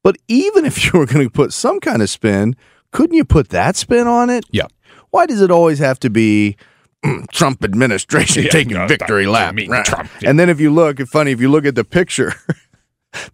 But 0.03 0.17
even 0.29 0.65
if 0.65 0.85
you 0.93 0.99
were 0.99 1.07
going 1.07 1.27
to 1.27 1.31
put 1.31 1.53
some 1.53 1.81
kind 1.81 2.03
of 2.03 2.11
spin, 2.11 2.57
couldn't 2.93 3.17
you 3.17 3.25
put 3.25 3.49
that 3.51 3.77
spin 3.77 4.07
on 4.07 4.31
it? 4.31 4.45
Yeah. 4.51 4.67
Why 5.11 5.27
does 5.27 5.41
it 5.41 5.51
always 5.51 5.79
have 5.79 5.99
to 6.01 6.11
be 6.11 6.57
mm, 7.05 7.29
Trump 7.33 7.65
administration 7.65 8.45
Yeah, 8.45 8.51
taking 8.51 8.75
no, 8.75 8.87
victory 8.87 9.27
lap? 9.27 9.57
Right. 9.69 9.85
Trump, 9.85 10.11
yeah. 10.21 10.31
And 10.31 10.39
then 10.39 10.49
if 10.49 10.61
you 10.61 10.73
look, 10.73 11.01
it's 11.01 11.11
funny 11.11 11.33
if 11.33 11.41
you 11.41 11.51
look 11.51 11.65
at 11.67 11.75
the 11.75 11.85
picture. 11.85 12.35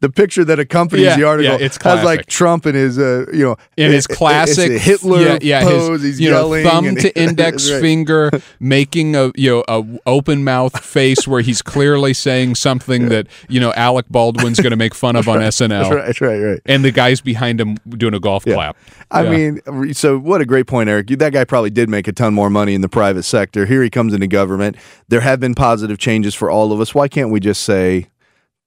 the 0.01 0.09
picture 0.09 0.45
that 0.45 0.61
accompanies 0.61 1.07
Yeah, 1.07 1.17
the 1.17 1.25
article 1.25 1.59
yeah, 1.59 1.65
it's 1.65 1.77
has 1.83 2.05
like. 2.05 2.27
Trump 2.27 2.67
in 2.67 2.75
his 2.77 2.99
uh, 2.99 3.27
you 3.33 3.45
know 3.45 3.57
in 3.77 3.91
his 3.91 4.05
it- 4.07 4.13
it- 4.13 4.17
classic 4.17 4.81
Hitler 4.81 5.21
yeah, 5.21 5.39
yeah, 5.43 5.63
pose. 5.65 6.01
his 6.01 6.03
he's 6.03 6.21
you 6.21 6.31
know 6.31 6.37
yelling 6.55 6.65
thumb 6.65 6.85
and- 6.87 7.01
to 7.01 7.19
index 7.21 7.69
Right. 7.71 7.81
finger, 7.81 8.31
making 8.61 9.17
a 9.17 9.33
you 9.35 9.51
know 9.51 9.65
a 9.69 9.85
open 10.07 10.45
mouth 10.45 10.79
face 10.85 11.27
where 11.27 11.41
he's 11.41 11.63
clearly 11.63 12.15
saying 12.15 12.55
something 12.55 13.09
that 13.09 13.27
you 13.49 13.59
know 13.59 13.73
Alec 13.75 14.07
Baldwin's 14.09 14.61
going 14.61 14.71
to 14.71 14.77
make 14.77 14.95
fun 14.95 15.17
of 15.17 15.29
on 15.29 15.39
SNL, 15.41 15.91
That's 15.91 16.21
Right, 16.21 16.31
right, 16.31 16.41
right. 16.41 16.61
and 16.67 16.85
the 16.85 16.93
guys 16.93 17.21
behind 17.21 17.61
him 17.61 17.77
doing 17.89 18.15
a 18.15 18.21
golf 18.21 18.45
clap. 18.45 18.77
I 19.11 19.25
Yeah. 19.25 19.31
mean, 19.75 19.95
so 19.95 20.17
what 20.19 20.41
a 20.41 20.47
great 20.47 20.67
point, 20.69 20.89
Eric. 20.91 21.09
That 21.09 21.33
guy 21.33 21.45
probably 21.45 21.71
did 21.71 21.89
make 21.89 22.07
a 22.07 22.13
ton 22.13 22.35
more 22.35 22.51
money 22.51 22.75
in 22.75 22.83
the 22.83 22.89
private 22.89 23.25
sector. 23.25 23.67
Here 23.67 23.83
he 23.83 23.91
comes 23.91 24.15
into 24.15 24.27
government. 24.29 24.77
There 25.09 25.21
have 25.23 25.41
been 25.41 25.55
positive 25.57 25.99
changes 25.99 26.35
for 26.37 26.51
all 26.51 26.73
of 26.73 26.81
us. 26.81 26.95
Why 26.95 27.09
can't 27.09 27.31
we 27.31 27.41
just 27.41 27.63
say 27.65 28.07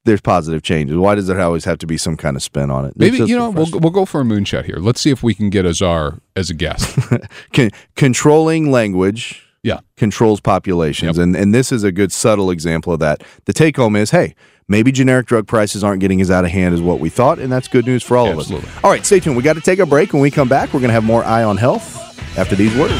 there's 0.05 0.21
positive 0.21 0.63
changes? 0.63 0.95
Why 0.95 1.15
does 1.15 1.27
there 1.27 1.39
always 1.41 1.65
have 1.65 1.77
to 1.79 1.87
be 1.87 1.97
some 1.97 2.15
kind 2.15 2.35
of 2.35 2.43
spin 2.43 2.71
on 2.71 2.85
it? 2.85 2.93
Maybe 2.95 3.17
you 3.17 3.37
know 3.37 3.49
we'll, 3.49 3.67
we'll 3.73 3.91
go 3.91 4.05
for 4.05 4.21
a 4.21 4.23
moonshot 4.23 4.65
here. 4.65 4.77
Let's 4.77 5.01
see 5.01 5.11
if 5.11 5.21
we 5.21 5.33
can 5.33 5.49
get 5.49 5.65
Azar 5.65 6.19
as 6.35 6.49
a 6.49 6.53
guest. 6.53 6.97
Con- 7.53 7.71
controlling 7.95 8.71
language 8.71 9.45
yeah, 9.65 9.79
controls 9.97 10.39
populations. 10.41 11.17
And, 11.17 11.35
and 11.35 11.51
this 11.51 11.71
is 11.71 11.83
a 11.83 11.91
good 11.91 12.11
subtle 12.11 12.51
example 12.51 12.93
of 12.93 12.99
that. 12.99 13.23
The 13.45 13.53
take 13.53 13.77
home 13.77 13.95
is 13.95 14.11
hey, 14.11 14.35
maybe 14.67 14.91
generic 14.91 15.25
drug 15.25 15.47
prices 15.47 15.83
aren't 15.83 16.01
getting 16.01 16.21
as 16.21 16.29
out 16.29 16.45
of 16.45 16.51
hand 16.51 16.75
as 16.75 16.81
what 16.83 16.99
we 16.99 17.09
thought, 17.09 17.39
and 17.39 17.51
that's 17.51 17.67
good 17.67 17.87
news 17.87 18.03
for 18.03 18.15
all 18.15 18.27
Absolutely. 18.27 18.69
of 18.69 18.77
us. 18.77 18.83
All 18.83 18.91
right, 18.91 19.03
stay 19.03 19.19
tuned. 19.19 19.35
We 19.35 19.41
got 19.41 19.53
to 19.53 19.61
take 19.61 19.79
a 19.79 19.85
break. 19.87 20.13
When 20.13 20.21
we 20.21 20.29
come 20.29 20.47
back, 20.47 20.71
we're 20.71 20.81
going 20.81 20.89
to 20.89 20.93
have 20.93 21.03
more 21.03 21.23
Eye 21.23 21.43
on 21.43 21.57
Health 21.57 21.97
after 22.37 22.55
these 22.55 22.77
words. 22.77 22.93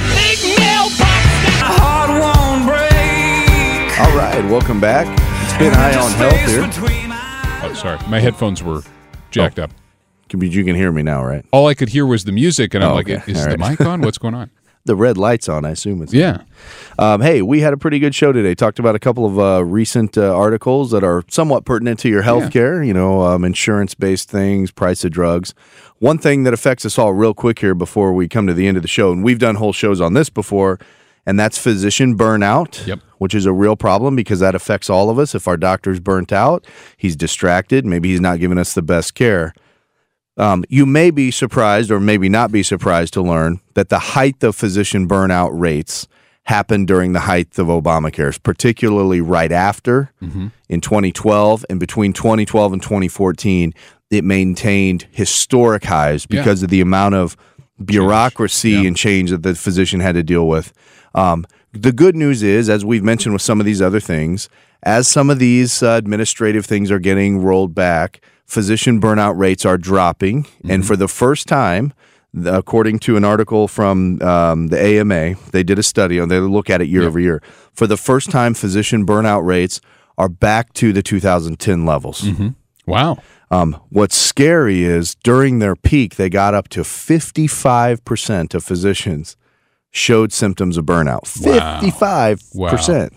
All 3.97 4.17
right, 4.17 4.43
welcome 4.49 4.81
back. 4.81 5.24
It's 5.57 5.75
Eye 5.77 5.97
on 5.97 6.11
Health 6.11 6.33
here. 6.47 6.69
oh, 7.63 7.73
sorry, 7.75 7.97
my 8.09 8.19
headphones 8.19 8.61
were 8.61 8.81
jacked 9.31 9.57
up. 9.57 9.71
Can 10.29 10.39
be- 10.39 10.49
You 10.49 10.63
can 10.65 10.75
hear 10.75 10.91
me 10.91 11.01
now, 11.01 11.23
right? 11.23 11.45
All 11.51 11.67
I 11.67 11.73
could 11.73 11.89
hear 11.89 12.05
was 12.05 12.25
the 12.25 12.31
music, 12.31 12.73
and 12.73 12.83
I'm 12.83 12.91
Oh, 12.91 12.95
like, 12.95 13.09
okay. 13.09 13.31
"Is 13.31 13.37
All 13.39 13.49
the 13.51 13.57
right. 13.57 13.71
mic 13.71 13.81
on? 13.81 14.01
What's 14.05 14.17
going 14.17 14.33
on?" 14.33 14.49
The 14.85 14.95
red 14.95 15.17
light's 15.17 15.47
on. 15.49 15.65
I 15.65 15.71
assume 15.71 16.01
it's 16.03 16.13
Yeah. 16.13 16.41
Um, 16.99 17.21
hey, 17.21 17.41
we 17.41 17.61
had 17.61 17.73
a 17.73 17.77
pretty 17.77 17.97
good 17.99 18.13
show 18.13 18.31
today. 18.31 18.53
Talked 18.53 18.77
about 18.79 18.95
a 18.95 18.99
couple 18.99 19.25
of 19.25 19.39
uh, 19.39 19.63
recent 19.65 20.17
uh, 20.17 20.35
articles 20.35 20.91
that 20.91 21.03
are 21.03 21.23
somewhat 21.29 21.65
pertinent 21.65 21.99
to 21.99 22.09
your 22.09 22.21
health 22.21 22.51
care, 22.51 22.83
you 22.83 22.93
know, 22.93 23.21
um, 23.21 23.43
insurance 23.43 23.95
based 23.95 24.29
things, 24.29 24.71
price 24.71 25.03
of 25.05 25.11
drugs. 25.11 25.53
One 25.99 26.17
thing 26.19 26.43
that 26.43 26.53
affects 26.53 26.85
us 26.85 26.99
all, 26.99 27.13
real 27.13 27.33
quick 27.33 27.59
here 27.59 27.73
before 27.73 28.13
we 28.13 28.27
come 28.27 28.45
to 28.45 28.53
the 28.53 28.67
end 28.67 28.77
of 28.77 28.83
the 28.83 28.89
show, 28.89 29.11
and 29.11 29.23
we've 29.23 29.39
done 29.39 29.55
whole 29.55 29.73
shows 29.73 29.99
on 30.01 30.13
this 30.13 30.29
before, 30.29 30.79
and 31.26 31.39
that's 31.39 31.57
physician 31.57 32.17
burnout, 32.17 32.86
Yep. 32.86 32.99
which 33.17 33.34
is 33.36 33.45
a 33.45 33.53
real 33.53 33.76
problem 33.76 34.15
because 34.15 34.39
that 34.39 34.55
affects 34.55 34.89
all 34.89 35.09
of 35.09 35.17
us. 35.19 35.34
If 35.36 35.47
our 35.47 35.57
doctor's 35.57 35.99
burnt 35.99 36.32
out, 36.32 36.65
he's 36.97 37.15
distracted, 37.15 37.86
maybe 37.86 38.09
he's 38.09 38.21
not 38.21 38.39
giving 38.39 38.57
us 38.57 38.73
the 38.73 38.82
best 38.82 39.15
care. 39.15 39.53
Um, 40.38 40.65
you 40.69 40.86
may 40.86 41.11
be 41.11 41.32
surprised 41.32 41.91
or 41.91 41.99
maybe 41.99 42.28
not 42.30 42.51
be 42.51 42.61
surprised 42.61 43.13
to 43.13 43.21
learn 43.21 43.61
that 43.73 43.89
the 43.89 43.99
height 43.99 44.43
of 44.43 44.55
physician 44.55 45.07
burnout 45.07 45.49
rates 45.53 46.07
happened 46.43 46.88
during 46.88 47.13
the 47.13 47.21
height 47.21 47.57
of 47.57 47.67
Obamacare, 47.67 48.38
particularly 48.43 49.19
right 49.21 49.51
after 49.51 50.11
in 50.69 50.82
2012 50.82 51.65
and 51.69 51.80
between 51.80 52.13
2012 52.13 52.73
and 52.73 52.84
2014. 52.84 53.73
It 54.11 54.23
maintained 54.23 55.07
historic 55.11 55.86
highs 55.86 56.28
Yeah. 56.30 56.41
because 56.41 56.61
of 56.61 56.69
the 56.69 56.82
amount 56.82 57.15
of 57.15 57.36
bureaucracy 57.84 58.71
Yeah. 58.71 58.82
and 58.88 58.95
change 58.95 59.32
that 59.32 59.43
the 59.43 59.55
physician 59.55 60.01
had 60.01 60.15
to 60.15 60.23
deal 60.23 60.47
with. 60.47 60.73
Um, 61.16 61.45
the 61.72 61.91
good 61.91 62.16
news 62.16 62.43
is, 62.43 62.70
as 62.70 62.86
we've 62.86 63.03
mentioned 63.03 63.34
with 63.34 63.41
some 63.41 63.59
of 63.59 63.66
these 63.66 63.82
other 63.82 63.99
things, 63.99 64.47
as 64.84 65.07
some 65.07 65.30
of 65.30 65.39
these 65.39 65.82
uh, 65.82 65.91
administrative 65.91 66.66
things 66.66 66.91
are 66.91 66.99
getting 66.99 67.41
rolled 67.41 67.74
back, 67.74 68.22
physician 68.45 69.01
burnout 69.01 69.38
rates 69.38 69.66
are 69.66 69.78
dropping. 69.78 70.45
And 70.70 70.86
for 70.86 70.95
the 70.95 71.07
first 71.07 71.47
time, 71.47 71.93
according 72.45 72.99
to 72.99 73.18
an 73.18 73.24
article 73.24 73.68
from 73.68 74.22
um, 74.22 74.68
the 74.68 74.80
AMA, 74.80 75.36
they 75.51 75.63
did 75.63 75.80
a 75.80 75.84
study 75.84 76.20
on. 76.20 76.30
They 76.30 76.39
look 76.39 76.70
at 76.70 76.82
it 76.82 76.88
year 76.88 77.03
over 77.03 77.20
year. 77.20 77.41
For 77.74 77.88
the 77.88 77.97
first 77.97 78.30
time, 78.30 78.53
physician 78.53 79.05
burnout 79.05 79.45
rates 79.45 79.82
are 80.18 80.30
back 80.30 80.74
to 80.74 80.93
the 80.93 81.01
2010 81.01 81.86
levels. 81.86 82.24
Wow. 82.86 83.18
Um, 83.51 83.80
what's 83.89 84.16
scary 84.18 84.84
is 84.84 85.16
during 85.16 85.59
their 85.59 85.76
peak, 85.76 86.16
they 86.16 86.30
got 86.30 86.53
up 86.53 86.68
to 86.70 86.82
55% 86.82 88.53
of 88.53 88.63
physicians 88.63 89.36
showed 89.95 90.33
symptoms 90.33 90.77
of 90.77 90.85
burnout. 90.85 91.21
55% 91.23 93.15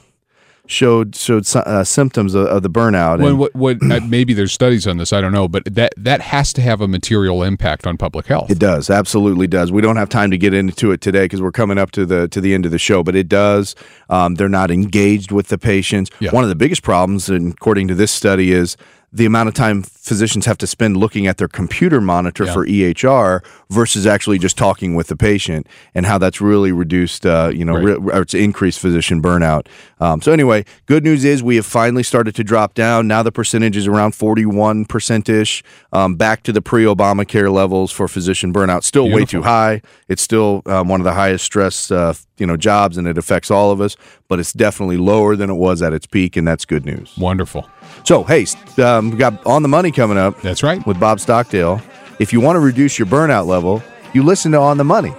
showed 0.69 1.17
showed 1.17 1.47
uh, 1.57 1.83
symptoms 1.83 2.35
of, 2.35 2.47
of 2.47 2.63
the 2.63 2.71
burnout. 2.71 3.19
When 3.19 3.31
And 3.31 3.39
what 3.39 3.55
what 3.55 3.79
uh, 3.91 4.01
maybe 4.07 4.35
there's 4.35 4.53
studies 4.53 4.87
on 4.87 4.99
this, 4.99 5.13
I 5.13 5.21
don't 5.21 5.33
know, 5.33 5.49
but 5.49 5.65
that 5.65 5.95
that 5.97 6.21
has 6.21 6.53
to 6.55 6.63
have 6.63 6.81
a 6.81 6.89
material 6.89 7.43
impact 7.43 7.87
on 7.87 7.97
public 7.97 8.27
health. 8.27 8.51
It 8.51 8.59
does, 8.59 8.91
absolutely 8.91 9.47
does. 9.47 9.73
We 9.73 9.83
don't 9.83 9.97
have 9.97 10.09
time 10.09 10.31
to 10.31 10.39
get 10.39 10.55
into 10.55 10.93
it 10.93 11.01
today 11.01 11.25
because 11.25 11.43
we're 11.43 11.53
coming 11.53 11.79
up 11.79 11.91
to 11.93 12.07
the 12.07 12.29
to 12.29 12.41
the 12.41 12.55
end 12.55 12.67
of 12.67 12.71
the 12.71 12.79
show. 12.79 13.03
But 13.03 13.17
it 13.17 13.29
does. 13.29 13.75
Um, 14.11 14.37
they're 14.37 14.49
not 14.49 14.71
engaged 14.71 15.33
with 15.33 15.49
the 15.49 15.59
patients. 15.59 16.11
Yeah. 16.21 16.31
One 16.31 16.45
of 16.45 16.51
the 16.51 16.57
biggest 16.57 16.83
problems, 16.83 17.29
and 17.29 17.53
according 17.55 17.89
to 17.89 17.95
this 17.95 18.13
study, 18.13 18.53
is 18.53 18.77
the 19.13 19.25
amount 19.25 19.49
of 19.49 19.55
time 19.55 19.83
physicians 19.83 20.45
have 20.47 20.59
to 20.59 20.67
spend 20.67 20.97
looking 20.97 21.27
at 21.27 21.39
their 21.39 21.49
computer 21.49 22.01
monitor 22.01 22.45
Yeah. 22.45 22.53
for 22.53 22.67
EHR 22.67 23.41
versus 23.71 24.07
actually 24.07 24.39
just 24.39 24.59
talking 24.59 24.95
with 24.95 25.07
the 25.07 25.17
patient, 25.17 25.67
and 25.95 26.05
how 26.07 26.19
that's 26.19 26.41
really 26.41 26.73
reduced, 26.73 27.25
uh, 27.25 27.51
you 27.55 27.65
know, 27.65 27.75
Right. 27.75 28.01
re- 28.01 28.13
or 28.13 28.23
it's 28.23 28.35
increased 28.35 28.81
physician 28.81 29.23
burnout. 29.23 29.67
Um, 30.01 30.21
so 30.23 30.33
anyway, 30.33 30.65
good 30.87 31.05
news 31.05 31.25
is 31.25 31.43
we 31.43 31.57
have 31.57 31.67
finally 31.67 32.03
started 32.03 32.35
to 32.37 32.45
drop 32.45 32.75
down. 32.75 33.09
Now 33.09 33.23
the 33.23 33.33
percentage 33.33 33.77
is 33.77 33.87
around 33.87 34.15
forty-one 34.15 34.85
percent 34.85 35.29
ish, 35.29 35.63
um, 35.93 36.15
back 36.15 36.43
to 36.45 36.53
the 36.53 36.63
pre-Obamacare 36.63 37.53
levels 37.53 37.91
for 37.91 38.09
physician 38.09 38.53
burnout. 38.53 38.85
Still 38.85 39.11
way 39.11 39.25
too 39.25 39.43
high. 39.43 39.83
It's 40.09 40.23
still 40.23 40.63
um, 40.67 40.89
one 40.89 41.01
of 41.01 41.05
the 41.05 41.15
highest 41.15 41.45
stress, 41.45 41.91
uh, 41.91 42.15
you 42.39 42.47
know, 42.47 42.57
jobs, 42.57 42.97
and 42.97 43.07
it 43.09 43.19
affects 43.19 43.51
all 43.51 43.71
of 43.71 43.81
us. 43.81 43.97
But 44.29 44.39
it's 44.39 44.53
definitely 44.53 44.99
lower 44.99 45.37
than 45.37 45.51
it 45.51 45.55
was 45.55 45.83
at 45.83 45.93
its 45.93 46.07
peak, 46.07 46.37
and 46.37 46.47
that's 46.47 46.65
good 46.65 46.85
news. 46.87 47.17
Wonderful. 47.19 47.69
So 48.05 48.23
hey, 48.25 48.47
um, 48.83 49.11
we 49.11 49.17
got 49.17 49.45
on 49.47 49.63
the 49.63 49.69
money 49.69 49.91
coming 49.91 50.19
up 50.19 50.41
That's 50.43 50.63
right. 50.63 50.85
with 50.87 51.01
Bob 51.01 51.21
Stockdale. 51.21 51.83
If 52.19 52.33
you 52.33 52.41
want 52.41 52.57
to 52.57 52.61
reduce 52.61 52.99
your 52.99 53.07
burnout 53.07 53.47
level, 53.47 53.83
you 54.15 54.23
listen 54.23 54.53
to 54.53 54.59
On 54.59 54.79
the 54.79 54.85
Money. 54.85 55.13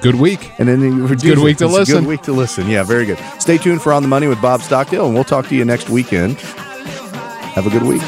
Good 0.00 0.14
week. 0.16 0.50
And 0.58 0.68
then 0.68 0.80
you 0.80 1.06
reduce 1.06 1.22
good 1.22 1.38
it. 1.38 1.44
week 1.44 1.58
to 1.58 1.66
It's 1.66 1.74
a 1.74 1.78
listen. 1.78 2.00
Good 2.00 2.08
week 2.08 2.22
to 2.22 2.32
listen. 2.32 2.68
Yeah, 2.68 2.82
very 2.82 3.04
good. 3.06 3.18
Stay 3.38 3.58
tuned 3.58 3.82
for 3.82 3.92
On 3.92 4.02
the 4.02 4.08
Money 4.08 4.26
with 4.26 4.40
Bob 4.40 4.62
Stockdale, 4.62 5.06
and 5.06 5.14
we'll 5.14 5.24
talk 5.24 5.46
to 5.48 5.54
you 5.56 5.64
next 5.64 5.90
weekend. 5.90 6.40
Have 6.40 7.66
a 7.66 7.70
good 7.70 7.82
week. 7.82 8.00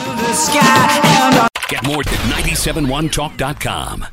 Get 1.69 1.85
more 1.87 2.01
at 2.01 2.07
971talk.com. 2.07 4.07